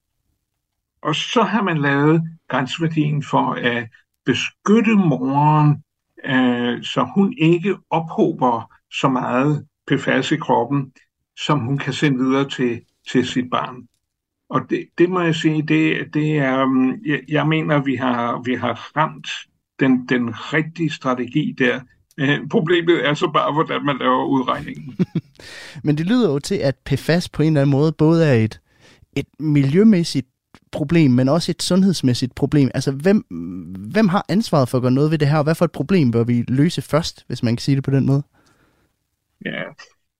Og 1.02 1.14
så 1.14 1.42
har 1.42 1.62
man 1.62 1.78
lavet 1.78 2.22
grænsværdien 2.48 3.22
for 3.22 3.52
at 3.52 3.88
beskytte 4.26 4.94
moren, 4.94 5.84
øh, 6.24 6.82
så 6.82 7.08
hun 7.14 7.34
ikke 7.38 7.76
ophober 7.90 8.72
så 9.00 9.08
meget 9.08 9.66
PFAS 9.86 10.32
i 10.32 10.36
kroppen, 10.36 10.92
som 11.47 11.59
hun 11.59 11.78
kan 11.78 11.93
sende 11.93 12.18
videre 12.18 12.49
til, 12.49 12.80
til 13.12 13.26
sit 13.26 13.51
barn. 13.51 13.76
Og 14.51 14.61
det, 14.70 14.88
det 14.99 15.11
må 15.11 15.20
jeg 15.20 15.34
sige, 15.34 15.62
det, 15.62 16.14
det 16.14 16.38
er, 16.38 16.62
um, 16.62 16.95
jeg, 17.07 17.20
jeg 17.28 17.47
mener, 17.47 17.82
vi 17.82 17.95
har, 17.95 18.43
vi 18.45 18.55
har 18.55 18.91
ramt 18.97 19.28
den, 19.80 20.07
den 20.09 20.30
rigtige 20.30 20.91
strategi 20.91 21.55
der. 21.59 21.80
Øh, 22.20 22.49
problemet 22.51 23.07
er 23.07 23.14
så 23.14 23.30
bare, 23.34 23.53
hvordan 23.53 23.84
man 23.84 23.97
laver 23.99 24.24
udregningen. 24.24 24.97
Men 25.84 25.99
det 25.99 26.07
lyder 26.07 26.32
jo 26.32 26.38
til, 26.38 26.55
at 26.55 26.76
PFAS 26.76 27.28
på 27.28 27.43
en 27.43 27.47
eller 27.47 27.61
anden 27.61 27.70
måde 27.70 27.93
både 27.93 28.26
er 28.26 28.34
et, 28.34 28.61
et 29.16 29.26
miljømæssigt 29.38 30.26
problem, 30.72 31.11
men 31.11 31.28
også 31.28 31.53
et 31.53 31.62
sundhedsmæssigt 31.62 32.34
problem. 32.34 32.70
Altså, 32.74 32.93
hvem, 32.93 33.24
hvem 33.93 34.09
har 34.09 34.24
ansvaret 34.28 34.68
for 34.68 34.78
at 34.78 34.82
gøre 34.82 34.91
noget 34.91 35.11
ved 35.11 35.18
det 35.18 35.28
her, 35.28 35.38
og 35.38 35.45
hvad 35.45 35.55
for 35.55 35.64
et 35.64 35.72
problem 35.72 36.11
bør 36.11 36.24
vi 36.24 36.45
løse 36.49 36.82
først, 36.82 37.24
hvis 37.26 37.43
man 37.43 37.57
kan 37.57 37.62
sige 37.62 37.76
det 37.76 37.84
på 37.84 37.91
den 37.91 38.07
måde? 38.07 38.22
Ja, 39.45 39.62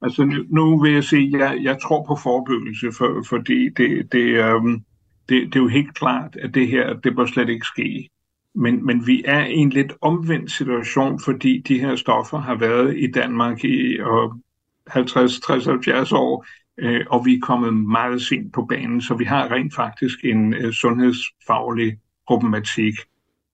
altså 0.03 0.25
nu, 0.25 0.45
nu 0.49 0.83
vil 0.83 0.93
jeg 0.93 1.05
sige, 1.05 1.35
at 1.35 1.41
jeg, 1.41 1.65
jeg 1.65 1.79
tror 1.83 2.05
på 2.05 2.17
forebyggelse, 2.17 2.93
for, 2.93 3.25
fordi 3.29 3.69
det, 3.69 4.13
det, 4.13 4.45
øhm, 4.45 4.85
det, 5.29 5.47
det 5.47 5.57
er 5.57 5.61
jo 5.61 5.69
helt 5.69 5.95
klart, 5.95 6.37
at 6.37 6.55
det 6.55 6.69
her, 6.69 6.95
det 6.95 7.17
bør 7.17 7.27
slet 7.27 7.49
ikke 7.49 7.67
ske. 7.67 8.09
Men, 8.55 8.87
men 8.87 9.07
vi 9.07 9.23
er 9.25 9.45
i 9.45 9.57
en 9.57 9.71
lidt 9.71 9.93
omvendt 10.01 10.51
situation, 10.51 11.21
fordi 11.25 11.63
de 11.69 11.81
her 11.81 11.97
stoffer 11.97 12.39
har 12.39 12.55
været 12.55 12.99
i 12.99 13.11
Danmark 13.11 13.65
i 13.65 13.99
og 14.01 14.41
50, 14.87 15.41
60, 15.41 15.67
70 15.67 16.13
år, 16.13 16.47
øh, 16.79 17.07
og 17.11 17.27
vi 17.27 17.35
er 17.35 17.41
kommet 17.43 17.75
meget 17.75 18.23
sent 18.23 18.53
på 18.53 18.65
banen, 18.65 19.01
så 19.01 19.15
vi 19.15 19.25
har 19.25 19.51
rent 19.51 19.75
faktisk 19.75 20.25
en 20.25 20.55
øh, 20.55 20.73
sundhedsfaglig 20.73 21.99
problematik. 22.27 22.95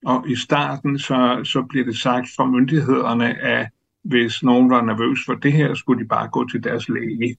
Og 0.07 0.31
i 0.31 0.37
starten 0.37 0.99
så, 0.99 1.41
så 1.45 1.63
bliver 1.69 1.85
det 1.85 1.97
sagt 1.97 2.27
fra 2.37 2.47
myndighederne, 2.47 3.43
at 3.43 3.69
hvis 4.09 4.43
nogen 4.43 4.71
var 4.71 4.83
nervøs 4.83 5.19
for 5.27 5.35
det 5.35 5.53
her, 5.53 5.75
skulle 5.75 6.03
de 6.03 6.09
bare 6.09 6.29
gå 6.29 6.49
til 6.49 6.65
deres 6.65 6.89
læge. 6.89 7.37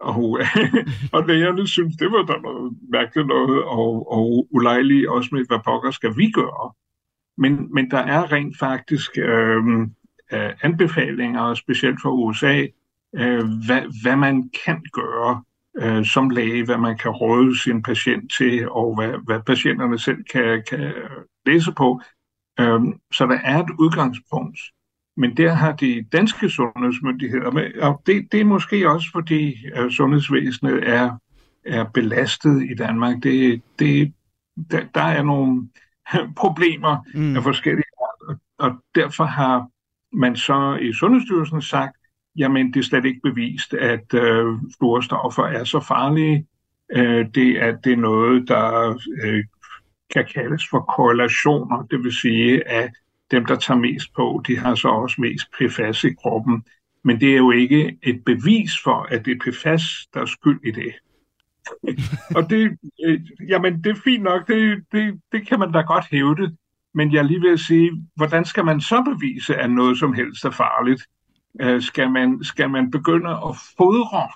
Og, 0.00 0.40
og 1.14 1.26
lægerne 1.26 1.66
synes, 1.66 1.96
det 1.96 2.12
var 2.12 2.22
da 2.22 2.32
noget 2.42 2.72
mærkeligt 2.88 3.28
noget, 3.28 3.64
og, 3.64 4.12
og 4.12 4.48
ulejligt 4.50 5.08
også 5.08 5.28
med, 5.32 5.46
hvad 5.48 5.58
pokker 5.64 5.90
skal 5.90 6.16
vi 6.16 6.30
gøre? 6.30 6.72
Men, 7.38 7.74
men 7.74 7.90
der 7.90 7.98
er 7.98 8.32
rent 8.32 8.58
faktisk 8.58 9.18
øhm, 9.18 9.82
øh, 10.32 10.50
anbefalinger, 10.62 11.54
specielt 11.54 11.98
for 12.02 12.10
USA, 12.10 12.66
øh, 13.14 13.44
hvad, 13.66 14.02
hvad 14.02 14.16
man 14.16 14.50
kan 14.64 14.82
gøre 14.92 15.42
øh, 15.82 16.04
som 16.04 16.30
læge, 16.30 16.64
hvad 16.64 16.78
man 16.78 16.98
kan 16.98 17.10
råde 17.10 17.58
sin 17.58 17.82
patient 17.82 18.32
til, 18.38 18.68
og 18.70 18.94
hvad, 18.94 19.24
hvad 19.24 19.40
patienterne 19.40 19.98
selv 19.98 20.24
kan, 20.32 20.62
kan 20.70 20.92
læse 21.46 21.72
på. 21.72 22.00
Øh, 22.60 22.80
så 23.12 23.26
der 23.26 23.38
er 23.44 23.62
et 23.62 23.70
udgangspunkt. 23.78 24.58
Men 25.16 25.36
der 25.36 25.52
har 25.52 25.72
de 25.72 26.06
danske 26.12 26.50
sundhedsmyndigheder 26.50 27.50
med, 27.50 27.74
og 27.74 28.02
det, 28.06 28.32
det 28.32 28.40
er 28.40 28.44
måske 28.44 28.90
også 28.90 29.08
fordi 29.12 29.66
øh, 29.76 29.90
sundhedsvæsenet 29.90 30.88
er, 30.88 31.18
er 31.66 31.84
belastet 31.84 32.62
i 32.70 32.74
Danmark. 32.74 33.22
Det, 33.22 33.62
det, 33.78 34.12
der, 34.70 34.80
der 34.94 35.02
er 35.02 35.22
nogle 35.22 35.68
problemer 36.36 36.96
mm. 37.14 37.36
af 37.36 37.42
forskellige 37.42 37.84
og, 38.00 38.36
og 38.58 38.72
derfor 38.94 39.24
har 39.24 39.68
man 40.12 40.36
så 40.36 40.78
i 40.82 40.92
Sundhedsstyrelsen 40.92 41.62
sagt, 41.62 41.96
jamen 42.36 42.72
det 42.72 42.80
er 42.80 42.84
slet 42.84 43.04
ikke 43.04 43.20
bevist, 43.22 43.74
at 43.74 44.14
øh, 44.14 44.46
fluorstoffer 44.78 45.42
er 45.42 45.64
så 45.64 45.80
farlige. 45.80 46.46
Øh, 46.92 47.26
det, 47.34 47.62
er, 47.62 47.76
det 47.76 47.92
er 47.92 47.96
noget, 47.96 48.48
der 48.48 48.98
øh, 49.24 49.44
kan 50.14 50.26
kaldes 50.34 50.62
for 50.70 50.80
korrelationer, 50.80 51.82
det 51.90 52.04
vil 52.04 52.12
sige, 52.12 52.68
at 52.68 52.90
dem, 53.34 53.46
der 53.46 53.56
tager 53.56 53.78
mest 53.78 54.14
på, 54.14 54.42
de 54.46 54.58
har 54.58 54.74
så 54.74 54.88
også 54.88 55.20
mest 55.20 55.46
PFAS 55.58 56.04
i 56.04 56.14
kroppen. 56.22 56.64
Men 57.04 57.20
det 57.20 57.32
er 57.32 57.36
jo 57.36 57.50
ikke 57.50 57.98
et 58.02 58.24
bevis 58.24 58.72
for, 58.84 59.06
at 59.10 59.24
det 59.24 59.32
er 59.32 59.50
PFAS, 59.50 59.82
der 60.14 60.20
er 60.20 60.26
skyld 60.26 60.60
i 60.64 60.70
det. 60.70 60.94
og 62.36 62.50
det, 62.50 62.78
øh, 63.06 63.20
jamen, 63.48 63.84
det 63.84 63.90
er 63.90 64.00
fint 64.04 64.22
nok, 64.22 64.48
det, 64.48 64.84
det, 64.92 65.20
det 65.32 65.48
kan 65.48 65.58
man 65.58 65.72
da 65.72 65.80
godt 65.80 66.04
hævde. 66.10 66.56
Men 66.94 67.12
jeg 67.12 67.24
lige 67.24 67.40
vil 67.40 67.58
sige, 67.58 68.06
hvordan 68.16 68.44
skal 68.44 68.64
man 68.64 68.80
så 68.80 69.02
bevise, 69.02 69.56
at 69.56 69.70
noget 69.70 69.98
som 69.98 70.12
helst 70.12 70.44
er 70.44 70.50
farligt? 70.50 71.02
Øh, 71.60 71.82
skal, 71.82 72.10
man, 72.10 72.44
skal 72.44 72.70
man 72.70 72.90
begynde 72.90 73.30
at 73.30 73.56
fodre 73.76 74.28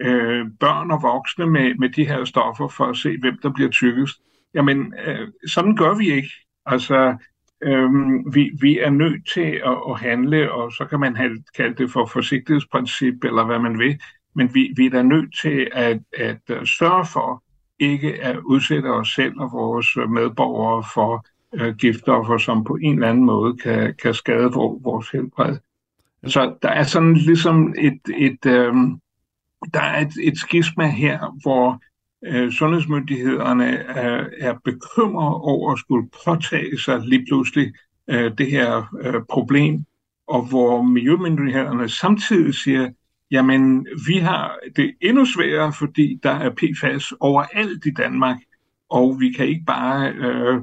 øh, 0.00 0.46
børn 0.60 0.90
og 0.90 1.02
voksne 1.02 1.46
med, 1.46 1.74
med 1.74 1.88
de 1.88 2.06
her 2.06 2.24
stoffer 2.24 2.68
for 2.68 2.84
at 2.84 2.96
se, 2.96 3.18
hvem 3.18 3.38
der 3.42 3.50
bliver 3.50 3.70
tykkest? 3.70 4.20
Jamen, 4.54 4.94
øh, 5.06 5.28
sådan 5.46 5.76
gør 5.76 5.94
vi 5.94 6.12
ikke. 6.12 6.30
Altså, 6.66 7.16
øh, 7.62 7.90
vi, 8.34 8.50
vi 8.60 8.78
er 8.78 8.90
nødt 8.90 9.28
til 9.34 9.60
at, 9.64 9.76
at 9.90 9.98
handle, 10.00 10.52
og 10.52 10.72
så 10.72 10.84
kan 10.84 11.00
man 11.00 11.16
have, 11.16 11.44
kalde 11.56 11.74
det 11.74 11.90
for 11.90 12.06
forsigtighedsprincip, 12.06 13.24
eller 13.24 13.44
hvad 13.44 13.58
man 13.58 13.78
vil, 13.78 14.00
men 14.34 14.54
vi, 14.54 14.72
vi 14.76 14.86
er 14.86 14.90
da 14.90 15.02
nødt 15.02 15.34
til 15.42 15.68
at, 15.72 16.00
at, 16.18 16.38
at 16.48 16.68
sørge 16.68 17.06
for 17.12 17.42
ikke 17.78 18.22
at 18.22 18.36
udsætte 18.38 18.86
os 18.86 19.08
selv 19.08 19.40
og 19.40 19.52
vores 19.52 19.86
medborgere 19.96 20.84
for 20.94 21.26
øh, 21.54 21.76
giftstoffer, 21.76 22.38
som 22.38 22.64
på 22.64 22.76
en 22.76 22.94
eller 22.94 23.08
anden 23.08 23.24
måde 23.24 23.56
kan, 23.56 23.94
kan 24.02 24.14
skade 24.14 24.50
vores 24.82 25.10
helbred. 25.10 25.56
Så 26.26 26.54
der 26.62 26.68
er 26.68 26.82
sådan 26.82 27.14
ligesom 27.14 27.74
et, 27.78 28.00
et, 28.16 28.46
øh, 28.46 28.74
der 29.74 29.80
er 29.80 30.00
et, 30.00 30.12
et 30.22 30.38
skisma 30.38 30.86
her, 30.86 31.38
hvor 31.42 31.80
øh, 32.24 32.52
sundhedsmyndighederne 32.52 33.76
er, 33.76 34.26
er 34.38 34.54
bekymrede 34.64 35.40
over 35.40 35.72
at 35.72 35.78
skulle 35.78 36.08
påtage 36.24 36.78
sig 36.78 37.00
lige 37.00 37.26
pludselig 37.28 37.72
øh, 38.10 38.38
det 38.38 38.46
her 38.50 38.94
øh, 39.00 39.22
problem, 39.28 39.84
og 40.26 40.48
hvor 40.48 40.82
miljømyndighederne 40.82 41.88
samtidig 41.88 42.54
siger, 42.54 42.90
jamen 43.30 43.86
vi 44.06 44.18
har 44.18 44.58
det 44.76 44.94
endnu 45.00 45.24
sværere, 45.24 45.72
fordi 45.72 46.20
der 46.22 46.30
er 46.30 46.50
PFAS 46.50 47.12
overalt 47.20 47.86
i 47.86 47.90
Danmark, 47.90 48.36
og 48.90 49.20
vi 49.20 49.32
kan 49.32 49.46
ikke 49.46 49.64
bare 49.66 50.12
øh, 50.12 50.60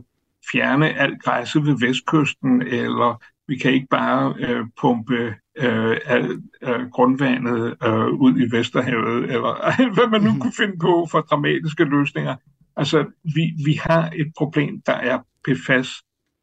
fjerne 0.52 1.00
alt 1.00 1.24
græsset 1.24 1.66
ved 1.66 1.80
vestkysten, 1.80 2.62
eller 2.62 3.24
vi 3.48 3.58
kan 3.58 3.74
ikke 3.74 3.88
bare 3.90 4.36
øh, 4.40 4.66
pumpe 4.82 5.36
øh, 5.58 5.98
al 6.06 6.42
øh, 6.62 6.90
grundvandet 6.92 7.76
øh, 7.84 8.08
ud 8.08 8.40
i 8.40 8.56
Vesterhavet, 8.56 9.24
eller 9.24 9.54
hvad 9.96 10.10
man 10.10 10.22
nu 10.22 10.32
mhm. 10.32 10.40
kunne 10.40 10.54
finde 10.58 10.78
på 10.82 11.08
for 11.12 11.22
dramatiske 11.22 11.84
løsninger. 11.84 12.36
Altså, 12.76 13.06
vi, 13.24 13.54
vi 13.66 13.80
har 13.82 14.12
et 14.16 14.32
problem, 14.38 14.82
der 14.86 14.94
er 14.94 15.20
PFAS 15.46 15.90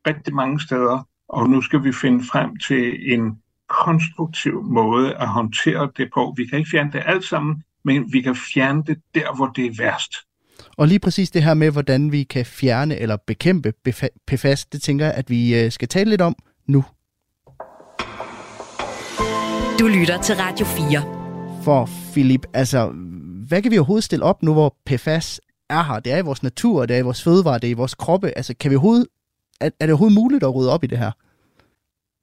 rigtig 0.07 0.35
mange 0.35 0.61
steder, 0.61 1.09
og 1.29 1.51
nu 1.51 1.61
skal 1.61 1.85
vi 1.85 1.93
finde 1.93 2.25
frem 2.25 2.57
til 2.57 3.13
en 3.13 3.39
konstruktiv 3.69 4.63
måde 4.63 5.15
at 5.15 5.29
håndtere 5.29 5.91
det 5.97 6.11
på. 6.15 6.35
Vi 6.37 6.47
kan 6.47 6.59
ikke 6.59 6.71
fjerne 6.71 6.93
det 6.93 7.03
alt 7.07 7.25
sammen, 7.25 7.63
men 7.85 8.13
vi 8.13 8.21
kan 8.21 8.37
fjerne 8.37 8.83
det 8.87 8.99
der, 9.15 9.37
hvor 9.37 9.47
det 9.47 9.67
er 9.67 9.75
værst. 9.79 10.13
Og 10.77 10.89
lige 10.89 10.99
præcis 10.99 11.31
det 11.31 11.43
her 11.43 11.55
med, 11.55 11.71
hvordan 11.71 12.13
vi 12.13 12.23
kan 12.23 12.47
fjerne 12.47 12.97
eller 12.99 13.17
bekæmpe 13.27 13.73
PFAS, 14.27 14.65
det 14.65 14.83
tænker 14.83 15.05
jeg, 15.05 15.15
at 15.15 15.31
vi 15.31 15.65
øh, 15.65 15.73
skal 15.73 15.89
tale 15.89 16.11
lidt 16.11 16.21
om 16.21 16.35
nu. 16.67 16.85
Du 19.79 19.87
lytter 19.87 20.23
til 20.23 20.35
Radio 20.35 20.67
4. 20.67 21.63
For 21.65 21.89
Philip, 22.13 22.47
altså, 22.55 22.93
hvad 23.49 23.63
kan 23.63 23.71
vi 23.73 23.79
overhovedet 23.79 24.05
stille 24.05 24.25
op 24.25 24.43
nu, 24.43 24.53
hvor 24.53 24.77
PFAS 24.87 25.41
er 25.71 25.83
her? 25.83 26.01
Det 26.01 26.13
er 26.13 26.19
i 26.19 26.23
vores 26.23 26.43
natur, 26.43 26.87
det 26.87 26.97
er 26.97 27.01
i 27.01 27.03
vores 27.03 27.25
fødevare, 27.25 27.59
det 27.59 27.67
er 27.67 27.71
i 27.71 27.81
vores 27.83 27.95
kroppe. 27.95 28.29
Altså, 28.37 28.55
kan 28.61 28.71
vi 28.71 28.77
overhovedet, 28.77 29.07
er, 29.61 29.67
er 29.67 29.87
det 29.87 29.91
overhovedet 29.91 30.15
muligt 30.15 30.45
at 30.45 30.55
rydde 30.55 30.73
op 30.73 30.85
i 30.85 30.87
det 30.87 30.99
her? 30.99 31.11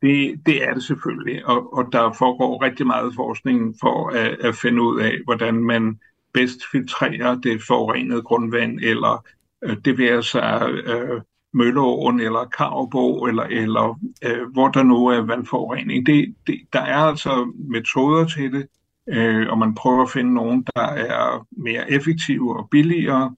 Det, 0.02 0.42
det 0.46 0.64
er 0.64 0.74
det 0.74 0.84
selvfølgelig, 0.84 1.46
og, 1.46 1.74
og 1.74 1.86
der 1.92 2.14
foregår 2.14 2.64
rigtig 2.64 2.88
meget 2.88 3.14
forskning 3.16 3.76
for 3.82 4.10
at, 4.10 4.38
at 4.40 4.56
finde 4.56 4.82
ud 4.82 5.00
af, 5.00 5.14
hvordan 5.26 5.54
man 5.54 6.00
bedst 6.34 6.60
filtrerer 6.72 7.36
det 7.36 7.62
forurenede 7.68 8.22
grundvand, 8.22 8.80
eller 8.80 9.26
øh, 9.64 9.78
det 9.86 9.98
vil 9.98 10.24
sig 10.24 10.70
øh, 10.86 11.22
Mølleåen 11.54 12.20
eller 12.20 12.46
Karbog, 12.58 13.30
eller, 13.30 13.44
eller 13.44 14.00
øh, 14.24 14.52
hvor 14.54 14.68
der 14.68 14.84
nu 14.84 15.08
er 15.08 15.22
vandforurening. 15.22 16.06
Det, 16.06 16.36
det, 16.48 16.60
der 16.74 16.82
er 16.82 16.98
altså 16.98 17.54
metoder 17.70 18.26
til 18.26 18.54
det, 18.54 18.68
øh, 19.10 19.50
og 19.50 19.58
man 19.58 19.76
prøver 19.76 20.02
at 20.02 20.12
finde 20.12 20.34
nogen, 20.34 20.68
der 20.76 20.82
er 20.82 21.48
mere 21.52 21.92
effektive 21.92 22.58
og 22.58 22.68
billigere. 22.72 23.36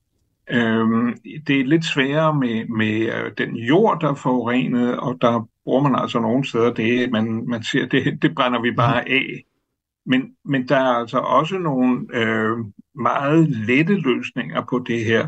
Øh, 0.50 1.16
det 1.48 1.60
er 1.60 1.66
lidt 1.66 1.86
sværere 1.86 2.36
med, 2.36 2.66
med 2.66 3.14
øh, 3.14 3.32
den 3.38 3.56
jord, 3.56 4.02
der 4.02 4.10
er 4.10 4.16
forurenet, 4.16 5.00
og 5.00 5.18
der 5.22 5.48
bruger 5.64 5.82
man 5.82 5.96
altså 5.96 6.20
nogle 6.20 6.48
steder 6.48 6.74
det, 6.74 7.12
man, 7.12 7.44
man 7.48 7.64
siger, 7.64 7.86
det, 7.86 8.22
det 8.22 8.36
brænder 8.36 8.62
vi 8.62 8.72
bare 8.72 9.10
af. 9.10 9.44
Men, 10.06 10.36
men 10.46 10.68
der 10.68 10.76
er 10.76 10.94
altså 10.94 11.18
også 11.18 11.58
nogle 11.58 12.06
øh, 12.14 12.58
meget 12.96 13.50
lette 13.50 13.96
løsninger 13.96 14.66
på 14.70 14.84
det 14.88 15.06
her 15.06 15.28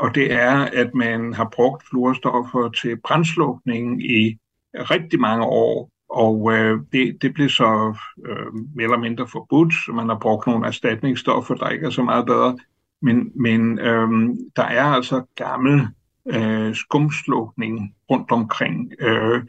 og 0.00 0.14
det 0.14 0.32
er, 0.32 0.56
at 0.72 0.94
man 0.94 1.32
har 1.32 1.48
brugt 1.52 1.88
fluorstoffer 1.88 2.70
til 2.82 3.00
brændslukning 3.00 4.02
i 4.10 4.38
rigtig 4.74 5.20
mange 5.20 5.44
år, 5.44 5.90
og 6.10 6.52
øh, 6.52 6.80
det, 6.92 7.22
det 7.22 7.34
blev 7.34 7.48
så 7.48 7.96
øh, 8.26 8.54
mere 8.74 8.84
eller 8.84 8.98
mindre 8.98 9.26
forbudt, 9.26 9.74
så 9.74 9.92
man 9.92 10.08
har 10.08 10.18
brugt 10.18 10.46
nogle 10.46 10.66
erstatningsstoffer, 10.66 11.54
der 11.54 11.68
ikke 11.68 11.86
er 11.86 11.90
så 11.90 12.02
meget 12.02 12.26
bedre. 12.26 12.58
Men, 13.02 13.32
men 13.34 13.78
øh, 13.78 14.08
der 14.56 14.62
er 14.62 14.84
altså 14.84 15.22
gammel 15.36 15.88
øh, 16.26 16.74
skumslukning 16.74 17.94
rundt 18.10 18.30
omkring, 18.30 18.92
øh, 19.00 19.42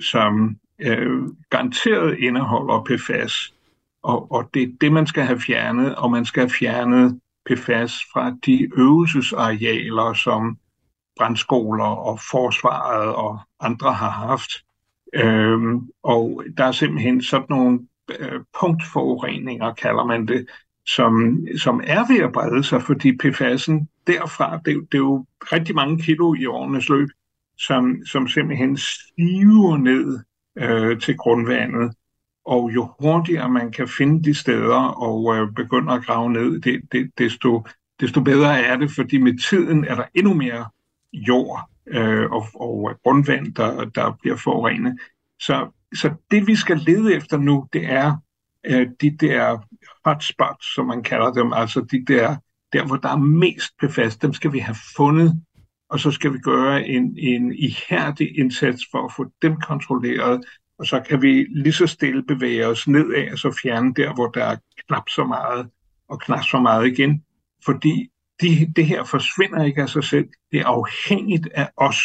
som 0.00 0.56
øh, 0.78 1.22
garanteret 1.50 2.18
indeholder 2.18 2.84
PFAS. 2.84 3.54
Og, 4.02 4.32
og 4.32 4.50
det 4.54 4.62
er 4.62 4.72
det, 4.80 4.92
man 4.92 5.06
skal 5.06 5.24
have 5.24 5.40
fjernet, 5.40 5.94
og 5.94 6.10
man 6.10 6.24
skal 6.24 6.40
have 6.40 6.50
fjernet 6.50 7.20
PFAS 7.48 7.92
fra 8.12 8.36
de 8.46 8.68
øvelsesarealer, 8.76 10.12
som 10.12 10.58
brandskoler 11.16 11.84
og 11.84 12.18
forsvaret 12.30 13.14
og 13.14 13.38
andre 13.60 13.92
har 13.92 14.10
haft. 14.10 14.50
Øhm, 15.14 15.90
og 16.02 16.44
der 16.56 16.64
er 16.64 16.72
simpelthen 16.72 17.22
sådan 17.22 17.46
nogle 17.50 17.80
øh, 18.18 18.40
punktforureninger, 18.60 19.74
kalder 19.74 20.04
man 20.04 20.26
det, 20.26 20.46
som, 20.86 21.38
som 21.58 21.80
er 21.84 22.12
ved 22.12 22.20
at 22.20 22.32
brede 22.32 22.64
sig, 22.64 22.82
fordi 22.82 23.10
PFAS'en 23.10 24.04
derfra, 24.06 24.56
det, 24.64 24.88
det 24.92 24.94
er 24.94 24.98
jo 24.98 25.26
rigtig 25.40 25.74
mange 25.74 26.02
kilo 26.02 26.34
i 26.34 26.46
årenes 26.46 26.88
løb, 26.88 27.08
som, 27.58 28.06
som 28.06 28.28
simpelthen 28.28 28.76
stiver 28.76 29.76
ned 29.76 30.18
øh, 30.58 31.00
til 31.00 31.16
grundvandet. 31.16 31.94
Og 32.48 32.70
jo 32.74 32.92
hurtigere 33.00 33.50
man 33.50 33.72
kan 33.72 33.88
finde 33.88 34.24
de 34.24 34.34
steder 34.34 34.76
og 34.76 35.36
øh, 35.36 35.52
begynde 35.52 35.92
at 35.92 36.04
grave 36.04 36.32
ned, 36.32 36.60
det, 36.60 36.80
det, 36.92 37.10
desto, 37.18 37.66
desto 38.00 38.20
bedre 38.20 38.60
er 38.60 38.76
det, 38.76 38.90
fordi 38.90 39.18
med 39.18 39.38
tiden 39.48 39.84
er 39.84 39.94
der 39.94 40.04
endnu 40.14 40.34
mere 40.34 40.66
jord 41.12 41.70
øh, 41.86 42.30
og, 42.30 42.46
og 42.54 42.90
øh, 42.90 42.96
grundvand, 43.04 43.54
der, 43.54 43.84
der 43.84 44.16
bliver 44.20 44.36
forurenet. 44.36 44.98
Så, 45.40 45.68
så 45.94 46.14
det 46.30 46.46
vi 46.46 46.56
skal 46.56 46.76
lede 46.76 47.14
efter 47.14 47.36
nu, 47.36 47.66
det 47.72 47.84
er 47.84 48.16
øh, 48.66 48.86
de 49.00 49.16
der 49.20 49.58
hotspots, 50.04 50.74
som 50.74 50.86
man 50.86 51.02
kalder 51.02 51.32
dem, 51.32 51.52
altså 51.52 51.80
de 51.80 52.04
der, 52.04 52.36
der 52.72 52.86
hvor 52.86 52.96
der 52.96 53.08
er 53.08 53.16
mest 53.16 53.72
befast, 53.80 54.22
dem 54.22 54.32
skal 54.32 54.52
vi 54.52 54.58
have 54.58 54.76
fundet, 54.96 55.42
og 55.88 56.00
så 56.00 56.10
skal 56.10 56.32
vi 56.32 56.38
gøre 56.38 56.86
en, 56.86 57.18
en 57.18 57.52
ihærdig 57.52 58.38
indsats 58.38 58.82
for 58.90 59.04
at 59.04 59.12
få 59.16 59.26
dem 59.42 59.60
kontrolleret, 59.60 60.44
og 60.78 60.86
så 60.86 61.00
kan 61.08 61.22
vi 61.22 61.46
lige 61.50 61.72
så 61.72 61.86
stille 61.86 62.22
bevæge 62.22 62.66
os 62.66 62.88
nedad, 62.88 63.32
og 63.32 63.38
så 63.38 63.58
fjerne 63.62 63.94
der, 63.94 64.14
hvor 64.14 64.26
der 64.26 64.44
er 64.44 64.56
knap 64.86 65.08
så 65.08 65.24
meget, 65.24 65.68
og 66.08 66.20
knap 66.20 66.44
så 66.44 66.58
meget 66.60 66.86
igen. 66.86 67.24
Fordi 67.64 68.10
de, 68.40 68.72
det 68.76 68.86
her 68.86 69.04
forsvinder 69.04 69.64
ikke 69.64 69.82
af 69.82 69.88
sig 69.88 70.04
selv. 70.04 70.28
Det 70.52 70.60
er 70.60 70.66
afhængigt 70.66 71.48
af 71.54 71.68
os. 71.76 71.96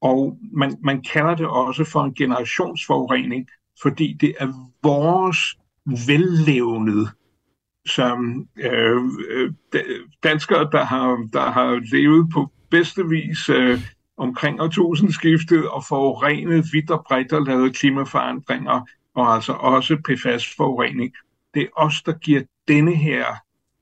Og 0.00 0.38
man, 0.52 0.76
man 0.84 1.02
kalder 1.02 1.34
det 1.34 1.46
også 1.46 1.84
for 1.84 2.04
en 2.04 2.14
generationsforurening, 2.14 3.48
fordi 3.82 4.16
det 4.20 4.34
er 4.38 4.46
vores 4.82 5.38
vellevende 6.06 7.08
som 7.86 8.48
øh, 8.56 8.96
øh 9.24 9.52
danskere, 10.22 10.68
der 10.72 10.84
har, 10.84 11.28
der 11.32 11.50
har 11.50 11.80
levet 11.92 12.30
på 12.32 12.50
bedste 12.70 13.08
vis 13.08 13.48
øh, 13.48 13.80
omkring 14.20 14.60
årtusindskiftet 14.60 15.68
og 15.68 15.84
forurenet 15.84 16.64
vidt 16.72 16.90
og 16.90 17.04
bredt 17.08 17.32
og 17.32 17.42
lavet 17.42 17.76
klimaforandringer, 17.76 18.80
og 19.14 19.34
altså 19.34 19.52
også 19.52 19.96
PFAS-forurening. 19.96 21.12
Det 21.54 21.62
er 21.62 21.66
os, 21.76 22.02
der 22.02 22.12
giver 22.12 22.42
denne 22.68 22.96
her 22.96 23.24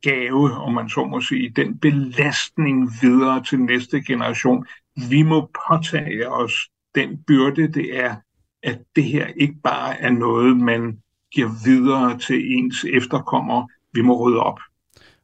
gave, 0.02 0.52
om 0.52 0.72
man 0.72 0.88
så 0.88 1.04
må 1.04 1.20
sige, 1.20 1.50
den 1.56 1.78
belastning 1.78 2.90
videre 3.02 3.44
til 3.44 3.60
næste 3.60 4.02
generation. 4.02 4.66
Vi 5.08 5.22
må 5.22 5.50
påtage 5.68 6.30
os 6.30 6.52
den 6.94 7.22
byrde, 7.26 7.72
det 7.72 7.98
er, 7.98 8.16
at 8.62 8.78
det 8.96 9.04
her 9.04 9.26
ikke 9.26 9.56
bare 9.64 10.00
er 10.00 10.10
noget, 10.10 10.56
man 10.56 10.98
giver 11.32 11.50
videre 11.64 12.18
til 12.18 12.52
ens 12.52 12.84
efterkommere. 12.84 13.68
Vi 13.92 14.02
må 14.02 14.26
rydde 14.26 14.40
op. 14.40 14.60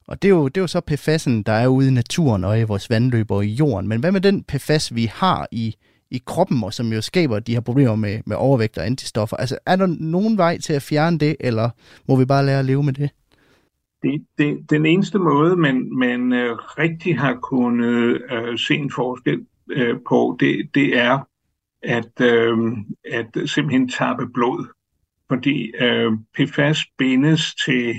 Og 0.06 0.22
det 0.22 0.28
er, 0.28 0.32
jo, 0.32 0.48
det 0.48 0.56
er 0.56 0.60
jo 0.60 0.66
så 0.66 0.80
PFAS'en, 0.90 1.42
der 1.46 1.52
er 1.52 1.66
ude 1.66 1.88
i 1.88 1.90
naturen 1.90 2.44
og 2.44 2.60
i 2.60 2.62
vores 2.62 2.90
vandløb 2.90 3.30
og 3.30 3.46
i 3.46 3.48
jorden. 3.48 3.88
Men 3.88 4.00
hvad 4.00 4.12
med 4.12 4.20
den 4.20 4.44
PFAS, 4.44 4.94
vi 4.94 5.04
har 5.04 5.48
i, 5.50 5.74
i 6.10 6.22
kroppen, 6.26 6.64
og 6.64 6.74
som 6.74 6.92
jo 6.92 7.00
skaber 7.00 7.38
de 7.38 7.52
her 7.52 7.60
problemer 7.60 7.94
med, 7.94 8.20
med 8.26 8.36
overvægt 8.36 8.78
og 8.78 8.86
antistoffer? 8.86 9.36
Altså, 9.36 9.58
er 9.66 9.76
der 9.76 9.86
nogen 9.86 10.38
vej 10.38 10.58
til 10.58 10.72
at 10.72 10.82
fjerne 10.82 11.18
det, 11.18 11.36
eller 11.40 11.70
må 12.08 12.16
vi 12.16 12.24
bare 12.24 12.46
lære 12.46 12.58
at 12.58 12.64
leve 12.64 12.82
med 12.82 12.92
det? 12.92 13.10
det, 14.04 14.26
det 14.38 14.70
den 14.70 14.86
eneste 14.86 15.18
måde, 15.18 15.56
man, 15.56 15.98
man 15.98 16.32
øh, 16.32 16.56
rigtig 16.56 17.18
har 17.18 17.34
kunnet 17.34 18.22
øh, 18.32 18.58
se 18.58 18.74
en 18.74 18.90
forskel 18.90 19.46
øh, 19.70 19.96
på, 20.08 20.36
det, 20.40 20.70
det 20.74 20.98
er 20.98 21.28
at, 21.82 22.20
øh, 22.20 22.58
at 23.12 23.48
simpelthen 23.50 23.88
tappe 23.88 24.26
blod. 24.34 24.66
Fordi 25.28 25.72
øh, 25.80 26.12
PFAS 26.34 26.78
bindes 26.98 27.54
til 27.66 27.94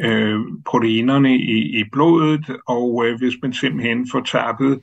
øh, 0.00 0.40
proteinerne 0.66 1.36
i, 1.36 1.80
i 1.80 1.84
blodet, 1.92 2.56
og 2.66 3.06
øh, 3.06 3.18
hvis 3.18 3.34
man 3.42 3.52
simpelthen 3.52 4.08
får 4.10 4.20
tappet 4.20 4.80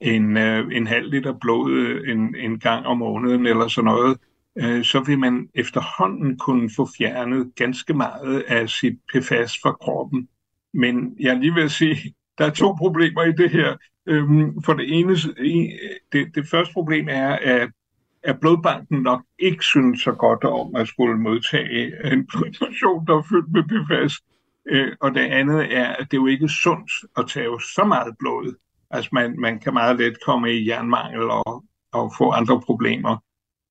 en, 0.00 0.36
øh, 0.36 0.68
en 0.72 0.86
halv 0.86 1.10
liter 1.10 1.32
blod 1.40 1.70
øh, 1.70 2.10
en, 2.12 2.36
en 2.38 2.58
gang 2.58 2.86
om 2.86 2.98
måneden 2.98 3.46
eller 3.46 3.68
sådan 3.68 3.84
noget, 3.84 4.18
øh, 4.58 4.84
så 4.84 5.00
vil 5.00 5.18
man 5.18 5.48
efterhånden 5.54 6.38
kunne 6.38 6.70
få 6.76 6.88
fjernet 6.98 7.52
ganske 7.56 7.94
meget 7.94 8.40
af 8.48 8.68
sit 8.68 8.98
PFAS 9.12 9.58
fra 9.62 9.72
kroppen. 9.72 10.28
Men 10.74 11.16
jeg 11.20 11.36
lige 11.36 11.54
vil 11.54 11.70
sige, 11.70 12.14
der 12.38 12.46
er 12.46 12.50
to 12.50 12.72
problemer 12.72 13.24
i 13.24 13.32
det 13.32 13.50
her. 13.50 13.76
Øhm, 14.06 14.62
for 14.62 14.72
det 14.72 14.98
ene, 14.98 15.16
det, 16.12 16.34
det 16.34 16.48
første 16.48 16.72
problem 16.72 17.06
er, 17.10 17.36
at 17.42 17.70
at 18.22 18.40
blodbanken 18.40 19.02
nok 19.02 19.22
ikke 19.38 19.64
synes 19.64 20.02
så 20.02 20.12
godt 20.12 20.44
om 20.44 20.74
at 20.76 20.88
skulle 20.88 21.18
modtage 21.18 22.12
en 22.12 22.26
produktion, 22.34 23.06
der 23.06 23.16
er 23.16 23.22
fyldt 23.30 23.52
med 23.52 23.62
PFAS. 23.62 24.14
Øh, 24.68 24.92
og 25.00 25.14
det 25.14 25.20
andet 25.20 25.76
er, 25.76 25.86
at 25.86 26.10
det 26.10 26.16
er 26.16 26.20
jo 26.20 26.26
ikke 26.26 26.48
sundt 26.48 26.92
at 27.16 27.28
tage 27.28 27.60
så 27.60 27.84
meget 27.84 28.16
blod. 28.18 28.54
Altså 28.90 29.10
man, 29.12 29.40
man 29.40 29.60
kan 29.60 29.74
meget 29.74 29.98
let 29.98 30.16
komme 30.24 30.52
i 30.52 30.68
jernmangel 30.68 31.22
og, 31.22 31.64
og 31.92 32.12
få 32.18 32.30
andre 32.30 32.60
problemer. 32.60 33.16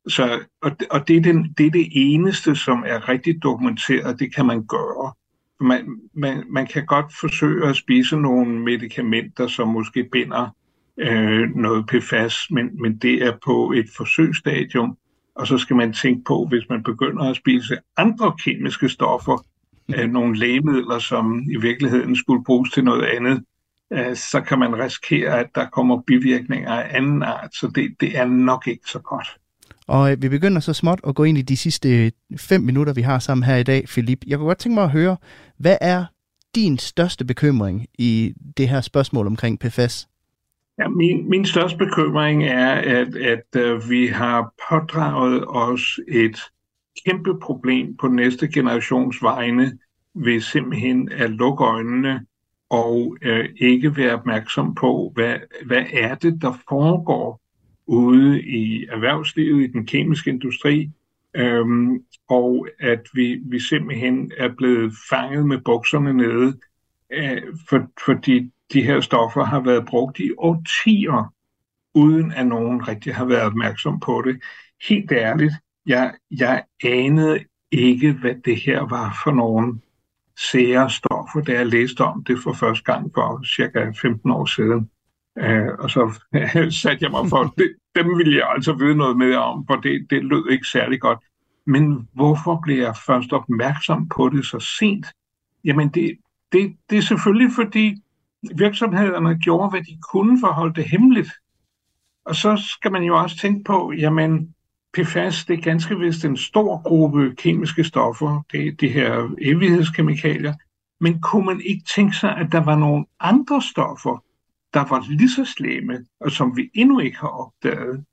Så, 0.07 0.39
og 0.61 0.71
og 0.91 1.07
det, 1.07 1.17
er 1.17 1.21
den, 1.21 1.53
det 1.57 1.65
er 1.65 1.71
det 1.71 1.87
eneste, 1.91 2.55
som 2.55 2.83
er 2.87 3.09
rigtig 3.09 3.43
dokumenteret, 3.43 4.19
det 4.19 4.35
kan 4.35 4.45
man 4.45 4.67
gøre. 4.67 5.13
Man, 5.59 5.99
man, 6.13 6.43
man 6.49 6.67
kan 6.67 6.85
godt 6.85 7.05
forsøge 7.19 7.67
at 7.67 7.75
spise 7.75 8.17
nogle 8.17 8.59
medicamenter, 8.59 9.47
som 9.47 9.67
måske 9.67 10.09
binder 10.11 10.55
øh, 10.97 11.49
noget 11.55 11.85
PFAS, 11.87 12.35
men, 12.51 12.81
men 12.81 12.97
det 12.97 13.23
er 13.23 13.37
på 13.45 13.71
et 13.71 13.85
forsøgsstadium, 13.97 14.97
og 15.35 15.47
så 15.47 15.57
skal 15.57 15.75
man 15.75 15.93
tænke 15.93 16.23
på, 16.23 16.45
hvis 16.49 16.69
man 16.69 16.83
begynder 16.83 17.29
at 17.29 17.35
spise 17.35 17.77
andre 17.97 18.33
kemiske 18.43 18.89
stoffer, 18.89 19.45
øh, 19.95 20.09
nogle 20.09 20.39
lægemidler, 20.39 20.99
som 20.99 21.43
i 21.51 21.61
virkeligheden 21.61 22.15
skulle 22.15 22.43
bruges 22.43 22.71
til 22.71 22.83
noget 22.83 23.03
andet, 23.05 23.43
øh, 23.93 24.15
så 24.15 24.41
kan 24.41 24.59
man 24.59 24.79
risikere, 24.79 25.39
at 25.39 25.47
der 25.55 25.65
kommer 25.69 26.01
bivirkninger 26.07 26.73
af 26.73 26.97
anden 26.97 27.23
art, 27.23 27.55
så 27.55 27.71
det, 27.75 27.95
det 27.99 28.17
er 28.17 28.25
nok 28.25 28.67
ikke 28.67 28.89
så 28.89 28.99
godt. 28.99 29.27
Og 29.87 30.11
øh, 30.11 30.21
vi 30.21 30.29
begynder 30.29 30.59
så 30.59 30.73
småt 30.73 30.99
at 31.07 31.15
gå 31.15 31.23
ind 31.23 31.37
i 31.37 31.41
de 31.41 31.57
sidste 31.57 32.11
fem 32.37 32.61
minutter, 32.61 32.93
vi 32.93 33.01
har 33.01 33.19
sammen 33.19 33.43
her 33.43 33.55
i 33.55 33.63
dag, 33.63 33.85
Philip. 33.87 34.19
Jeg 34.27 34.37
kunne 34.37 34.47
godt 34.47 34.57
tænke 34.57 34.73
mig 34.73 34.83
at 34.83 34.91
høre, 34.91 35.17
hvad 35.57 35.77
er 35.81 36.05
din 36.55 36.77
største 36.77 37.25
bekymring 37.25 37.87
i 37.97 38.33
det 38.57 38.69
her 38.69 38.81
spørgsmål 38.81 39.27
omkring 39.27 39.59
PFAS? 39.59 40.07
Ja, 40.79 40.87
min, 40.87 41.29
min 41.29 41.45
største 41.45 41.77
bekymring 41.77 42.43
er, 42.43 42.71
at, 42.71 43.15
at 43.15 43.73
uh, 43.73 43.89
vi 43.89 44.07
har 44.07 44.53
pådraget 44.69 45.43
os 45.47 45.99
et 46.07 46.37
kæmpe 47.05 47.39
problem 47.39 47.97
på 47.97 48.07
næste 48.07 48.47
generations 48.47 49.23
vegne 49.23 49.77
ved 50.13 50.41
simpelthen 50.41 51.11
at 51.11 51.29
lukke 51.29 51.63
øjnene 51.63 52.25
og 52.69 53.17
øh, 53.21 53.49
ikke 53.57 53.97
være 53.97 54.13
opmærksom 54.13 54.75
på, 54.75 55.11
hvad, 55.15 55.35
hvad 55.65 55.85
er 55.93 56.15
det, 56.15 56.41
der 56.41 56.53
foregår 56.69 57.41
ude 57.87 58.41
i 58.41 58.85
erhvervslivet, 58.85 59.63
i 59.63 59.71
den 59.71 59.85
kemiske 59.85 60.29
industri, 60.29 60.91
øhm, 61.35 62.03
og 62.29 62.67
at 62.79 63.07
vi, 63.13 63.41
vi 63.45 63.59
simpelthen 63.59 64.31
er 64.37 64.49
blevet 64.57 64.93
fanget 65.09 65.45
med 65.45 65.57
bukserne 65.65 66.13
nede, 66.13 66.59
øh, 67.13 67.41
for, 67.69 67.91
fordi 68.05 68.51
de 68.73 68.81
her 68.81 69.01
stoffer 69.01 69.43
har 69.43 69.59
været 69.59 69.85
brugt 69.85 70.19
i 70.19 70.31
årtier, 70.37 71.33
uden 71.93 72.31
at 72.31 72.47
nogen 72.47 72.87
rigtig 72.87 73.15
har 73.15 73.25
været 73.25 73.41
opmærksom 73.41 73.99
på 73.99 74.23
det. 74.25 74.41
Helt 74.89 75.11
ærligt, 75.11 75.53
jeg, 75.89 76.13
jeg 76.31 76.63
anede 76.83 77.39
ikke, 77.71 78.11
hvad 78.11 78.35
det 78.45 78.61
her 78.61 78.81
var 78.81 79.19
for 79.23 79.31
nogen 79.31 79.81
sære 80.37 80.89
stoffer, 80.89 81.41
da 81.47 81.53
jeg 81.53 81.67
læste 81.67 82.01
om 82.01 82.23
det 82.23 82.39
for 82.43 82.53
første 82.53 82.83
gang 82.83 83.11
for 83.13 83.43
cirka 83.55 83.91
15 84.01 84.31
år 84.31 84.45
siden. 84.45 84.89
Øh, 85.37 85.67
og 85.79 85.89
så 85.89 86.19
satte 86.81 87.03
jeg 87.03 87.11
mig 87.11 87.29
for, 87.29 87.53
det, 87.57 87.75
dem 87.95 88.17
ville 88.17 88.37
jeg 88.37 88.49
altså 88.55 88.73
vide 88.73 88.95
noget 88.95 89.17
mere 89.17 89.37
om, 89.37 89.65
for 89.67 89.75
det, 89.75 90.07
det 90.09 90.23
lød 90.23 90.49
ikke 90.49 90.67
særlig 90.67 91.01
godt. 91.01 91.19
Men 91.65 92.07
hvorfor 92.13 92.59
blev 92.63 92.77
jeg 92.77 92.95
først 93.05 93.33
opmærksom 93.33 94.09
på 94.09 94.29
det 94.29 94.45
så 94.45 94.59
sent? 94.59 95.05
Jamen 95.63 95.89
det, 95.89 96.17
det, 96.51 96.75
det 96.89 96.97
er 96.97 97.01
selvfølgelig 97.01 97.51
fordi, 97.55 97.95
virksomhederne 98.55 99.39
gjorde, 99.39 99.69
hvad 99.69 99.81
de 99.81 99.97
kunne 100.11 100.39
for 100.39 100.47
at 100.47 100.53
holde 100.53 100.75
det 100.75 100.89
hemmeligt. 100.89 101.29
Og 102.25 102.35
så 102.35 102.61
skal 102.79 102.91
man 102.91 103.03
jo 103.03 103.17
også 103.17 103.37
tænke 103.37 103.63
på, 103.63 103.93
jamen, 103.97 104.55
PFAS, 104.93 105.45
det 105.45 105.57
er 105.57 105.61
ganske 105.61 105.99
vist 105.99 106.25
en 106.25 106.37
stor 106.37 106.81
gruppe 106.81 107.35
kemiske 107.35 107.83
stoffer, 107.83 108.41
det 108.51 108.67
er 108.67 108.71
de 108.71 108.87
her 108.87 109.35
evighedskemikalier, 109.41 110.53
men 110.99 111.21
kunne 111.21 111.45
man 111.45 111.61
ikke 111.61 111.83
tænke 111.95 112.15
sig, 112.15 112.37
at 112.37 112.51
der 112.51 112.63
var 112.63 112.75
nogle 112.75 113.05
andre 113.19 113.61
stoffer, 113.61 114.23
der 114.73 114.85
var 114.89 115.05
lige 115.09 115.29
så 115.29 115.45
slemme, 115.45 116.05
og 116.19 116.31
som 116.31 116.57
vi 116.57 116.69
endnu 116.73 116.99
ikke 116.99 117.17
har 117.17 117.27
opdaget? 117.27 118.05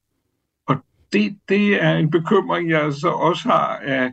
Og 0.66 0.76
det, 1.12 1.38
det 1.48 1.82
er 1.82 1.92
en 1.92 2.10
bekymring, 2.10 2.70
jeg 2.70 2.92
så 2.92 3.08
også 3.08 3.48
har, 3.48 3.76
at, 3.76 4.12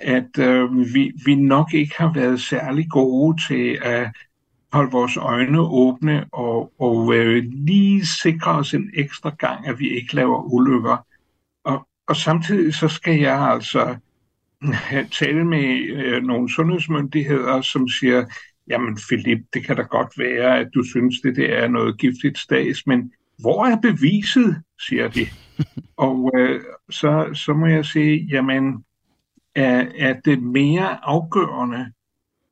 at 0.00 0.38
øh, 0.38 0.94
vi, 0.94 1.12
vi 1.24 1.34
nok 1.34 1.74
ikke 1.74 1.94
har 1.98 2.12
været 2.12 2.40
særlig 2.40 2.86
gode 2.90 3.36
til 3.48 3.78
at 3.82 4.10
holde 4.72 4.90
vores 4.90 5.16
øjne 5.16 5.60
åbne 5.60 6.24
og, 6.32 6.72
og 6.78 7.14
øh, 7.14 7.44
lige 7.52 8.06
sikre 8.06 8.50
os 8.50 8.74
en 8.74 8.90
ekstra 8.94 9.30
gang, 9.38 9.66
at 9.66 9.78
vi 9.78 9.88
ikke 9.88 10.14
laver 10.14 10.42
ulykker. 10.42 11.06
Og, 12.08 12.16
samtidig 12.16 12.74
så 12.74 12.88
skal 12.88 13.18
jeg 13.20 13.40
altså 13.40 13.96
tale 15.12 15.44
med 15.44 15.88
øh, 15.88 16.22
nogle 16.22 16.54
sundhedsmyndigheder, 16.54 17.60
som 17.60 17.88
siger, 17.88 18.24
jamen 18.68 18.98
Philip, 19.08 19.38
det 19.54 19.64
kan 19.64 19.76
da 19.76 19.82
godt 19.82 20.18
være, 20.18 20.58
at 20.58 20.68
du 20.74 20.82
synes, 20.82 21.20
det 21.20 21.36
der 21.36 21.54
er 21.54 21.68
noget 21.68 21.98
giftigt 21.98 22.38
stads, 22.38 22.86
men 22.86 23.12
hvor 23.38 23.66
er 23.66 23.76
beviset, 23.80 24.62
siger 24.88 25.08
de. 25.08 25.26
og 26.06 26.32
øh, 26.36 26.60
så, 26.90 27.30
så 27.34 27.52
må 27.52 27.66
jeg 27.66 27.84
sige, 27.84 28.28
jamen, 28.30 28.84
er, 29.54 29.86
er 29.98 30.20
det 30.24 30.42
mere 30.42 31.04
afgørende, 31.04 31.92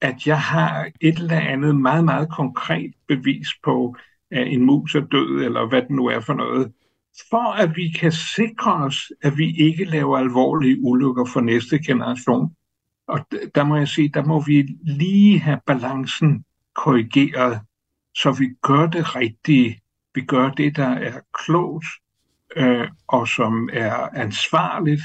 at 0.01 0.27
jeg 0.27 0.41
har 0.41 0.91
et 1.01 1.19
eller 1.19 1.41
andet 1.41 1.77
meget, 1.77 2.05
meget 2.05 2.31
konkret 2.31 2.93
bevis 3.09 3.49
på, 3.65 3.97
at 4.31 4.47
en 4.49 4.67
mus 4.67 4.95
er 4.95 5.01
død, 5.01 5.45
eller 5.45 5.69
hvad 5.69 5.83
det 5.83 5.91
nu 5.91 6.07
er 6.07 6.21
for 6.21 6.35
noget, 6.35 6.73
for 7.31 7.53
at 7.53 7.77
vi 7.77 7.89
kan 7.89 8.13
sikre 8.13 8.73
os, 8.73 9.13
at 9.23 9.39
vi 9.39 9.57
ikke 9.57 9.85
laver 9.85 10.19
alvorlige 10.19 10.81
ulykker 10.81 11.25
for 11.25 11.41
næste 11.41 11.79
generation. 11.79 12.51
Og 13.09 13.19
der 13.55 13.65
må 13.65 13.77
jeg 13.77 13.89
sige, 13.89 14.09
der 14.15 14.25
må 14.25 14.41
vi 14.41 14.69
lige 14.83 15.41
have 15.41 15.61
balancen 15.67 16.45
korrigeret, 16.75 17.61
så 18.15 18.33
vi 18.33 18.49
gør 18.63 18.87
det 18.87 19.17
rigtige. 19.17 19.81
Vi 20.15 20.21
gør 20.21 20.51
det, 20.51 20.77
der 20.77 20.89
er 20.89 21.21
klogt, 21.35 21.87
øh, 22.57 22.89
og 23.09 23.29
som 23.29 23.69
er 23.73 23.95
ansvarligt, 23.95 25.03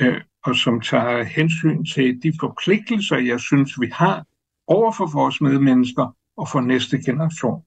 øh, 0.00 0.20
og 0.44 0.56
som 0.56 0.80
tager 0.80 1.22
hensyn 1.22 1.84
til 1.84 2.22
de 2.22 2.32
forpligtelser, 2.40 3.16
jeg 3.16 3.40
synes, 3.40 3.80
vi 3.80 3.86
har 3.92 4.24
over 4.66 4.92
for 4.92 5.06
vores 5.12 5.40
medmennesker 5.40 6.16
og 6.36 6.48
for 6.48 6.60
næste 6.60 6.98
generation. 7.02 7.62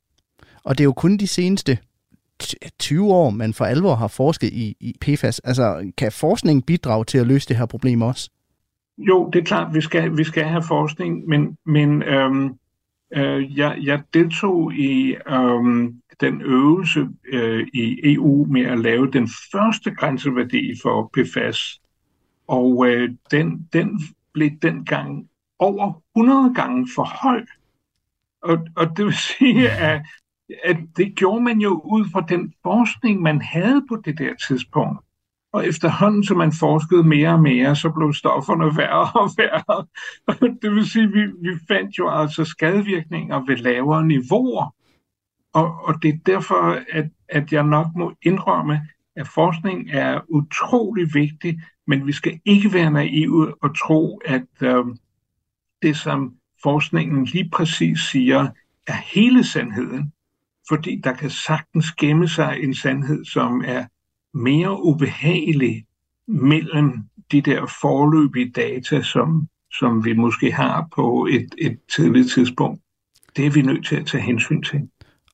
Og 0.64 0.78
det 0.78 0.84
er 0.84 0.86
jo 0.86 0.94
kun 0.94 1.18
de 1.18 1.28
seneste 1.28 1.78
20 2.80 3.14
år, 3.14 3.30
man 3.30 3.54
for 3.54 3.66
alvor 3.66 3.96
har 3.96 4.08
forsket 4.08 4.48
i, 4.54 4.76
i 4.80 4.96
PFAS. 5.02 5.40
Altså, 5.40 5.92
kan 5.98 6.12
forskning 6.12 6.66
bidrage 6.66 7.06
til 7.06 7.18
at 7.18 7.28
løse 7.28 7.48
det 7.48 7.58
her 7.58 7.66
problem 7.66 8.02
også? 8.02 8.30
Jo, 8.98 9.30
det 9.34 9.40
er 9.40 9.44
klart, 9.44 9.74
vi 9.74 9.82
skal, 9.82 10.18
vi 10.18 10.24
skal 10.24 10.44
have 10.44 10.64
forskning, 10.68 11.28
men, 11.28 11.58
men 11.66 12.04
øhm, 12.04 12.56
øh, 13.14 13.58
jeg, 13.58 13.78
jeg 13.84 14.02
deltog 14.14 14.74
i 14.74 15.16
øhm, 15.28 16.02
den 16.22 16.42
øvelse 16.42 17.08
øh, 17.34 17.68
i 17.74 18.14
EU 18.14 18.46
med 18.46 18.66
at 18.66 18.80
lave 18.80 19.12
den 19.12 19.30
første 19.52 19.92
grænseværdi 19.92 20.74
for 20.82 21.12
PFAS, 21.14 21.82
og 22.48 22.88
øh, 22.88 23.10
den, 23.32 23.68
den 23.74 24.02
blev 24.34 24.50
dengang 24.62 25.30
over 25.60 26.02
100 26.16 26.54
gange 26.56 26.88
for 26.96 27.04
høj. 27.04 27.46
Og, 28.42 28.68
og 28.76 28.98
det 28.98 29.06
vil 29.06 29.14
sige, 29.14 29.70
at, 29.70 30.02
at 30.64 30.78
det 30.98 31.16
gjorde 31.16 31.44
man 31.44 31.60
jo 31.60 31.82
ud 31.86 32.06
fra 32.12 32.26
den 32.30 32.54
forskning, 32.64 33.22
man 33.22 33.42
havde 33.42 33.86
på 33.90 34.02
det 34.06 34.18
der 34.18 34.34
tidspunkt. 34.48 35.00
Og 35.54 35.68
efterhånden, 35.68 36.24
som 36.24 36.38
man 36.38 36.52
forskede 36.60 37.04
mere 37.04 37.30
og 37.30 37.40
mere, 37.40 37.76
så 37.76 37.90
blev 37.90 38.14
stofferne 38.14 38.78
værre 38.78 39.22
og 39.22 39.30
værre. 39.38 39.86
Det 40.62 40.72
vil 40.72 40.86
sige, 40.86 41.04
at 41.04 41.14
vi, 41.14 41.26
vi 41.26 41.60
fandt 41.68 41.98
jo 41.98 42.10
altså 42.10 42.46
skadevirkninger 42.46 43.46
ved 43.46 43.58
lavere 43.58 44.06
niveauer. 44.06 44.76
Og, 45.54 45.76
og 45.84 46.04
det 46.04 46.10
er 46.10 46.18
derfor, 46.26 46.80
at, 46.92 47.10
at 47.30 47.54
jeg 47.54 47.64
nok 47.64 47.88
må 47.96 48.14
indrømme, 48.22 48.82
at 49.16 49.28
forskning 49.28 49.90
er 49.90 50.22
utrolig 50.30 51.14
vigtig, 51.14 51.62
men 51.88 52.08
vi 52.08 52.12
skal 52.12 52.40
ikke 52.46 52.74
være 52.74 52.92
naive 52.92 53.64
og 53.64 53.78
tro, 53.78 54.22
at 54.26 54.48
øh, 54.62 54.86
det, 55.82 55.98
som 55.98 56.36
forskningen 56.64 57.26
lige 57.26 57.50
præcis 57.54 58.00
siger, 58.00 58.48
er 58.88 58.96
hele 59.14 59.44
sandheden. 59.44 60.14
Fordi 60.70 61.02
der 61.04 61.14
kan 61.14 61.30
sagtens 61.30 61.92
gemme 61.92 62.28
sig 62.28 62.58
en 62.64 62.76
sandhed, 62.76 63.26
som 63.26 63.64
er 63.66 63.86
mere 64.34 64.84
ubehagelig 64.84 65.86
mellem 66.28 66.94
de 67.32 67.42
der 67.42 67.66
forløbige 67.82 68.52
data, 68.52 69.02
som, 69.02 69.48
som 69.80 70.06
vi 70.06 70.14
måske 70.14 70.52
har 70.52 70.88
på 70.96 71.28
et, 71.32 71.56
et 71.58 71.78
tidligt 71.96 72.32
tidspunkt. 72.32 72.82
Det 73.36 73.46
er 73.46 73.50
vi 73.50 73.62
nødt 73.62 73.86
til 73.86 73.96
at 73.96 74.06
tage 74.06 74.24
hensyn 74.24 74.62
til. 74.62 74.80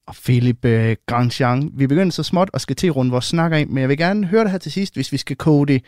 Og 0.07 0.15
Philip 0.15 0.65
øh, 0.65 0.89
uh, 0.89 0.95
Grandjean, 1.05 1.71
vi 1.73 1.87
begynder 1.87 2.11
så 2.11 2.23
småt 2.23 2.49
og 2.53 2.61
skal 2.61 2.75
til 2.75 2.87
at 2.87 2.95
runde 2.95 3.11
vores 3.11 3.25
snak 3.25 3.51
af, 3.51 3.67
men 3.67 3.77
jeg 3.77 3.89
vil 3.89 3.97
gerne 3.97 4.27
høre 4.27 4.43
det 4.43 4.51
her 4.51 4.57
til 4.57 4.71
sidst, 4.71 4.95
hvis 4.95 5.11
vi 5.11 5.17
skal 5.17 5.35
kode 5.35 5.73
det, 5.73 5.83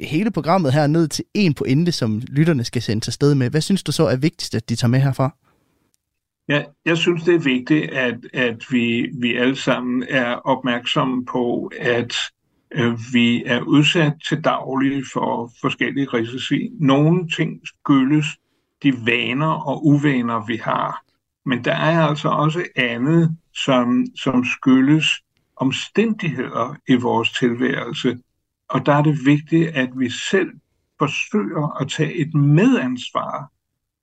hele 0.00 0.30
programmet 0.30 0.72
her 0.72 0.86
ned 0.86 1.08
til 1.08 1.24
en 1.34 1.54
pointe, 1.54 1.92
som 1.92 2.22
lytterne 2.28 2.64
skal 2.64 2.82
sende 2.82 3.04
til 3.04 3.12
sted 3.12 3.34
med. 3.34 3.50
Hvad 3.50 3.60
synes 3.60 3.82
du 3.82 3.92
så 3.92 4.06
er 4.06 4.16
vigtigst, 4.16 4.54
at 4.54 4.68
de 4.68 4.76
tager 4.76 4.88
med 4.88 5.00
herfra? 5.00 5.36
Ja, 6.48 6.64
jeg 6.84 6.98
synes, 6.98 7.22
det 7.22 7.34
er 7.34 7.38
vigtigt, 7.38 7.90
at, 7.90 8.18
at 8.32 8.64
vi, 8.70 9.08
vi 9.20 9.36
alle 9.36 9.56
sammen 9.56 10.04
er 10.08 10.34
opmærksomme 10.34 11.24
på, 11.24 11.72
at 11.80 12.14
øh, 12.74 12.98
vi 13.12 13.42
er 13.46 13.60
udsat 13.60 14.12
til 14.28 14.44
daglig 14.44 15.02
for 15.12 15.50
forskellige 15.60 16.06
risici. 16.06 16.70
Nogle 16.80 17.28
ting 17.28 17.60
skyldes 17.64 18.26
de 18.82 19.06
vaner 19.06 19.52
og 19.52 19.86
uvaner, 19.86 20.46
vi 20.46 20.56
har. 20.56 21.04
Men 21.46 21.64
der 21.64 21.74
er 21.74 22.06
altså 22.06 22.28
også 22.28 22.64
andet, 22.76 23.36
som, 23.54 24.06
som 24.16 24.44
skyldes 24.44 25.06
omstændigheder 25.56 26.76
i 26.88 26.94
vores 26.94 27.32
tilværelse. 27.32 28.18
Og 28.68 28.86
der 28.86 28.92
er 28.92 29.02
det 29.02 29.18
vigtigt, 29.24 29.68
at 29.68 29.90
vi 29.96 30.10
selv 30.10 30.50
forsøger 30.98 31.80
at 31.80 31.88
tage 31.88 32.14
et 32.14 32.34
medansvar 32.34 33.51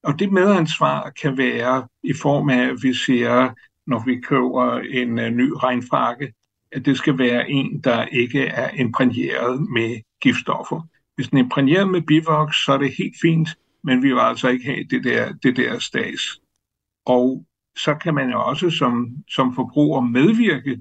og 0.03 0.19
det 0.19 0.31
medansvar 0.31 1.09
kan 1.09 1.37
være 1.37 1.87
i 2.03 2.13
form 2.13 2.49
af, 2.49 2.69
at 2.69 2.77
vi 2.83 2.93
siger, 2.93 3.53
når 3.87 4.03
vi 4.05 4.21
køber 4.21 4.79
en 4.79 5.19
øh, 5.19 5.29
ny 5.31 5.51
regnfrakke, 5.55 6.33
at 6.71 6.85
det 6.85 6.97
skal 6.97 7.17
være 7.17 7.49
en, 7.49 7.81
der 7.81 8.05
ikke 8.05 8.45
er 8.45 8.69
imprægneret 8.69 9.61
med 9.61 10.01
giftstoffer. 10.21 10.81
Hvis 11.15 11.27
den 11.27 11.37
er 11.37 11.43
imprægneret 11.43 11.89
med 11.89 12.01
bivoks, 12.01 12.65
så 12.65 12.73
er 12.73 12.77
det 12.77 12.97
helt 12.97 13.15
fint, 13.21 13.49
men 13.83 14.03
vi 14.03 14.07
vil 14.07 14.19
altså 14.19 14.49
ikke 14.49 14.65
have 14.65 14.83
det 14.83 15.03
der, 15.03 15.33
det 15.33 15.57
der 15.57 15.79
stas. 15.79 16.21
Og 17.05 17.45
så 17.77 17.95
kan 17.95 18.13
man 18.13 18.29
jo 18.29 18.41
også 18.41 18.69
som, 18.69 19.09
som 19.29 19.55
forbruger 19.55 20.01
medvirke 20.01 20.79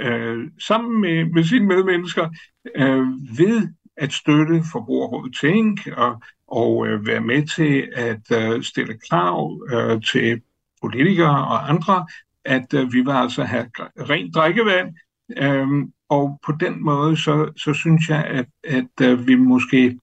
øh, 0.00 0.50
sammen 0.58 1.00
med, 1.00 1.24
med 1.24 1.44
sine 1.44 1.66
medmennesker 1.66 2.28
øh, 2.76 3.06
ved 3.38 3.68
at 3.98 4.12
støtte 4.12 4.62
Forbrugerrådet 4.72 5.36
Tænk 5.40 5.86
og 5.96 6.22
og 6.48 6.86
øh, 6.86 7.06
være 7.06 7.20
med 7.20 7.46
til 7.46 7.88
at 7.94 8.32
øh, 8.32 8.62
stille 8.62 8.98
krav 9.10 9.62
øh, 9.72 10.02
til 10.02 10.40
politikere 10.80 11.46
og 11.46 11.70
andre, 11.70 12.06
at 12.44 12.74
øh, 12.74 12.92
vi 12.92 13.00
vil 13.00 13.10
altså 13.10 13.44
have 13.44 13.70
rent 14.10 14.34
drikkevand. 14.34 14.94
Øh, 15.36 15.68
og 16.08 16.40
på 16.46 16.52
den 16.60 16.84
måde, 16.84 17.16
så, 17.16 17.52
så 17.56 17.74
synes 17.74 18.08
jeg, 18.08 18.24
at, 18.24 18.46
at 18.64 19.06
øh, 19.06 19.26
vi 19.26 19.34
måske 19.34 19.98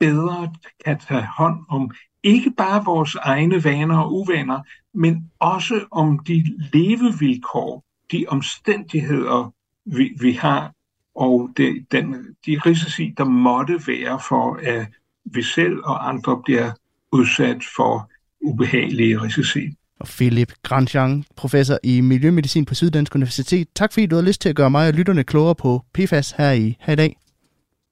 bedre 0.00 0.52
kan 0.84 0.98
tage 0.98 1.28
hånd 1.38 1.58
om 1.68 1.90
ikke 2.22 2.50
bare 2.56 2.84
vores 2.84 3.14
egne 3.14 3.64
vaner 3.64 3.98
og 3.98 4.14
uvaner, 4.14 4.60
men 4.94 5.30
også 5.40 5.86
om 5.90 6.18
de 6.18 6.44
levevilkår, 6.72 7.84
de 8.12 8.24
omstændigheder, 8.28 9.52
vi, 9.84 10.12
vi 10.20 10.32
har, 10.32 10.72
og 11.16 11.50
det, 11.56 11.86
den, 11.92 12.14
de 12.46 12.58
risici, 12.66 13.14
der 13.18 13.24
måtte 13.24 13.80
være 13.86 14.20
for 14.28 14.58
at 14.62 14.86
vi 15.24 15.42
selv 15.42 15.78
og 15.84 16.08
andre 16.08 16.42
bliver 16.44 16.70
udsat 17.12 17.62
for 17.76 18.10
ubehagelige 18.40 19.22
risici. 19.22 19.60
Og 20.00 20.06
Philip 20.06 20.52
Grandjean, 20.62 21.24
professor 21.36 21.78
i 21.82 22.00
Miljømedicin 22.00 22.64
på 22.64 22.74
Syddansk 22.74 23.14
Universitet. 23.14 23.68
Tak 23.74 23.92
fordi 23.92 24.06
du 24.06 24.16
har 24.16 24.22
lyst 24.22 24.40
til 24.40 24.48
at 24.48 24.56
gøre 24.56 24.70
mig 24.70 24.88
og 24.88 24.94
lytterne 24.94 25.24
klogere 25.24 25.54
på 25.54 25.82
PFAS 25.94 26.30
her 26.30 26.52
i, 26.52 26.76
her 26.80 26.92
i 26.92 26.96
dag. 26.96 27.16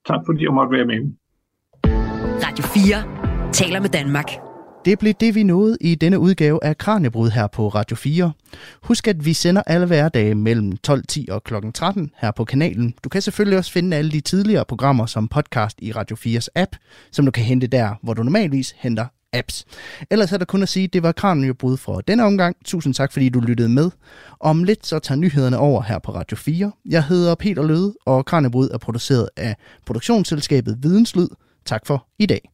Tak 0.07 0.21
fordi 0.27 0.45
jeg 0.45 0.55
måtte 0.55 0.73
være 0.73 0.87
med. 0.87 1.13
Radio 2.47 2.65
4 2.65 3.53
taler 3.53 3.81
med 3.81 3.89
Danmark. 3.89 4.54
Det 4.85 4.99
blev 4.99 5.15
det, 5.21 5.35
vi 5.35 5.43
nåede 5.43 5.77
i 5.81 5.95
denne 5.95 6.19
udgave 6.19 6.65
af 6.65 6.79
Kranjebrud 6.79 7.31
her 7.31 7.47
på 7.47 7.69
Radio 7.69 7.97
4. 7.97 8.33
Husk, 8.83 9.09
at 9.09 9.25
vi 9.25 9.33
sender 9.33 9.63
alle 9.67 9.87
hverdage 9.87 10.35
mellem 10.35 10.73
12.10 10.89 11.25
og 11.29 11.45
kl. 11.45 11.55
13 11.75 12.11
her 12.19 12.31
på 12.31 12.45
kanalen. 12.45 12.95
Du 13.05 13.09
kan 13.09 13.23
selvfølgelig 13.23 13.59
også 13.59 13.73
finde 13.73 13.97
alle 13.97 14.11
de 14.11 14.21
tidligere 14.21 14.65
programmer 14.65 15.07
som 15.07 15.29
podcast 15.29 15.79
i 15.83 15.93
Radio 15.93 16.17
4's 16.17 16.47
app, 16.55 16.77
som 17.13 17.25
du 17.25 17.31
kan 17.31 17.45
hente 17.45 17.67
der, 17.67 17.95
hvor 18.03 18.15
du 18.15 18.23
normalvis 18.23 18.75
henter 18.79 19.07
apps. 19.33 19.65
Ellers 20.11 20.33
er 20.33 20.39
der 20.39 20.45
kun 20.45 20.63
at 20.63 20.69
sige, 20.69 20.85
at 20.85 20.93
det 20.93 21.03
var 21.03 21.13
Kranjebrud 21.13 21.77
for 21.77 22.01
denne 22.01 22.25
omgang. 22.25 22.57
Tusind 22.65 22.95
tak, 22.95 23.13
fordi 23.13 23.29
du 23.29 23.41
lyttede 23.41 23.69
med. 23.69 23.91
Om 24.41 24.65
lidt 24.65 24.87
så 24.87 24.99
tager 24.99 25.19
nyhederne 25.19 25.59
over 25.59 25.83
her 25.83 25.99
på 25.99 26.15
Radio 26.15 26.37
4. 26.37 26.73
Jeg 26.85 27.05
hedder 27.05 27.35
Peter 27.35 27.63
Løde, 27.63 27.95
og 28.07 28.27
Kranjebrud 28.27 28.69
er 28.69 28.79
produceret 28.79 29.29
af 29.37 29.57
produktionsselskabet 29.87 30.79
Videnslyd. 30.83 31.29
Tak 31.65 31.87
for 31.87 32.07
i 32.19 32.27
dag. 32.27 32.54